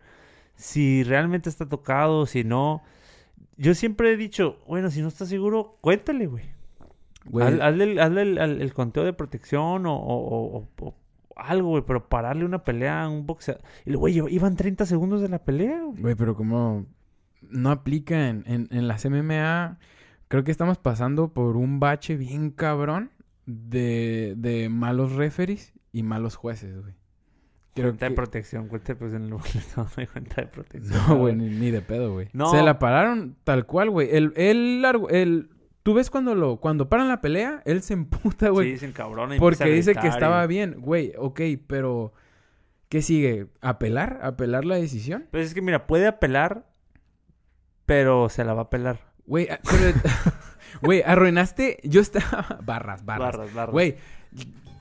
si 0.55 1.03
realmente 1.03 1.49
está 1.49 1.67
tocado, 1.67 2.25
si 2.25 2.43
no... 2.43 2.81
Yo 3.57 3.75
siempre 3.75 4.11
he 4.13 4.17
dicho, 4.17 4.57
bueno, 4.67 4.89
si 4.89 5.01
no 5.01 5.09
estás 5.09 5.27
seguro, 5.27 5.77
cuéntale, 5.81 6.25
güey. 6.27 6.45
Güey, 7.25 7.47
Haz- 7.47 7.61
Hazle, 7.61 7.83
el, 7.91 7.99
hazle 7.99 8.21
el- 8.23 8.37
el 8.61 8.73
conteo 8.73 9.03
de 9.03 9.13
protección 9.13 9.85
o, 9.85 9.95
o- 9.95 10.57
o- 10.57 10.67
o 10.85 10.95
algo, 11.35 11.69
güey, 11.69 11.83
pero 11.85 12.07
pararle 12.09 12.45
una 12.45 12.63
pelea 12.63 13.03
a 13.03 13.09
un 13.09 13.25
boxeador. 13.25 13.61
Y 13.85 13.89
luego, 13.91 14.01
güey, 14.01 14.17
iba- 14.17 14.29
iban 14.29 14.55
30 14.55 14.85
segundos 14.85 15.21
de 15.21 15.29
la 15.29 15.39
pelea, 15.43 15.81
güey. 15.83 16.01
Güey, 16.01 16.15
pero 16.15 16.35
como 16.35 16.85
no 17.41 17.71
aplica 17.71 18.29
en, 18.29 18.43
en, 18.47 18.67
en 18.71 18.87
las 18.87 19.05
MMA, 19.05 19.79
creo 20.27 20.43
que 20.43 20.51
estamos 20.51 20.77
pasando 20.77 21.33
por 21.33 21.57
un 21.57 21.79
bache 21.79 22.15
bien 22.17 22.51
cabrón 22.51 23.11
de, 23.45 24.35
de 24.37 24.69
malos 24.69 25.13
referees 25.13 25.73
y 25.91 26.03
malos 26.03 26.35
jueces, 26.35 26.79
güey. 26.81 26.93
Creo 27.73 27.87
Cuenta 27.91 28.09
de 28.09 28.15
protección, 28.15 28.67
cuenta 28.67 28.95
pues 28.95 29.13
en 29.13 29.23
el 29.23 29.31
boleto 29.33 29.49
no 29.77 29.87
hay 29.95 30.07
cuenta 30.07 30.41
de 30.41 30.47
protección. 30.47 30.99
No, 31.07 31.17
güey, 31.17 31.35
ni, 31.35 31.49
ni 31.49 31.71
de 31.71 31.81
pedo, 31.81 32.13
güey. 32.13 32.27
No. 32.33 32.51
Se 32.51 32.61
la 32.61 32.77
pararon 32.79 33.35
tal 33.45 33.65
cual, 33.65 33.89
güey. 33.89 34.09
El, 34.11 34.33
el, 34.35 34.81
largo- 34.81 35.09
el, 35.09 35.49
tú 35.83 35.93
ves 35.93 36.09
cuando 36.09 36.35
lo, 36.35 36.57
cuando 36.57 36.89
paran 36.89 37.07
la 37.07 37.21
pelea, 37.21 37.61
él 37.65 37.81
se 37.81 37.93
emputa, 37.93 38.47
Sí, 38.47 38.51
güey. 38.51 38.71
dicen 38.71 38.91
cabrón. 38.91 39.33
y 39.33 39.39
porque 39.39 39.65
dice 39.69 39.95
que 39.95 40.07
estaba 40.07 40.43
y- 40.45 40.47
bien, 40.47 40.75
güey, 40.79 41.13
ok, 41.17 41.41
pero 41.67 42.13
¿qué 42.89 43.01
sigue? 43.01 43.47
¿Apelar? 43.61 44.19
¿Apelar 44.23 44.65
la 44.65 44.75
decisión? 44.75 45.27
Pues 45.31 45.47
es 45.47 45.53
que 45.53 45.61
mira, 45.61 45.87
puede 45.87 46.07
apelar, 46.07 46.67
pero 47.85 48.29
se 48.29 48.43
la 48.43 48.53
va 48.53 48.61
a 48.61 48.63
apelar. 48.65 48.99
Güey, 49.25 49.49
a- 49.49 49.59
pero- 49.63 49.93
güey, 50.81 51.01
arruinaste. 51.05 51.77
Yo 51.83 52.01
estaba. 52.01 52.59
Barras, 52.65 53.05
barras. 53.05 53.35
Barras, 53.37 53.53
barras. 53.53 53.73
Güey, 53.73 53.95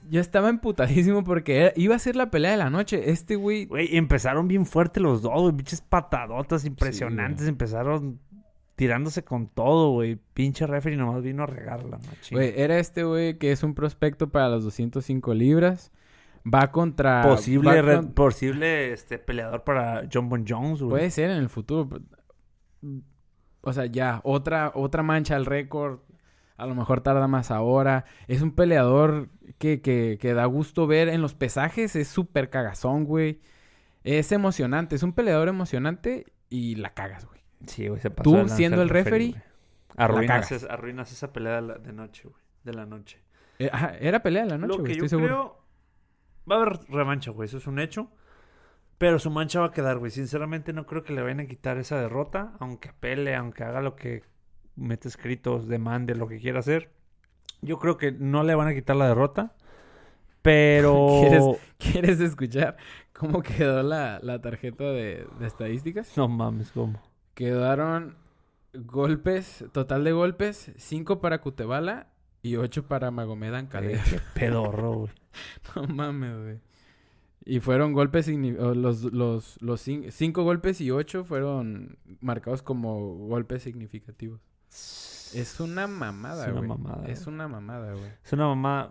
yo 0.09 0.21
estaba 0.21 0.49
emputadísimo 0.49 1.23
porque 1.25 1.73
iba 1.77 1.95
a 1.95 1.99
ser 1.99 2.17
la 2.17 2.31
pelea 2.31 2.51
de 2.53 2.57
la 2.57 2.71
noche. 2.71 3.11
Este 3.11 3.37
güey. 3.37 3.67
Güey, 3.67 3.97
empezaron 3.97 4.49
bien 4.49 4.67
fuerte 4.67 4.99
los 5.01 5.23
dos, 5.23 5.41
güey. 5.41 5.55
Pinches 5.55 5.81
patadotas 5.83 6.65
impresionantes. 6.65 7.47
empezaron 7.47 8.19
tirándose 8.81 9.23
con 9.25 9.47
todo, 9.49 9.91
güey. 9.91 10.17
Pinche 10.33 10.67
referee 10.67 10.97
nomás 10.97 11.23
vino 11.23 11.43
a 11.43 11.47
regarla, 11.47 11.99
machín. 11.99 12.39
Güey, 12.39 12.55
era 12.57 12.79
este 12.79 13.05
güey 13.05 13.37
que 13.39 13.53
es 13.53 13.63
un 13.63 13.75
prospecto 13.75 14.31
para 14.31 14.49
los 14.49 14.65
205 14.65 15.35
libras. 15.35 15.93
Va 16.47 16.73
contra. 16.73 17.21
posible, 17.23 17.69
va 17.69 17.83
re- 17.83 17.97
con- 17.97 18.13
posible 18.15 18.93
este 18.95 19.19
peleador 19.19 19.65
para 19.65 20.09
John 20.11 20.31
Bon 20.31 20.47
Jones, 20.49 20.81
güey. 20.81 20.91
Puede 20.91 21.11
ser 21.11 21.29
en 21.31 21.37
el 21.37 21.51
futuro. 21.51 21.91
O 23.61 23.73
sea, 23.75 23.85
ya, 23.85 24.23
otra, 24.25 24.73
otra 24.75 25.03
mancha 25.03 25.37
al 25.37 25.45
récord. 25.45 25.99
A 26.57 26.65
lo 26.67 26.75
mejor 26.75 27.03
tarda 27.03 27.27
más 27.29 27.51
ahora. 27.51 28.07
Es 28.29 28.41
un 28.41 28.53
peleador 28.53 29.29
que, 29.59 29.83
que, 29.83 30.17
que 30.19 30.33
da 30.33 30.47
gusto 30.47 30.87
ver 30.87 31.09
en 31.09 31.21
los 31.21 31.35
pesajes. 31.35 31.97
Es 31.97 32.09
súper 32.09 32.49
cagazón, 32.49 33.05
güey. 33.05 33.41
Es 34.05 34.33
emocionante. 34.33 34.97
Es 34.97 35.03
un 35.03 35.13
peleador 35.13 35.49
emocionante 35.49 36.25
y 36.49 36.77
la 36.77 36.95
cagas, 36.95 37.27
güey. 37.27 37.40
Sí, 37.67 37.89
güey, 37.89 38.01
se 38.01 38.11
pasó 38.11 38.31
Tú, 38.31 38.37
de 38.37 38.49
siendo 38.49 38.83
el 38.83 38.89
referee, 38.89 39.35
arruinas, 39.97 40.51
es- 40.53 40.65
arruinas 40.65 41.13
esa 41.13 41.33
pelea 41.33 41.57
de 41.57 41.63
la, 41.63 41.75
de 41.79 41.93
noche, 41.93 42.29
güey. 42.29 42.43
De 42.65 42.73
la 42.75 42.87
noche. 42.87 43.23
Eh, 43.59 43.71
ajá, 43.73 43.95
era 43.99 44.23
pelea 44.23 44.45
de 44.45 44.51
la 44.51 44.59
noche, 44.59 44.69
Lo 44.69 44.79
güey. 44.81 44.93
que 44.93 44.99
yo 44.99 45.05
Estoy 45.05 45.19
seguro. 45.21 45.35
creo... 45.35 45.61
Va 46.51 46.57
a 46.57 46.63
haber 46.63 46.81
revancha, 46.89 47.31
güey. 47.31 47.47
Eso 47.47 47.59
es 47.59 47.67
un 47.67 47.79
hecho. 47.79 48.11
Pero 48.99 49.19
su 49.19 49.31
mancha 49.31 49.61
va 49.61 49.67
a 49.67 49.71
quedar, 49.73 49.99
güey. 49.99 50.11
Sinceramente 50.11 50.73
no 50.73 50.85
creo 50.87 51.03
que 51.05 51.13
le 51.13 51.23
vayan 51.23 51.41
a 51.41 51.47
quitar 51.47 51.79
esa 51.79 52.01
derrota. 52.01 52.55
Aunque 52.61 52.89
apele, 52.91 53.35
aunque 53.37 53.63
haga 53.65 53.81
lo 53.83 53.97
que 53.97 54.23
mete 54.77 55.09
escritos, 55.09 55.69
demande, 55.69 56.15
lo 56.15 56.27
que 56.29 56.39
quiera 56.39 56.61
hacer. 56.61 56.91
Yo 57.63 57.79
creo 57.79 57.97
que 57.99 58.13
no 58.13 58.43
le 58.43 58.55
van 58.55 58.69
a 58.69 58.75
quitar 58.75 58.97
la 58.97 59.09
derrota. 59.09 59.55
Pero... 60.43 61.07
¿Quieres, 61.21 61.45
¿Quieres 61.79 62.21
escuchar 62.21 62.77
cómo 63.13 63.43
quedó 63.43 63.83
la, 63.83 64.19
la 64.23 64.41
tarjeta 64.41 64.85
de, 64.85 65.27
de 65.39 65.47
estadísticas? 65.47 66.17
No 66.17 66.29
mames, 66.29 66.73
¿cómo? 66.73 67.01
Quedaron 67.41 68.17
golpes, 68.75 69.65
total 69.73 70.05
de 70.05 70.13
golpes, 70.13 70.73
5 70.77 71.23
para 71.23 71.41
Cutebala 71.41 72.09
y 72.43 72.57
8 72.57 72.87
para 72.87 73.11
Magomed 73.11 73.55
Ankalaev. 73.55 73.99
Qué 74.05 74.21
pedorro, 74.35 74.93
güey. 74.93 75.13
No 75.75 75.87
mames, 75.87 76.37
güey. 76.39 76.59
Y 77.47 77.61
fueron 77.61 77.95
golpes, 77.95 78.29
los, 78.29 79.05
los, 79.05 79.57
los 79.63 79.81
5 79.81 80.43
golpes 80.43 80.83
y 80.83 80.91
8 80.91 81.25
fueron 81.25 81.97
marcados 82.21 82.61
como 82.63 83.15
golpes 83.17 83.63
significativos. 83.63 84.39
Es 84.69 85.59
una 85.61 85.87
mamada, 85.87 86.45
Es 86.45 86.51
una 86.53 86.59
güey. 86.59 86.69
mamada, 86.69 87.09
Es 87.09 87.25
güey. 87.25 87.35
una 87.35 87.49
mamada, 87.49 87.93
güey. 87.95 88.11
Es 88.23 88.33
una 88.35 88.49
mamá. 88.49 88.91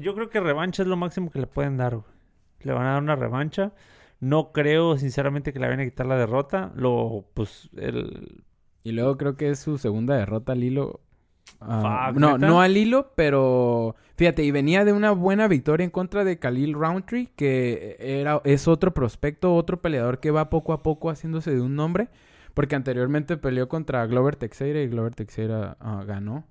Yo 0.00 0.14
creo 0.14 0.30
que 0.30 0.40
revancha 0.40 0.82
es 0.82 0.88
lo 0.88 0.96
máximo 0.96 1.30
que 1.30 1.40
le 1.40 1.46
pueden 1.46 1.76
dar, 1.76 1.96
güey. 1.96 2.06
Le 2.60 2.72
van 2.72 2.86
a 2.86 2.92
dar 2.94 3.02
una 3.02 3.16
revancha. 3.16 3.72
No 4.22 4.52
creo, 4.52 4.96
sinceramente, 4.98 5.52
que 5.52 5.58
le 5.58 5.66
vayan 5.66 5.80
a 5.80 5.84
quitar 5.84 6.06
la 6.06 6.16
derrota. 6.16 6.70
Lo, 6.76 7.24
pues, 7.34 7.68
el... 7.76 8.44
Y 8.84 8.92
luego 8.92 9.16
creo 9.18 9.36
que 9.36 9.50
es 9.50 9.58
su 9.58 9.78
segunda 9.78 10.16
derrota 10.16 10.52
al 10.52 10.62
hilo. 10.62 11.00
Fuck, 11.58 12.14
no, 12.14 12.38
¿neta? 12.38 12.46
no 12.46 12.60
al 12.60 12.76
hilo, 12.76 13.10
pero 13.16 13.96
fíjate, 14.14 14.44
y 14.44 14.52
venía 14.52 14.84
de 14.84 14.92
una 14.92 15.10
buena 15.10 15.48
victoria 15.48 15.82
en 15.82 15.90
contra 15.90 16.22
de 16.22 16.38
Khalil 16.38 16.74
Roundtree, 16.74 17.32
que 17.34 17.96
era, 17.98 18.40
es 18.44 18.68
otro 18.68 18.94
prospecto, 18.94 19.56
otro 19.56 19.82
peleador 19.82 20.20
que 20.20 20.30
va 20.30 20.50
poco 20.50 20.72
a 20.72 20.84
poco 20.84 21.10
haciéndose 21.10 21.52
de 21.52 21.60
un 21.60 21.74
nombre, 21.74 22.08
porque 22.54 22.76
anteriormente 22.76 23.36
peleó 23.36 23.68
contra 23.68 24.06
Glover 24.06 24.36
Teixeira 24.36 24.80
y 24.82 24.86
Glover 24.86 25.16
Teixeira 25.16 25.76
ah, 25.80 26.04
ganó, 26.06 26.46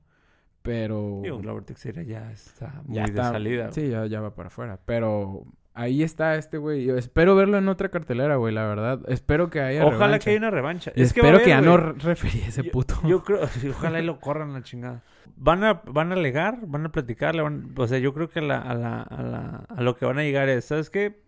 pero 0.61 1.21
Digo, 1.23 1.37
Glover 1.39 1.63
Teixeira 1.63 2.03
ya 2.03 2.29
está 2.33 2.81
muy 2.85 2.97
ya 2.97 3.03
de 3.03 3.09
está, 3.09 3.31
salida. 3.31 3.71
sí, 3.71 3.87
ya, 3.89 4.05
ya 4.07 4.19
va 4.19 4.35
para 4.35 4.47
afuera, 4.47 4.77
pero 4.85 5.45
ahí 5.73 6.03
está 6.03 6.35
este 6.35 6.57
güey, 6.57 6.83
yo 6.85 6.97
espero 6.97 7.35
verlo 7.35 7.57
en 7.57 7.67
otra 7.69 7.89
cartelera, 7.89 8.35
güey, 8.35 8.53
la 8.53 8.65
verdad, 8.65 8.99
espero 9.07 9.49
que 9.49 9.61
haya 9.61 9.85
Ojalá 9.85 10.05
revancha. 10.05 10.23
que 10.25 10.29
haya 10.31 10.39
una 10.39 10.49
revancha. 10.51 10.91
Es 10.95 11.07
espero 11.07 11.39
que, 11.39 11.49
ya 11.49 11.61
no 11.61 11.77
referí 11.77 12.41
a 12.41 12.47
ese 12.47 12.63
Yo- 12.63 12.71
puto. 12.71 12.99
Yo 13.07 13.23
creo, 13.23 13.39
ojalá 13.71 13.99
y 13.99 14.05
lo 14.05 14.19
corran 14.19 14.53
la 14.53 14.63
chingada. 14.63 15.03
Van 15.37 15.63
a, 15.63 15.81
van 15.85 16.11
a 16.11 16.15
alegar, 16.15 16.59
van 16.67 16.85
a 16.85 16.91
platicar, 16.91 17.35
van- 17.41 17.73
o 17.77 17.87
sea, 17.87 17.97
yo 17.99 18.13
creo 18.13 18.29
que 18.29 18.39
a, 18.39 18.43
la, 18.43 18.59
a, 18.59 18.73
la, 18.75 19.01
a, 19.01 19.21
la- 19.23 19.65
a 19.69 19.81
lo 19.81 19.95
que 19.95 20.05
van 20.05 20.19
a 20.19 20.23
llegar 20.23 20.49
es, 20.49 20.65
¿sabes 20.65 20.89
qué? 20.89 21.21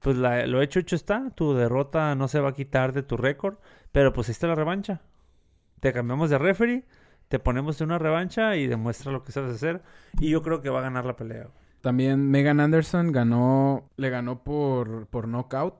Pues 0.00 0.16
la- 0.16 0.46
lo 0.46 0.60
hecho, 0.62 0.78
hecho 0.78 0.94
está, 0.94 1.30
tu 1.30 1.54
derrota 1.54 2.14
no 2.14 2.28
se 2.28 2.38
va 2.40 2.50
a 2.50 2.54
quitar 2.54 2.92
de 2.92 3.02
tu 3.02 3.16
récord, 3.16 3.56
pero 3.92 4.12
pues 4.12 4.28
ahí 4.28 4.32
está 4.32 4.46
la 4.46 4.54
revancha. 4.54 5.00
Te 5.80 5.92
cambiamos 5.92 6.30
de 6.30 6.38
referee, 6.38 6.84
te 7.28 7.38
ponemos 7.38 7.80
en 7.80 7.86
una 7.88 7.98
revancha 7.98 8.56
y 8.56 8.66
demuestra 8.66 9.10
lo 9.10 9.24
que 9.24 9.32
sabes 9.32 9.54
hacer, 9.54 9.82
y 10.20 10.30
yo 10.30 10.42
creo 10.42 10.60
que 10.60 10.68
va 10.70 10.78
a 10.80 10.82
ganar 10.82 11.04
la 11.06 11.16
pelea. 11.16 11.44
güey. 11.44 11.65
También 11.80 12.30
Megan 12.30 12.60
Anderson 12.60 13.12
ganó, 13.12 13.88
le 13.96 14.10
ganó 14.10 14.42
por, 14.42 15.06
por 15.06 15.28
knockout. 15.28 15.74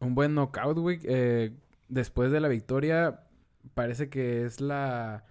Un 0.00 0.14
buen 0.14 0.34
knockout, 0.34 0.78
güey. 0.78 1.00
Eh, 1.04 1.52
después 1.88 2.32
de 2.32 2.40
la 2.40 2.48
victoria, 2.48 3.20
parece 3.74 4.08
que 4.08 4.44
es 4.44 4.60
la, 4.60 5.24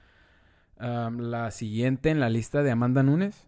la 0.78 1.52
siguiente 1.52 2.10
en 2.10 2.20
la 2.22 2.30
lista 2.30 2.64
de 2.64 2.72
Amanda 2.72 3.04
Nunes. 3.04 3.48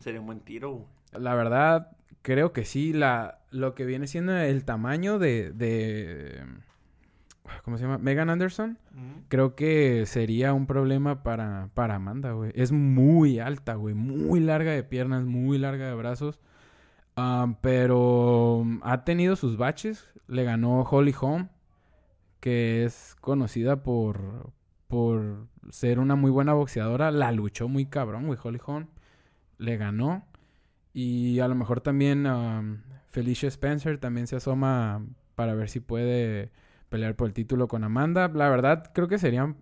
Sería 0.00 0.20
un 0.20 0.26
buen 0.26 0.40
tiro. 0.40 0.72
güey. 0.72 0.86
La 1.12 1.34
verdad, 1.34 1.96
creo 2.22 2.52
que 2.52 2.64
sí. 2.64 2.92
La, 2.92 3.38
lo 3.50 3.74
que 3.74 3.84
viene 3.84 4.08
siendo 4.08 4.36
el 4.36 4.64
tamaño 4.64 5.18
de, 5.20 5.52
de... 5.52 6.42
¿Cómo 7.64 7.76
se 7.76 7.84
llama? 7.84 7.98
Megan 7.98 8.30
Anderson. 8.30 8.78
Creo 9.28 9.54
que 9.54 10.06
sería 10.06 10.52
un 10.52 10.66
problema 10.66 11.22
para, 11.22 11.70
para 11.74 11.96
Amanda, 11.96 12.32
güey. 12.32 12.52
Es 12.54 12.72
muy 12.72 13.38
alta, 13.38 13.74
güey. 13.74 13.94
Muy 13.94 14.40
larga 14.40 14.72
de 14.72 14.82
piernas, 14.82 15.24
muy 15.24 15.58
larga 15.58 15.86
de 15.86 15.94
brazos. 15.94 16.40
Am, 17.16 17.56
pero 17.60 18.56
um, 18.56 18.80
ha 18.82 19.04
tenido 19.04 19.36
sus 19.36 19.56
baches. 19.56 20.08
Le 20.28 20.44
ganó 20.44 20.82
Holly 20.82 21.14
Holm, 21.18 21.48
que 22.40 22.84
es 22.84 23.16
conocida 23.20 23.82
por, 23.82 24.52
por 24.88 25.46
ser 25.70 25.98
una 25.98 26.16
muy 26.16 26.30
buena 26.30 26.52
boxeadora. 26.52 27.10
La 27.10 27.32
luchó 27.32 27.68
muy 27.68 27.86
cabrón, 27.86 28.26
güey, 28.26 28.38
Holly 28.42 28.60
Holm. 28.64 28.86
Le 29.58 29.76
ganó. 29.76 30.24
Y 30.92 31.40
a 31.40 31.48
lo 31.48 31.54
mejor 31.54 31.80
también 31.80 32.26
um, 32.26 32.78
Felicia 33.08 33.48
Spencer 33.48 33.98
también 33.98 34.26
se 34.26 34.36
asoma 34.36 35.04
para 35.34 35.54
ver 35.54 35.68
si 35.68 35.80
puede 35.80 36.50
pelear 36.88 37.14
por 37.16 37.28
el 37.28 37.34
título 37.34 37.68
con 37.68 37.84
Amanda. 37.84 38.28
La 38.28 38.48
verdad, 38.48 38.90
creo 38.94 39.08
que 39.08 39.18
sería... 39.18 39.54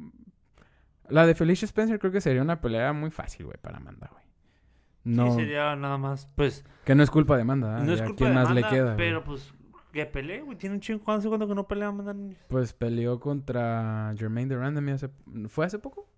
La 1.09 1.27
de 1.27 1.35
Felicia 1.35 1.66
Spencer 1.66 1.99
creo 1.99 2.12
que 2.12 2.20
sería 2.20 2.41
una 2.43 2.61
pelea 2.61 2.93
muy 2.93 3.11
fácil, 3.11 3.47
güey, 3.47 3.59
para 3.61 3.77
Amanda, 3.77 4.09
güey. 4.11 4.25
No, 5.05 5.33
Sí, 5.33 5.41
sería 5.41 5.77
nada 5.77 5.99
más, 5.99 6.31
pues, 6.35 6.64
que 6.85 6.95
no 6.95 7.03
es 7.03 7.11
culpa 7.11 7.37
de 7.37 7.43
Amanda, 7.43 7.77
¿ah? 7.77 7.81
no 7.85 7.93
es 7.93 8.01
culpa 8.01 8.16
¿quién 8.16 8.29
de 8.31 8.35
más 8.35 8.47
Amanda, 8.47 8.68
le 8.68 8.75
queda? 8.75 8.85
güey? 8.95 8.97
pero 8.97 9.22
pues, 9.22 9.53
que 9.93 10.07
pelee, 10.07 10.41
güey. 10.41 10.57
Tiene 10.57 10.77
un 10.77 10.81
chingo, 10.81 11.05
¿cuánto 11.05 11.29
cuando 11.29 11.47
que 11.47 11.55
no 11.55 11.68
pelea 11.68 11.89
Amanda? 11.89 12.14
Pues 12.49 12.72
peleó 12.72 13.20
contra 13.20 14.14
Jermaine 14.16 14.55
Durandam 14.55 14.89
hace... 14.89 15.11
¿Fue 15.49 15.66
hace 15.66 15.79
poco? 15.79 16.09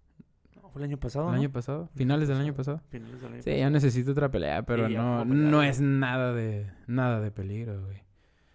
No, 0.54 0.68
fue 0.70 0.82
el 0.82 0.88
año 0.88 0.98
pasado, 0.98 1.26
¿El 1.30 1.32
¿no? 1.34 1.40
año 1.40 1.50
pasado? 1.50 1.88
¿Finales 1.96 2.28
del 2.28 2.38
año 2.38 2.54
pasado? 2.54 2.80
Finales 2.88 3.20
del 3.20 3.32
año 3.32 3.42
Sí, 3.42 3.50
pasado. 3.50 3.58
ya 3.58 3.70
necesito 3.70 4.12
otra 4.12 4.30
pelea, 4.30 4.62
pero 4.62 4.86
Sí, 4.86 4.94
no, 4.94 5.24
no 5.24 5.62
es 5.64 5.80
nada 5.80 6.32
de... 6.32 6.70
Nada 6.86 7.20
de 7.20 7.32
peligro, 7.32 7.84
güey. 7.84 8.04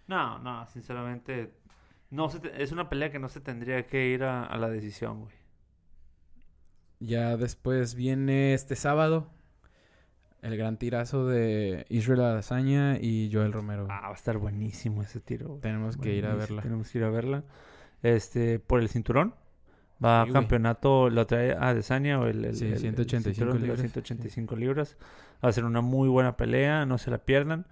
No, 0.08 0.38
no, 0.38 0.66
sinceramente, 0.66 1.52
no 2.12 2.28
se 2.28 2.38
te- 2.38 2.62
es 2.62 2.70
una 2.70 2.88
pelea 2.88 3.10
que 3.10 3.18
no 3.18 3.28
se 3.28 3.40
tendría 3.40 3.86
que 3.86 4.06
ir 4.08 4.22
a, 4.22 4.44
a 4.44 4.56
la 4.58 4.68
decisión, 4.70 5.20
güey. 5.22 5.32
Ya 7.00 7.36
después 7.36 7.94
viene 7.96 8.54
este 8.54 8.76
sábado 8.76 9.28
el 10.40 10.56
gran 10.56 10.76
tirazo 10.76 11.26
de 11.26 11.84
Israel 11.88 12.20
Adesanya 12.22 12.98
y 13.00 13.30
Joel 13.32 13.52
Romero. 13.52 13.86
Ah, 13.90 14.02
va 14.02 14.10
a 14.10 14.14
estar 14.14 14.38
buenísimo 14.38 15.02
ese 15.02 15.20
tiro. 15.20 15.48
güey. 15.48 15.60
Tenemos 15.60 15.96
que 15.96 16.14
ir 16.14 16.26
a 16.26 16.34
verla. 16.34 16.62
Tenemos 16.62 16.90
que 16.90 16.98
ir 16.98 17.04
a 17.04 17.10
verla. 17.10 17.44
Este, 18.02 18.58
por 18.58 18.80
el 18.80 18.88
cinturón. 18.88 19.34
Va 20.04 20.24
Sí, 20.24 20.30
a 20.30 20.32
campeonato, 20.32 21.10
lo 21.10 21.26
trae 21.28 21.56
a 21.58 21.74
Desania 21.74 22.18
o 22.18 22.26
el, 22.26 22.44
el, 22.44 22.56
Sí, 22.56 22.64
el- 22.66 22.72
el 22.72 22.78
185 22.78 23.34
cinturón 23.34 23.54
de 23.62 23.68
las 23.68 23.78
libras, 23.78 23.92
185 23.92 24.56
libras. 24.56 24.96
Va 25.44 25.48
a 25.48 25.52
ser 25.52 25.64
una 25.64 25.80
muy 25.80 26.08
buena 26.08 26.36
pelea, 26.36 26.86
no 26.86 26.98
se 26.98 27.10
la 27.12 27.18
pierdan. 27.18 27.66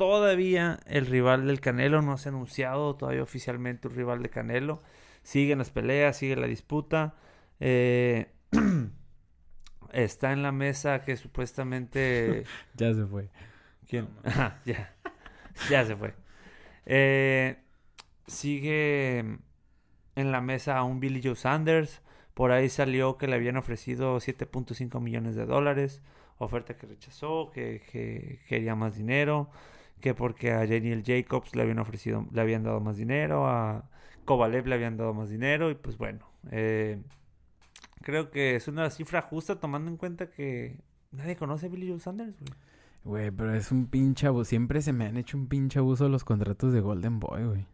Todavía 0.00 0.80
el 0.86 1.04
rival 1.04 1.46
del 1.46 1.60
Canelo 1.60 2.00
no 2.00 2.16
se 2.16 2.30
ha 2.30 2.32
anunciado, 2.32 2.96
todavía 2.96 3.22
oficialmente 3.22 3.86
un 3.86 3.94
rival 3.94 4.22
de 4.22 4.30
Canelo. 4.30 4.80
Siguen 5.22 5.58
las 5.58 5.68
peleas, 5.68 6.16
sigue 6.16 6.36
la 6.36 6.46
disputa. 6.46 7.16
Eh, 7.60 8.32
está 9.92 10.32
en 10.32 10.42
la 10.42 10.52
mesa 10.52 11.04
que 11.04 11.18
supuestamente 11.18 12.44
Ya 12.76 12.94
se 12.94 13.04
fue. 13.04 13.28
¿Quién? 13.86 14.08
Ya. 14.64 14.96
Ya 15.68 15.84
se 15.84 15.94
fue. 15.94 16.14
Eh, 16.86 17.58
sigue 18.26 19.18
en 19.18 20.32
la 20.32 20.40
mesa 20.40 20.78
a 20.78 20.82
un 20.82 21.00
Billy 21.00 21.20
Joe 21.22 21.36
Sanders. 21.36 22.00
Por 22.32 22.52
ahí 22.52 22.70
salió 22.70 23.18
que 23.18 23.26
le 23.26 23.34
habían 23.34 23.58
ofrecido 23.58 24.16
7.5 24.16 24.98
millones 24.98 25.36
de 25.36 25.44
dólares. 25.44 26.00
Oferta 26.38 26.78
que 26.78 26.86
rechazó, 26.86 27.50
que, 27.50 27.82
que 27.92 28.40
quería 28.48 28.74
más 28.74 28.96
dinero. 28.96 29.50
Que 30.00 30.14
porque 30.14 30.52
a 30.52 30.66
Daniel 30.66 31.02
Jacobs 31.04 31.54
le 31.54 31.62
habían 31.62 31.78
ofrecido, 31.78 32.26
le 32.32 32.40
habían 32.40 32.62
dado 32.62 32.80
más 32.80 32.96
dinero. 32.96 33.46
A 33.48 33.88
Kovalev 34.24 34.66
le 34.66 34.74
habían 34.74 34.96
dado 34.96 35.14
más 35.14 35.30
dinero. 35.30 35.70
Y 35.70 35.74
pues 35.74 35.96
bueno. 35.98 36.26
eh, 36.50 37.02
creo 38.02 38.30
que 38.30 38.56
es 38.56 38.68
una 38.68 38.90
cifra 38.90 39.22
justa 39.22 39.60
tomando 39.60 39.90
en 39.90 39.96
cuenta 39.96 40.30
que 40.30 40.80
nadie 41.12 41.36
conoce 41.36 41.66
a 41.66 41.68
Billy 41.68 41.88
Joe 41.88 42.00
Sanders, 42.00 42.38
güey. 42.40 42.52
Güey, 43.02 43.30
pero 43.30 43.54
es 43.54 43.72
un 43.72 43.86
pinche 43.86 44.26
abuso. 44.26 44.44
Siempre 44.44 44.82
se 44.82 44.92
me 44.92 45.06
han 45.06 45.16
hecho 45.16 45.36
un 45.36 45.46
pinche 45.48 45.78
abuso 45.78 46.08
los 46.08 46.24
contratos 46.24 46.72
de 46.72 46.80
Golden 46.80 47.18
Boy, 47.20 47.44
güey. 47.44 47.66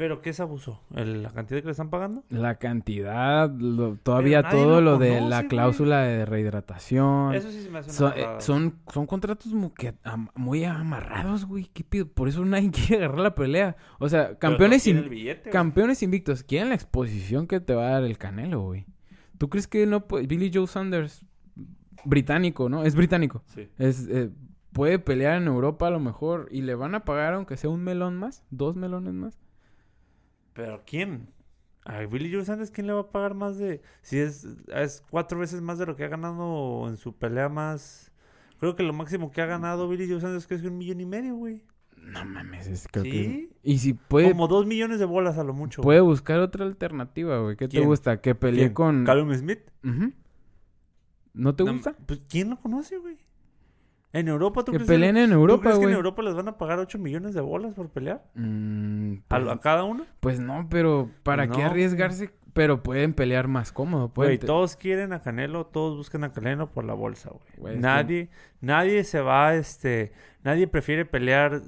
¿Pero 0.00 0.22
qué 0.22 0.30
es 0.30 0.40
abuso? 0.40 0.80
¿El- 0.94 1.22
¿La 1.22 1.28
cantidad 1.28 1.60
que 1.60 1.66
le 1.66 1.72
están 1.72 1.90
pagando? 1.90 2.24
La 2.30 2.54
cantidad, 2.54 3.50
lo- 3.50 3.96
todavía 3.96 4.48
todo 4.48 4.80
lo 4.80 4.92
lo 4.92 4.98
de 4.98 5.20
la 5.20 5.40
güey. 5.40 5.48
cláusula 5.48 6.00
de 6.04 6.24
rehidratación. 6.24 7.34
Eso 7.34 7.50
sí 7.50 7.60
se 7.60 7.68
me 7.68 7.80
hace 7.80 7.90
Son, 7.90 8.12
eh, 8.16 8.24
son, 8.38 8.76
son 8.90 9.06
contratos 9.06 9.52
mu- 9.52 9.74
que 9.74 9.92
am- 10.02 10.30
muy 10.34 10.64
amarrados, 10.64 11.44
güey. 11.44 11.68
¿Qué 11.74 11.84
pido? 11.84 12.08
Por 12.08 12.28
eso 12.28 12.42
nadie 12.46 12.70
quiere 12.96 13.04
agarrar 13.04 13.20
la 13.20 13.34
pelea. 13.34 13.76
O 13.98 14.08
sea, 14.08 14.38
campeones, 14.38 14.86
no 14.86 15.00
in- 15.02 15.10
billete, 15.10 15.50
campeones 15.50 16.02
invictos. 16.02 16.44
Quieren 16.44 16.70
la 16.70 16.76
exposición 16.76 17.46
que 17.46 17.60
te 17.60 17.74
va 17.74 17.88
a 17.88 17.90
dar 17.90 18.04
el 18.04 18.16
Canelo, 18.16 18.62
güey. 18.62 18.86
¿Tú 19.36 19.50
crees 19.50 19.66
que 19.66 19.84
no 19.84 20.06
puede... 20.08 20.26
Billy 20.26 20.50
Joe 20.54 20.66
Sanders, 20.66 21.26
británico, 22.06 22.70
¿no? 22.70 22.84
Es 22.84 22.94
británico. 22.94 23.42
Sí. 23.54 23.68
Es, 23.78 24.08
eh, 24.08 24.30
puede 24.72 24.98
pelear 24.98 25.40
en 25.40 25.46
Europa 25.46 25.88
a 25.88 25.90
lo 25.90 26.00
mejor 26.00 26.48
y 26.50 26.62
le 26.62 26.74
van 26.74 26.94
a 26.94 27.04
pagar 27.04 27.34
aunque 27.34 27.58
sea 27.58 27.68
un 27.68 27.82
melón 27.84 28.16
más, 28.16 28.42
dos 28.50 28.76
melones 28.76 29.12
más. 29.12 29.38
¿Pero 30.52 30.82
quién? 30.86 31.28
A 31.84 32.00
Billy 32.06 32.32
Joe 32.32 32.44
Sanders, 32.44 32.70
¿quién 32.70 32.86
le 32.86 32.92
va 32.92 33.00
a 33.00 33.10
pagar 33.10 33.34
más 33.34 33.56
de...? 33.58 33.80
Si 34.02 34.18
es, 34.18 34.46
es 34.74 35.02
cuatro 35.10 35.38
veces 35.38 35.60
más 35.62 35.78
de 35.78 35.86
lo 35.86 35.96
que 35.96 36.04
ha 36.04 36.08
ganado 36.08 36.86
en 36.88 36.96
su 36.96 37.14
pelea 37.16 37.48
más... 37.48 38.12
Creo 38.58 38.76
que 38.76 38.82
lo 38.82 38.92
máximo 38.92 39.30
que 39.30 39.40
ha 39.40 39.46
ganado 39.46 39.88
Billy 39.88 40.08
Joe 40.08 40.20
Sanders 40.20 40.46
que 40.46 40.54
es 40.56 40.62
un 40.64 40.76
millón 40.76 41.00
y 41.00 41.06
medio, 41.06 41.34
güey. 41.36 41.62
No 41.96 42.24
mames, 42.24 42.66
es, 42.66 42.86
creo 42.90 43.04
que... 43.04 43.10
¿Sí? 43.10 43.50
Y 43.62 43.78
si 43.78 43.94
puede, 43.94 44.30
Como 44.30 44.48
dos 44.48 44.66
millones 44.66 44.98
de 44.98 45.04
bolas 45.06 45.38
a 45.38 45.44
lo 45.44 45.54
mucho. 45.54 45.80
puede 45.82 46.00
buscar 46.00 46.40
otra 46.40 46.64
alternativa, 46.66 47.38
güey. 47.38 47.56
¿Qué 47.56 47.68
te 47.68 47.80
gusta? 47.80 48.20
Que 48.20 48.34
pelee 48.34 48.64
¿Quién? 48.66 48.74
con... 48.74 49.04
¿Callum 49.04 49.34
Smith? 49.34 49.60
¿No 51.32 51.54
te 51.54 51.64
No, 51.64 51.72
gusta? 51.72 51.94
pues, 52.06 52.20
¿quién 52.28 52.50
lo 52.50 52.60
conoce, 52.60 52.98
güey? 52.98 53.16
En 54.12 54.26
Europa, 54.28 54.64
¿tú 54.64 54.72
Que 54.72 54.78
crees 54.78 54.88
peleen 54.88 55.16
en 55.16 55.30
¿tú 55.30 55.34
Europa, 55.36 55.62
crees 55.62 55.78
que 55.78 55.84
en. 55.84 55.92
Europa 55.92 56.22
les 56.22 56.34
van 56.34 56.48
a 56.48 56.58
pagar 56.58 56.78
8 56.80 56.98
millones 56.98 57.32
de 57.34 57.40
bolas 57.40 57.74
por 57.74 57.88
pelear? 57.90 58.24
Mm, 58.34 59.14
¿A, 59.28 59.38
pues, 59.38 59.48
a 59.48 59.58
cada 59.58 59.84
uno? 59.84 60.04
pues 60.18 60.40
no, 60.40 60.66
pero 60.68 61.10
¿para 61.22 61.46
No, 61.46 61.54
qué 61.54 61.62
arriesgarse? 61.62 62.30
Pero 62.52 62.82
pueden 62.82 63.14
pelear 63.14 63.46
más 63.46 63.70
cómodo. 63.70 64.08
Pueden 64.12 64.30
Güey, 64.30 64.38
te- 64.38 64.46
todos 64.48 64.74
quieren 64.74 65.12
a 65.12 65.22
Canelo, 65.22 65.66
todos 65.66 65.96
buscan 65.96 66.24
a 66.24 66.32
Canelo 66.32 66.72
por 66.72 66.84
la 66.84 66.94
bolsa, 66.94 67.30
güey. 67.58 67.74
Que- 67.74 67.80
nadie, 67.80 68.30
nadie 68.60 69.04
se 69.04 69.20
va, 69.20 69.54
este, 69.54 70.12
nadie 70.42 70.66
prefiere 70.66 71.04
pelear, 71.04 71.62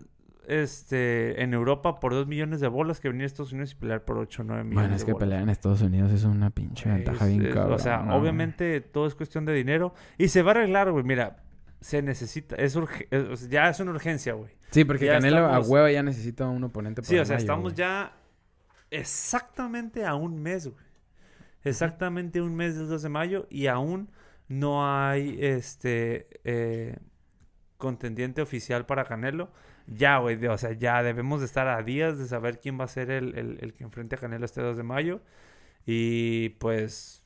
este, 0.49 1.41
en 1.43 1.55
Europa 1.55 2.01
por 2.01 2.13
2 2.13 2.27
millones 2.27 2.61
de 2.61 2.67
bolas 2.69 2.99
que 3.01 3.09
venir 3.09 3.23
a 3.23 3.27
Estados 3.27 3.53
Unidos 3.53 3.73
y 3.73 3.75
pelear 3.77 4.05
por 4.05 4.19
8 4.19 4.43
o 4.43 4.45
9 4.45 4.65
millones 4.65 4.83
Bueno, 4.83 4.95
es 4.97 5.01
de 5.03 5.07
que 5.07 5.13
bolas. 5.13 5.27
pelear 5.27 5.43
en 5.43 5.49
Estados 5.51 5.83
Unidos 5.83 6.11
es 6.13 6.25
una 6.25 6.51
pinche 6.51 6.89
ventaja 6.91 7.25
es- 7.27 7.31
bien 7.31 7.47
es- 7.47 7.55
cabrón. 7.55 7.75
O 7.75 7.79
sea, 7.79 8.17
obviamente 8.17 8.81
todo 8.81 9.07
es 9.07 9.15
cuestión 9.15 9.45
de 9.45 9.55
dinero 9.55 9.95
y 10.19 10.29
se 10.29 10.43
va 10.43 10.51
a 10.51 10.55
arreglar, 10.57 10.91
güey. 10.91 11.05
Mira, 11.05 11.37
se 11.83 12.01
necesita, 12.03 12.57
es 12.57 12.77
urge- 12.77 13.07
ya 13.49 13.69
es 13.69 13.79
una 13.81 13.91
urgencia, 13.91 14.33
güey. 14.35 14.53
Sí, 14.71 14.85
porque 14.85 15.07
ya 15.07 15.15
Canelo 15.15 15.45
estamos- 15.47 15.67
a 15.67 15.71
hueva 15.71 15.91
ya 15.93 16.03
necesita 16.03 16.47
un 16.47 16.65
oponente 16.65 17.03
Sí, 17.03 17.11
para 17.11 17.23
o 17.23 17.25
sea, 17.27 17.35
mayo, 17.37 17.43
estamos 17.45 17.75
ya 17.75 18.13
exactamente 18.91 20.05
a 20.07 20.15
un 20.15 20.41
mes, 20.43 20.67
güey. 20.69 20.85
Exactamente 21.65 22.41
un 22.41 22.55
mes 22.55 22.77
del 22.77 22.89
2 22.89 23.03
de 23.03 23.09
mayo 23.09 23.47
y 23.51 23.67
aún 23.69 24.11
no 24.49 24.87
hay 24.89 25.39
este 25.41 26.27
eh, 26.45 26.97
contendiente 27.79 28.43
oficial 28.43 28.87
para 28.87 29.05
Canelo. 29.05 29.51
Ya, 29.87 30.19
güey, 30.19 30.45
o 30.47 30.59
sea, 30.59 30.73
ya 30.73 31.03
debemos 31.03 31.41
de 31.41 31.47
estar 31.47 31.69
a 31.69 31.83
días 31.83 32.19
de 32.19 32.27
saber 32.27 32.61
quién 32.61 32.79
va 32.79 32.85
a 32.85 32.89
ser 32.89 33.11
el, 33.11 33.37
el- 33.37 33.59
el 33.61 33.73
que 33.75 33.85
enfrente 33.85 34.17
a 34.17 34.19
Canelo 34.19 34.45
este 34.45 34.61
2 34.63 34.77
de 34.77 34.83
mayo. 34.83 35.21
Y 35.87 36.51
pues, 36.61 37.25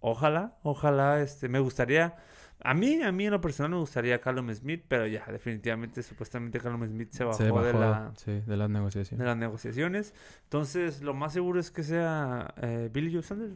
ojalá, 0.00 0.58
ojalá, 0.62 1.20
este, 1.22 1.48
me 1.48 1.58
gustaría, 1.60 2.16
a 2.60 2.74
mí, 2.74 3.00
a 3.02 3.12
mí 3.12 3.26
en 3.26 3.30
lo 3.32 3.40
personal 3.40 3.70
me 3.72 3.76
gustaría 3.78 4.20
Callum 4.20 4.52
Smith, 4.54 4.84
pero 4.88 5.06
ya, 5.06 5.24
definitivamente, 5.30 6.02
supuestamente 6.02 6.60
Callum 6.60 6.86
Smith 6.86 7.10
se 7.12 7.24
bajó, 7.24 7.38
Se 7.38 7.50
bajó 7.50 7.66
de 7.66 7.72
la 7.74 8.12
sí, 8.16 8.32
de 8.46 8.56
las 8.56 8.68
de 8.68 8.74
negociaciones. 8.74 9.26
las 9.26 9.36
negociaciones. 9.36 10.14
Entonces, 10.44 11.02
lo 11.02 11.14
más 11.14 11.32
seguro 11.32 11.60
es 11.60 11.70
que 11.70 11.82
sea 11.82 12.54
eh, 12.60 12.90
Billy 12.92 13.12
Joe 13.12 13.22
Sanders. 13.22 13.52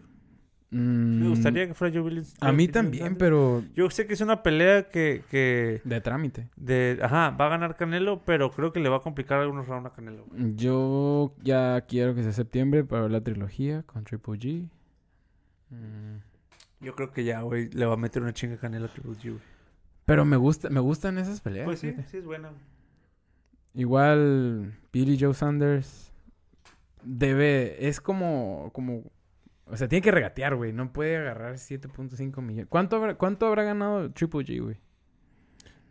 Me 1.19 1.27
Mm, 1.27 1.29
gustaría 1.29 1.67
que 1.67 1.75
fuera 1.75 1.93
Joe 1.95 2.03
Billy 2.09 2.23
A 2.41 2.51
mí 2.53 2.67
Billy 2.67 2.73
también, 2.73 3.03
Sanders. 3.05 3.19
pero 3.19 3.63
Yo 3.75 3.91
sé 3.91 4.07
que 4.07 4.15
es 4.15 4.21
una 4.23 4.43
pelea 4.43 4.89
que, 4.89 5.23
que 5.31 5.83
de 5.85 6.01
trámite. 6.01 6.49
de, 6.57 6.99
ajá, 7.03 7.31
va 7.31 7.47
a 7.47 7.49
ganar 7.51 7.77
Canelo, 7.77 8.23
pero 8.25 8.51
creo 8.51 8.73
que 8.73 8.81
le 8.81 8.89
va 8.89 8.97
a 8.97 9.01
complicar 9.01 9.39
algunos 9.41 9.67
rounds 9.69 9.91
a 9.91 9.95
Canelo. 9.95 10.25
güey. 10.25 10.41
Yo 10.57 11.35
ya 11.43 11.83
quiero 11.87 12.15
que 12.15 12.23
sea 12.23 12.33
septiembre 12.33 12.85
para 12.85 13.03
ver 13.03 13.11
la 13.11 13.21
trilogía 13.21 13.83
con 13.83 14.05
Triple 14.05 14.39
G. 14.39 14.69
Mm, 15.71 16.19
Yo 16.83 16.95
creo 16.97 17.13
que 17.13 17.25
ya, 17.25 17.41
güey, 17.43 17.71
le 17.71 17.87
va 17.87 17.95
a 17.95 17.97
meter 17.97 18.23
una 18.23 18.33
chinga 18.33 18.57
a 18.57 18.59
Canelo 18.59 18.87
a 18.87 18.89
Triple 18.89 19.13
G, 19.13 19.31
güey. 19.31 19.43
Pero 20.05 20.25
me 20.25 20.37
gusta, 20.37 20.69
me 20.69 20.81
gustan 20.81 21.17
esas 21.19 21.41
peleas. 21.41 21.65
Pues 21.65 21.79
sí, 21.79 21.91
fíjate. 21.91 22.09
sí 22.09 22.17
es 22.19 22.25
buena. 22.25 22.51
Igual 23.75 24.79
Billy 24.93 25.17
Joe 25.19 25.33
Sanders 25.33 26.13
debe, 27.05 27.87
es 27.87 28.01
como, 28.01 28.71
como, 28.75 29.05
o 29.67 29.77
sea, 29.77 29.89
tiene 29.89 30.03
que 30.03 30.11
regatear, 30.11 30.57
güey. 30.57 30.73
No 30.73 30.93
puede 30.93 31.17
agarrar 31.17 31.55
7.5 31.55 32.43
millones. 32.43 32.67
¿Cuánto 32.69 32.97
habrá, 32.97 33.15
cuánto 33.15 33.47
habrá 33.47 33.63
ganado 33.63 34.11
Triple 34.11 34.41
G, 34.41 34.63
güey? 34.63 34.77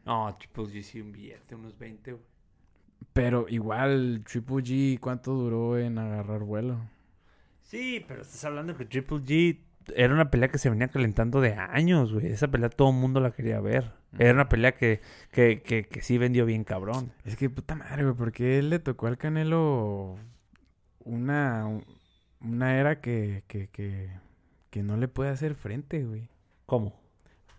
No, 0.06 0.36
Triple 0.38 0.66
G 0.66 0.84
sí 0.84 1.02
un 1.02 1.12
billete, 1.14 1.56
unos 1.56 1.78
20, 1.78 2.12
güey. 2.12 2.24
Pero 3.14 3.48
igual 3.50 4.24
Triple 4.30 4.58
G, 4.58 5.00
¿cuánto 5.00 5.34
duró 5.34 5.78
en 5.78 5.98
agarrar 5.98 6.44
vuelo? 6.44 6.80
Sí, 7.62 8.04
pero 8.08 8.22
estás 8.22 8.44
hablando 8.46 8.76
que 8.76 8.86
Triple 8.86 9.18
G 9.20 9.60
era 9.96 10.14
una 10.14 10.32
pelea 10.32 10.50
que 10.50 10.58
se 10.58 10.70
venía 10.70 10.88
calentando 10.88 11.42
de 11.42 11.54
años, 11.54 12.14
güey. 12.14 12.28
Esa 12.28 12.50
pelea 12.50 12.70
todo 12.70 12.90
el 12.90 12.96
mundo 12.96 13.20
la 13.20 13.32
quería 13.32 13.60
ver. 13.60 13.92
Era 14.18 14.34
una 14.34 14.50
pelea 14.50 14.74
que, 14.74 15.02
que, 15.32 15.62
que, 15.62 15.84
que 15.84 16.02
sí 16.02 16.18
vendió 16.18 16.46
bien 16.46 16.64
cabrón. 16.64 17.12
Es 17.26 17.36
que 17.38 17.50
puta 17.50 17.76
madre, 17.76 18.04
güey, 18.04 18.16
porque 18.16 18.60
él 18.60 18.70
le 18.70 18.80
tocó 18.80 19.08
al 19.08 19.18
Canelo 19.18 20.18
una, 21.04 21.68
una 22.42 22.78
era 22.78 23.02
que, 23.02 23.44
que, 23.48 23.68
que, 23.68 24.10
que 24.70 24.84
no 24.84 24.98
le 24.98 25.08
puede 25.08 25.30
hacer 25.30 25.56
frente, 25.56 26.04
güey. 26.04 26.30
¿Cómo? 26.66 27.00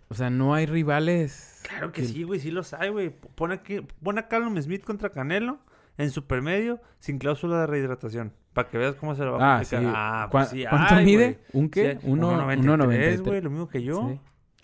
O 0.09 0.15
sea, 0.15 0.31
no 0.31 0.55
hay 0.55 0.67
rivales. 0.67 1.63
Claro 1.69 1.91
que 1.93 2.05
sí, 2.05 2.23
güey, 2.23 2.39
sí 2.39 2.51
los 2.51 2.75
hay, 2.75 2.91
güey. 2.91 3.11
Pon, 3.11 3.53
aquí, 3.53 3.81
pon 4.03 4.19
a 4.19 4.29
Callum 4.29 4.61
Smith 4.61 4.85
contra 4.85 5.11
Canelo 5.11 5.59
en 5.97 6.11
supermedio 6.11 6.81
sin 6.99 7.19
cláusula 7.19 7.61
de 7.61 7.67
rehidratación. 7.67 8.33
Para 8.53 8.69
que 8.69 8.77
veas 8.79 8.95
cómo 8.97 9.15
se 9.15 9.25
lo 9.25 9.33
va 9.39 9.57
a 9.57 9.59
Ah, 9.59 9.65
sí. 9.65 9.77
complicar. 9.77 9.97
Ah, 9.99 10.29
¿Cuá- 10.31 10.41
pues 10.43 10.49
sí 10.51 10.65
¿Cuánto 10.69 10.95
mide? 10.97 11.39
¿Un 11.53 11.69
qué? 11.71 11.99
Sí, 12.01 12.07
Uno- 12.07 12.33
1.93, 12.33 12.59
1.93, 12.65 13.21
güey, 13.23 13.41
lo 13.41 13.51
mismo 13.51 13.69
que 13.69 13.83
yo. 13.83 14.09
Sí. 14.11 14.21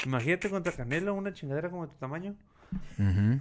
Imagínate 0.07 0.51
contra 0.51 0.72
Canelo, 0.72 1.14
una 1.14 1.32
chingadera 1.32 1.70
como 1.70 1.86
de 1.86 1.93
tu 1.93 1.99
tamaño. 1.99 2.34
Ujú. 2.99 3.41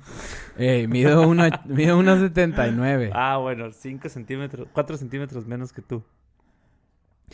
Ey, 0.57 0.87
mido 0.87 1.27
uno, 1.27 1.43
mido 1.65 1.97
1.79. 1.99 3.11
Ah, 3.13 3.37
bueno, 3.37 3.71
5 3.73 4.07
centímetros, 4.09 4.67
4 4.71 4.95
centímetros 4.97 5.45
menos 5.45 5.73
que 5.73 5.81
tú. 5.81 6.01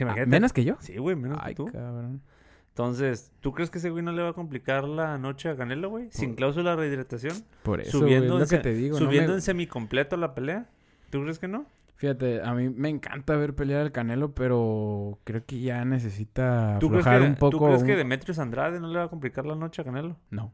Ah. 0.01 0.15
¿Menos 0.25 0.51
que 0.53 0.63
yo? 0.63 0.75
Sí, 0.79 0.97
güey, 0.97 1.15
menos 1.15 1.37
Ay, 1.41 1.53
que 1.53 1.57
tú. 1.57 1.65
cabrón. 1.71 2.21
Entonces, 2.69 3.31
¿tú 3.41 3.51
crees 3.53 3.69
que 3.69 3.77
ese 3.77 3.91
güey 3.91 4.03
no 4.03 4.11
le 4.11 4.23
va 4.23 4.29
a 4.29 4.33
complicar 4.33 4.85
la 4.85 5.19
noche 5.19 5.49
a 5.49 5.55
Canelo, 5.55 5.89
güey? 5.91 6.07
Sin 6.09 6.33
cláusula 6.33 6.71
de 6.71 6.77
rehidratación. 6.77 7.35
Por 7.61 7.79
eso, 7.79 7.99
güey, 7.99 8.15
subiendo 8.15 8.41
es 8.41 8.51
en, 8.51 8.57
lo 8.57 8.63
que 8.63 8.69
te 8.69 8.73
digo. 8.75 8.99
no 8.99 9.05
subiendo 9.05 9.29
me- 9.33 9.35
en 9.35 9.41
semicompleto 9.43 10.17
la 10.17 10.33
pelea. 10.33 10.65
¿Tú 11.11 11.21
crees 11.21 11.37
que 11.37 11.47
no? 11.47 11.67
Fíjate, 11.95 12.41
a 12.41 12.53
mí 12.53 12.69
me 12.69 12.89
encanta 12.89 13.35
ver 13.37 13.55
pelear 13.55 13.81
al 13.81 13.91
Canelo, 13.91 14.33
pero 14.33 15.19
creo 15.23 15.45
que 15.45 15.61
ya 15.61 15.85
necesita 15.85 16.77
¿Tú 16.79 16.89
crees, 16.89 17.01
aflojar 17.05 17.21
que, 17.21 17.27
un 17.27 17.35
poco. 17.35 17.57
¿Tú 17.57 17.65
crees 17.65 17.83
que 17.83 17.95
Demetrius 17.95 18.39
Andrade 18.39 18.79
no 18.79 18.87
le 18.89 18.99
va 18.99 19.05
a 19.05 19.09
complicar 19.09 19.45
la 19.45 19.55
noche 19.55 19.81
a 19.81 19.85
Canelo? 19.85 20.17
No, 20.29 20.51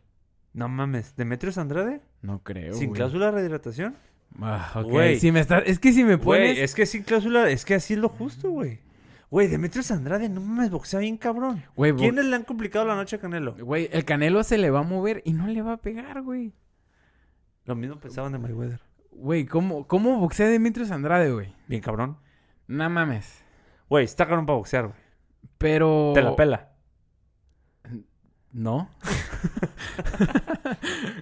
No 0.54 0.70
mames, 0.70 1.16
¿Demetrius 1.16 1.58
Andrade? 1.58 2.02
no 2.22 2.44
creo, 2.44 2.74
¿Sin 2.74 2.90
güey. 2.90 2.98
cláusula 2.98 3.28
de 3.28 3.32
rehidratación? 3.32 3.96
Ah, 4.42 4.72
ok. 4.76 4.92
Güey. 4.92 5.20
Si 5.20 5.32
me 5.32 5.40
está... 5.40 5.58
Es 5.60 5.80
que 5.80 5.92
si 5.92 6.04
me 6.04 6.18
pones... 6.20 6.52
Güey, 6.54 6.60
es 6.64 6.76
que 6.76 6.86
sin 6.86 7.02
cláusula, 7.04 7.50
es 7.50 7.66
que 7.66 7.74
así 7.76 7.94
es 7.96 8.00
lo 8.00 8.10
justo, 8.10 8.52
güey. 8.52 8.80
Güey, 9.32 9.48
Demetrius 9.48 9.90
Andrade, 9.92 10.28
no 10.30 10.42
mames, 10.42 10.70
boxea 10.70 11.00
bien 11.00 11.18
cabrón. 11.18 11.64
Güey, 11.76 11.92
bo- 11.94 12.00
¿Quiénes 12.00 12.26
le 12.26 12.36
han 12.36 12.44
complicado 12.44 12.86
la 12.86 12.96
noche 12.96 13.16
a 13.16 13.20
Canelo? 13.20 13.56
Güey, 13.56 13.90
el 13.92 14.06
Canelo 14.06 14.44
se 14.44 14.58
le 14.60 14.70
va 14.70 14.80
a 14.80 14.84
mover 14.84 15.22
y 15.26 15.34
no 15.34 15.48
le 15.48 15.62
va 15.64 15.74
a 15.74 15.78
pegar, 15.78 16.22
güey. 16.22 16.54
Lo 17.66 17.76
mismo 17.76 17.98
pensaban 18.00 18.32
de 18.34 18.40
Mayweather. 18.40 18.82
Güey, 19.20 19.46
¿cómo, 19.46 19.86
¿cómo 19.86 20.18
boxea 20.20 20.48
Demetrius 20.48 20.92
Andrade, 20.92 21.32
güey? 21.32 21.54
Bien 21.68 21.82
cabrón. 21.82 22.18
No 22.68 22.90
mames. 22.90 23.44
Güey, 23.90 24.06
está 24.06 24.26
cabrón 24.26 24.46
para 24.46 24.58
boxear, 24.58 24.86
güey. 24.88 24.98
Pero... 25.58 26.12
Te 26.14 26.22
la 26.22 26.36
pela. 26.36 26.70
No. 28.52 28.90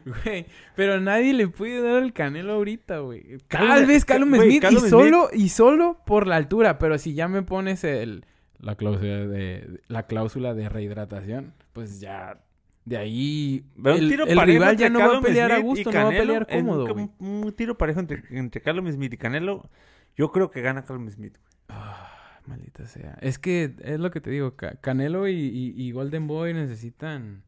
Güey, 0.06 0.46
pero 0.76 1.00
nadie 1.00 1.34
le 1.34 1.48
puede 1.48 1.82
dar 1.82 2.02
al 2.02 2.14
Canelo 2.14 2.54
ahorita, 2.54 3.00
güey. 3.00 3.38
Tal 3.48 3.86
vez 3.86 4.06
Callum 4.06 4.30
güey, 4.30 4.52
Smith 4.52 4.64
y 4.72 4.76
Smith- 4.78 4.90
solo 4.90 5.30
y 5.34 5.50
solo 5.50 6.02
por 6.06 6.28
la 6.28 6.36
altura, 6.38 6.78
pero 6.78 6.98
si 6.98 7.14
ya 7.14 7.28
me 7.28 7.42
pones 7.44 7.84
el 7.84 8.26
la 8.60 8.76
cláusula 8.76 9.28
de 9.28 9.82
la 9.88 10.04
cláusula 10.04 10.54
de 10.54 10.70
rehidratación, 10.70 11.54
pues 11.74 12.00
ya 12.00 12.40
de 12.88 12.98
ahí 12.98 13.66
el, 13.84 14.10
tiro 14.10 14.26
el 14.26 14.36
parejo 14.36 14.60
rival 14.60 14.78
ya 14.78 14.90
no 14.90 15.00
va 15.00 15.18
a 15.18 15.22
pelear 15.22 15.52
a 15.52 15.56
Smith 15.58 15.66
gusto, 15.66 15.92
no 15.92 16.00
va 16.04 16.08
a 16.08 16.12
pelear 16.12 16.48
cómodo, 16.48 16.86
un, 16.86 16.92
güey. 16.94 17.10
un- 17.20 17.44
un 17.46 17.52
tiro 17.54 17.78
parejo 17.78 18.00
entre, 18.00 18.24
entre 18.32 18.62
Callum 18.62 18.90
Smith 18.92 19.12
y 19.14 19.18
Canelo. 19.18 19.70
Yo 20.16 20.32
creo 20.32 20.50
que 20.50 20.62
gana 20.62 20.84
Callum 20.86 21.10
Smith. 21.10 21.34
güey. 21.38 21.56
Ah, 21.80 22.40
maldita 22.46 22.86
sea. 22.88 23.18
Es 23.20 23.40
que 23.40 23.74
es 23.84 24.00
lo 24.00 24.10
que 24.12 24.22
te 24.22 24.30
digo, 24.30 24.56
Ca- 24.56 24.76
Canelo 24.80 25.28
y, 25.28 25.34
y- 25.34 25.74
y 25.76 25.92
Golden 25.92 26.28
Boy 26.28 26.54
necesitan 26.54 27.44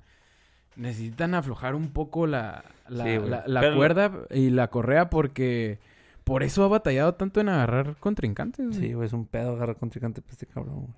necesitan 0.75 1.33
aflojar 1.35 1.75
un 1.75 1.89
poco 1.91 2.27
la, 2.27 2.63
la, 2.87 3.03
Sí, 3.05 3.17
güey. 3.17 3.29
la- 3.29 3.43
la 3.47 3.61
Pero- 3.61 3.75
cuerda 3.75 4.11
y 4.31 4.49
la 4.49 4.69
correa 4.69 5.09
porque 5.09 5.79
por 6.23 6.43
eso 6.43 6.63
ha 6.63 6.67
batallado 6.67 7.15
tanto 7.15 7.39
en 7.41 7.49
agarrar 7.49 7.95
contrincantes. 7.99 8.67
güey. 8.67 8.79
Sí, 8.79 8.93
güey, 8.93 9.07
es 9.07 9.13
un 9.13 9.25
pedo 9.25 9.51
agarrar 9.55 9.77
contrincante 9.77 10.21
para 10.21 10.33
este 10.33 10.45
cabrón, 10.45 10.81
güey. 10.81 10.93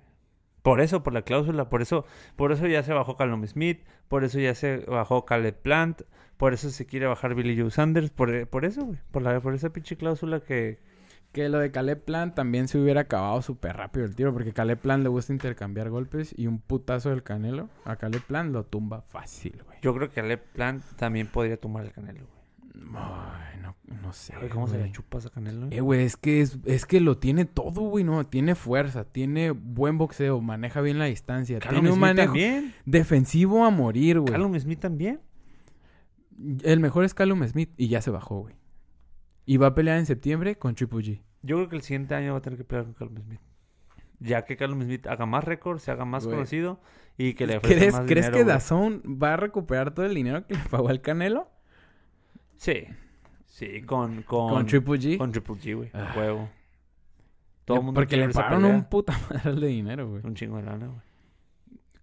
Por 0.62 0.80
eso, 0.80 1.02
por 1.02 1.12
la 1.12 1.22
cláusula, 1.22 1.68
por 1.68 1.82
eso, 1.82 2.04
por 2.36 2.52
eso 2.52 2.66
ya 2.68 2.82
se 2.82 2.92
bajó 2.92 3.16
Callum 3.16 3.44
Smith, 3.46 3.80
por 4.08 4.22
eso 4.24 4.38
ya 4.38 4.54
se 4.54 4.78
bajó 4.86 5.24
Caleb 5.24 5.56
Plant, 5.60 6.02
por 6.36 6.54
eso 6.54 6.70
se 6.70 6.86
quiere 6.86 7.06
bajar 7.06 7.34
Billy 7.34 7.60
Joe 7.60 7.70
Sanders, 7.70 8.10
por, 8.10 8.46
por 8.46 8.64
eso, 8.64 8.84
güey, 8.84 8.98
por, 9.10 9.22
la, 9.22 9.40
por 9.40 9.54
esa 9.54 9.70
pinche 9.70 9.96
cláusula 9.96 10.40
que... 10.40 10.78
Que 11.32 11.48
lo 11.48 11.58
de 11.60 11.70
Caleb 11.70 12.04
Plant 12.04 12.34
también 12.34 12.68
se 12.68 12.78
hubiera 12.78 13.00
acabado 13.00 13.40
súper 13.40 13.74
rápido 13.78 14.04
el 14.04 14.14
tiro 14.14 14.34
porque 14.34 14.52
Caleb 14.52 14.78
Plant 14.78 15.02
le 15.02 15.08
gusta 15.08 15.32
intercambiar 15.32 15.88
golpes 15.88 16.34
y 16.36 16.46
un 16.46 16.58
putazo 16.60 17.08
del 17.08 17.22
Canelo 17.22 17.70
a 17.86 17.96
Caleb 17.96 18.20
Plant 18.20 18.52
lo 18.52 18.64
tumba 18.66 19.00
fácil, 19.00 19.62
güey. 19.64 19.78
Yo 19.80 19.94
creo 19.94 20.10
que 20.10 20.16
Caleb 20.16 20.42
Plant 20.52 20.84
también 20.96 21.28
podría 21.28 21.56
tomar 21.56 21.86
el 21.86 21.92
Canelo, 21.92 22.26
güey. 22.26 22.92
No, 24.12 24.40
sé. 24.40 24.48
¿Cómo 24.50 24.66
se 24.68 24.78
le 24.78 24.92
chupas 24.92 25.24
a 25.26 25.30
Canelo? 25.30 25.68
Eh, 25.70 25.80
güey, 25.80 26.02
es 26.04 26.16
que 26.16 26.40
es, 26.42 26.58
es 26.66 26.84
que 26.86 27.00
lo 27.00 27.16
tiene 27.18 27.44
todo, 27.46 27.80
güey, 27.82 28.04
no, 28.04 28.24
tiene 28.26 28.54
fuerza, 28.54 29.04
tiene 29.04 29.50
buen 29.52 29.96
boxeo, 29.98 30.40
maneja 30.40 30.80
bien 30.82 30.98
la 30.98 31.06
distancia, 31.06 31.58
tiene 31.60 31.78
un 31.80 31.86
Smith 31.86 31.98
manejo 31.98 32.26
también. 32.32 32.74
defensivo 32.84 33.64
a 33.64 33.70
morir, 33.70 34.20
güey. 34.20 34.32
Callum 34.32 34.58
Smith 34.58 34.80
también. 34.80 35.20
El 36.62 36.80
mejor 36.80 37.04
es 37.04 37.14
Callum 37.14 37.42
Smith 37.46 37.70
y 37.76 37.88
ya 37.88 38.02
se 38.02 38.10
bajó, 38.10 38.40
güey. 38.40 38.54
Y 39.46 39.56
va 39.56 39.68
a 39.68 39.74
pelear 39.74 39.98
en 39.98 40.06
septiembre 40.06 40.56
con 40.56 40.74
Triple 40.74 40.98
G. 41.00 41.20
Yo 41.42 41.56
creo 41.56 41.68
que 41.68 41.76
el 41.76 41.82
siguiente 41.82 42.14
año 42.14 42.32
va 42.32 42.38
a 42.38 42.42
tener 42.42 42.56
que 42.58 42.64
pelear 42.64 42.84
con 42.84 42.94
Callum 42.94 43.16
Smith. 43.24 43.40
Ya 44.20 44.44
que 44.44 44.56
Callum 44.56 44.82
Smith 44.82 45.06
haga 45.08 45.26
más 45.26 45.42
récords, 45.44 45.82
se 45.82 45.90
haga 45.90 46.04
más 46.04 46.24
Güey. 46.24 46.36
conocido 46.36 46.80
y 47.18 47.34
que 47.34 47.46
le 47.46 47.56
ofrezca 47.56 47.78
¿Crees, 47.78 47.92
más 47.94 48.02
¿crees 48.06 48.26
dinero, 48.26 48.46
que. 48.46 48.52
Dazón 48.52 49.02
va 49.06 49.34
a 49.34 49.36
recuperar 49.36 49.92
todo 49.94 50.06
el 50.06 50.14
dinero 50.14 50.46
que 50.46 50.54
le 50.54 50.60
pagó 50.70 50.88
al 50.90 51.00
Canelo? 51.00 51.48
Sí. 52.56 52.84
Sí, 53.52 53.82
con... 53.82 54.22
Con, 54.22 54.48
Con, 54.48 54.66
Triple 54.66 54.98
G. 54.98 55.18
Con 55.18 55.30
Triple 55.30 55.54
G, 55.56 55.76
güey. 55.76 55.90
Ah. 55.92 56.14
Huevo. 56.16 56.48
Todo 57.66 57.76
el 57.78 57.84
mundo 57.84 57.98
Porque 57.98 58.16
le 58.16 58.30
pagaron 58.30 58.64
un 58.64 58.84
puta 58.84 59.12
madre 59.30 59.52
de 59.60 59.66
dinero, 59.66 60.08
güey. 60.08 60.22
Un 60.24 60.34
chingo 60.34 60.56
de 60.56 60.62
lana, 60.62 60.86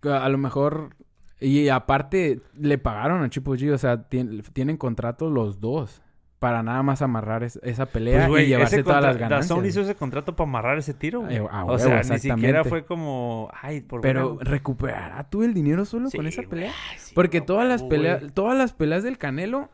güey. 0.04 0.14
A 0.16 0.30
lo 0.30 0.38
mejor... 0.38 0.96
Y 1.42 1.70
aparte, 1.70 2.42
le 2.54 2.78
pagaron 2.78 3.24
a 3.24 3.30
Triple 3.30 3.54
G. 3.54 3.74
O 3.74 3.78
sea, 3.80 4.08
tien- 4.10 4.44
tienen 4.54 4.78
contrato 4.78 5.30
los 5.32 5.60
dos. 5.60 6.04
Para 6.38 6.62
nada 6.64 6.84
más 6.84 7.02
amarrar 7.02 7.44
es- 7.44 7.60
esa 7.64 7.88
pelea 7.88 8.28
Pues, 8.28 8.46
y 8.46 8.50
llevarse 8.50 8.76
ese 8.76 8.84
todas 8.84 9.02
las 9.04 9.18
ganancias. 9.18 9.50
DAZN 9.50 9.66
hizo 9.66 9.82
ese 9.82 9.96
contrato 9.96 10.36
para 10.36 10.48
amarrar 10.48 10.78
ese 10.78 10.94
tiro, 10.94 11.22
güey. 11.22 11.38
Eh, 11.38 11.42
o 11.42 11.80
sea, 11.80 12.04
ni 12.04 12.20
siquiera 12.20 12.64
fue 12.64 12.86
como... 12.86 13.50
Ay, 13.60 13.82
por 13.82 14.02
Pero 14.02 14.36
buena- 14.36 14.50
recuperará 14.52 15.30
tú 15.30 15.44
el 15.44 15.54
dinero 15.56 15.84
solo 15.84 16.10
con 16.12 16.28
esa 16.28 16.44
pelea. 16.44 16.72
Sí, 16.98 17.14
Porque 17.16 17.42
todas 17.42 17.68
las 17.68 17.82
peleas, 17.84 18.22
todas 18.36 18.56
las 18.58 18.72
peleas 18.74 19.02
del 19.04 19.18
Canelo 19.18 19.70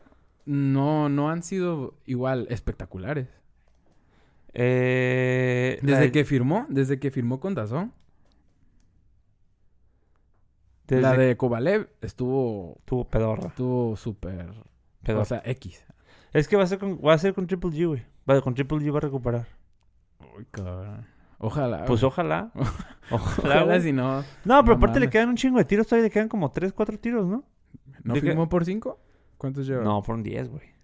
no, 0.46 1.08
no 1.08 1.28
han 1.30 1.42
sido 1.42 1.94
igual 2.06 2.46
espectaculares. 2.50 3.28
Eh, 4.54 5.78
Desde 5.82 6.00
de- 6.02 6.12
que 6.12 6.24
firmó, 6.24 6.64
desde 6.70 6.98
que 6.98 7.10
firmó 7.10 7.40
con 7.40 7.54
Dazón, 7.54 7.92
desde 10.86 11.02
la 11.02 11.16
de 11.16 11.36
Kovalev 11.36 11.88
estuvo 12.00 12.78
Tuvo 12.84 13.08
pedorra. 13.08 13.48
estuvo 13.48 13.96
súper, 13.96 14.52
pedorra. 15.02 15.22
o 15.22 15.24
sea, 15.24 15.42
X. 15.44 15.84
es 16.32 16.48
que 16.48 16.56
va 16.56 16.62
a 16.62 16.66
ser 16.66 16.78
con, 16.78 16.98
va 17.04 17.12
a 17.14 17.18
ser 17.18 17.34
con 17.34 17.46
Triple 17.46 17.70
G, 17.70 17.86
güey. 17.86 18.02
Va, 18.28 18.40
con 18.40 18.54
Triple 18.54 18.78
G 18.78 18.92
va 18.92 18.98
a 18.98 19.00
recuperar. 19.02 19.46
Uy, 20.36 20.46
cabrón. 20.50 21.06
Ojalá. 21.38 21.84
Pues 21.84 22.00
güey. 22.00 22.08
ojalá. 22.08 22.50
Ojalá, 23.10 23.62
Ojalá 23.62 23.80
si 23.80 23.92
no. 23.92 24.20
No, 24.44 24.64
pero 24.64 24.64
no 24.64 24.72
aparte 24.74 24.98
le 25.00 25.10
quedan 25.10 25.28
un 25.28 25.36
chingo 25.36 25.58
de 25.58 25.64
tiros. 25.64 25.86
Todavía 25.86 26.04
le 26.04 26.10
quedan 26.10 26.28
como 26.28 26.50
3, 26.50 26.72
4 26.72 26.98
tiros, 26.98 27.26
¿no? 27.26 27.44
¿No 28.02 28.14
firmó 28.16 28.48
por 28.48 28.64
cinco? 28.64 28.98
¿Cuántos 29.38 29.66
lleva? 29.66 29.82
No, 29.84 30.02
fueron 30.02 30.22
10, 30.22 30.48
güey. 30.50 30.76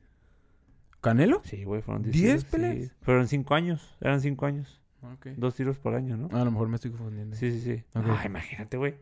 ¿Canelo? 1.01 1.41
Sí, 1.45 1.65
güey, 1.65 1.83
fueron 1.83 2.03
10. 2.03 2.15
¿Diez 2.15 2.27
tiros, 2.39 2.45
peleas? 2.45 2.77
Sí. 2.89 2.93
Fueron 3.03 3.27
5 3.29 3.55
años. 3.55 3.97
Eran 4.01 4.21
5 4.21 4.47
años. 4.47 4.81
Ok. 5.15 5.27
Dos 5.37 5.55
tiros 5.57 5.79
por 5.79 5.95
año, 5.95 6.17
¿no? 6.17 6.29
A 6.37 6.45
lo 6.45 6.51
mejor 6.51 6.69
me 6.69 6.77
estoy 6.77 6.93
confundiendo. 6.93 7.35
Sí, 7.37 7.51
sí, 7.51 7.61
sí. 7.61 7.85
Ok. 7.95 8.05
Ah, 8.09 8.23
imagínate, 8.25 8.77
güey. 8.77 8.95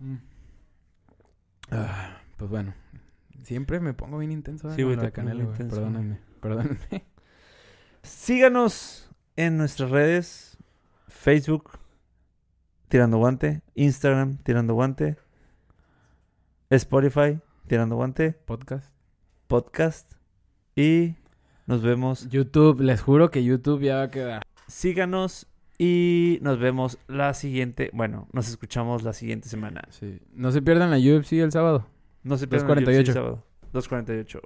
Mm. 0.00 0.14
Ah, 1.70 2.18
pues 2.36 2.50
bueno. 2.50 2.74
Siempre 3.42 3.80
me 3.80 3.92
pongo 3.92 4.18
bien 4.18 4.32
intenso. 4.32 4.70
Sí, 4.70 4.76
Sí, 4.76 4.82
güey, 4.82 4.96
te 4.96 5.12
Canelo, 5.12 5.40
güey. 5.44 5.50
intenso, 5.50 5.76
Perdónenme. 5.76 6.18
Perdónenme. 6.40 7.04
Síganos 8.02 9.10
en 9.36 9.58
nuestras 9.58 9.90
redes. 9.90 10.56
Facebook, 11.08 11.78
Tirando 12.88 13.18
Guante. 13.18 13.60
Instagram, 13.74 14.38
Tirando 14.38 14.74
Guante. 14.74 15.16
Spotify, 16.70 17.40
Tirando 17.66 17.96
Guante. 17.96 18.32
Podcast. 18.32 18.92
Podcast. 19.46 20.12
Y 20.76 21.14
nos 21.66 21.82
vemos. 21.82 22.28
YouTube. 22.28 22.80
Les 22.80 23.00
juro 23.00 23.30
que 23.30 23.42
YouTube 23.42 23.80
ya 23.82 23.96
va 23.96 24.02
a 24.02 24.10
quedar. 24.10 24.42
Síganos 24.66 25.46
y 25.78 26.38
nos 26.42 26.58
vemos 26.58 26.98
la 27.08 27.32
siguiente. 27.32 27.90
Bueno, 27.94 28.28
nos 28.32 28.48
escuchamos 28.48 29.02
la 29.02 29.14
siguiente 29.14 29.48
semana. 29.48 29.82
Sí. 29.88 30.18
No 30.34 30.52
se 30.52 30.60
pierdan 30.60 30.90
la 30.90 30.98
UFC 30.98 31.32
el 31.34 31.52
sábado. 31.52 31.86
No 32.22 32.36
se 32.36 32.46
pierdan 32.46 32.78
el 32.78 32.86
2.48. 32.86 33.02
UFC 33.02 33.12
sábado. 33.14 33.44
2.48. 33.72 34.40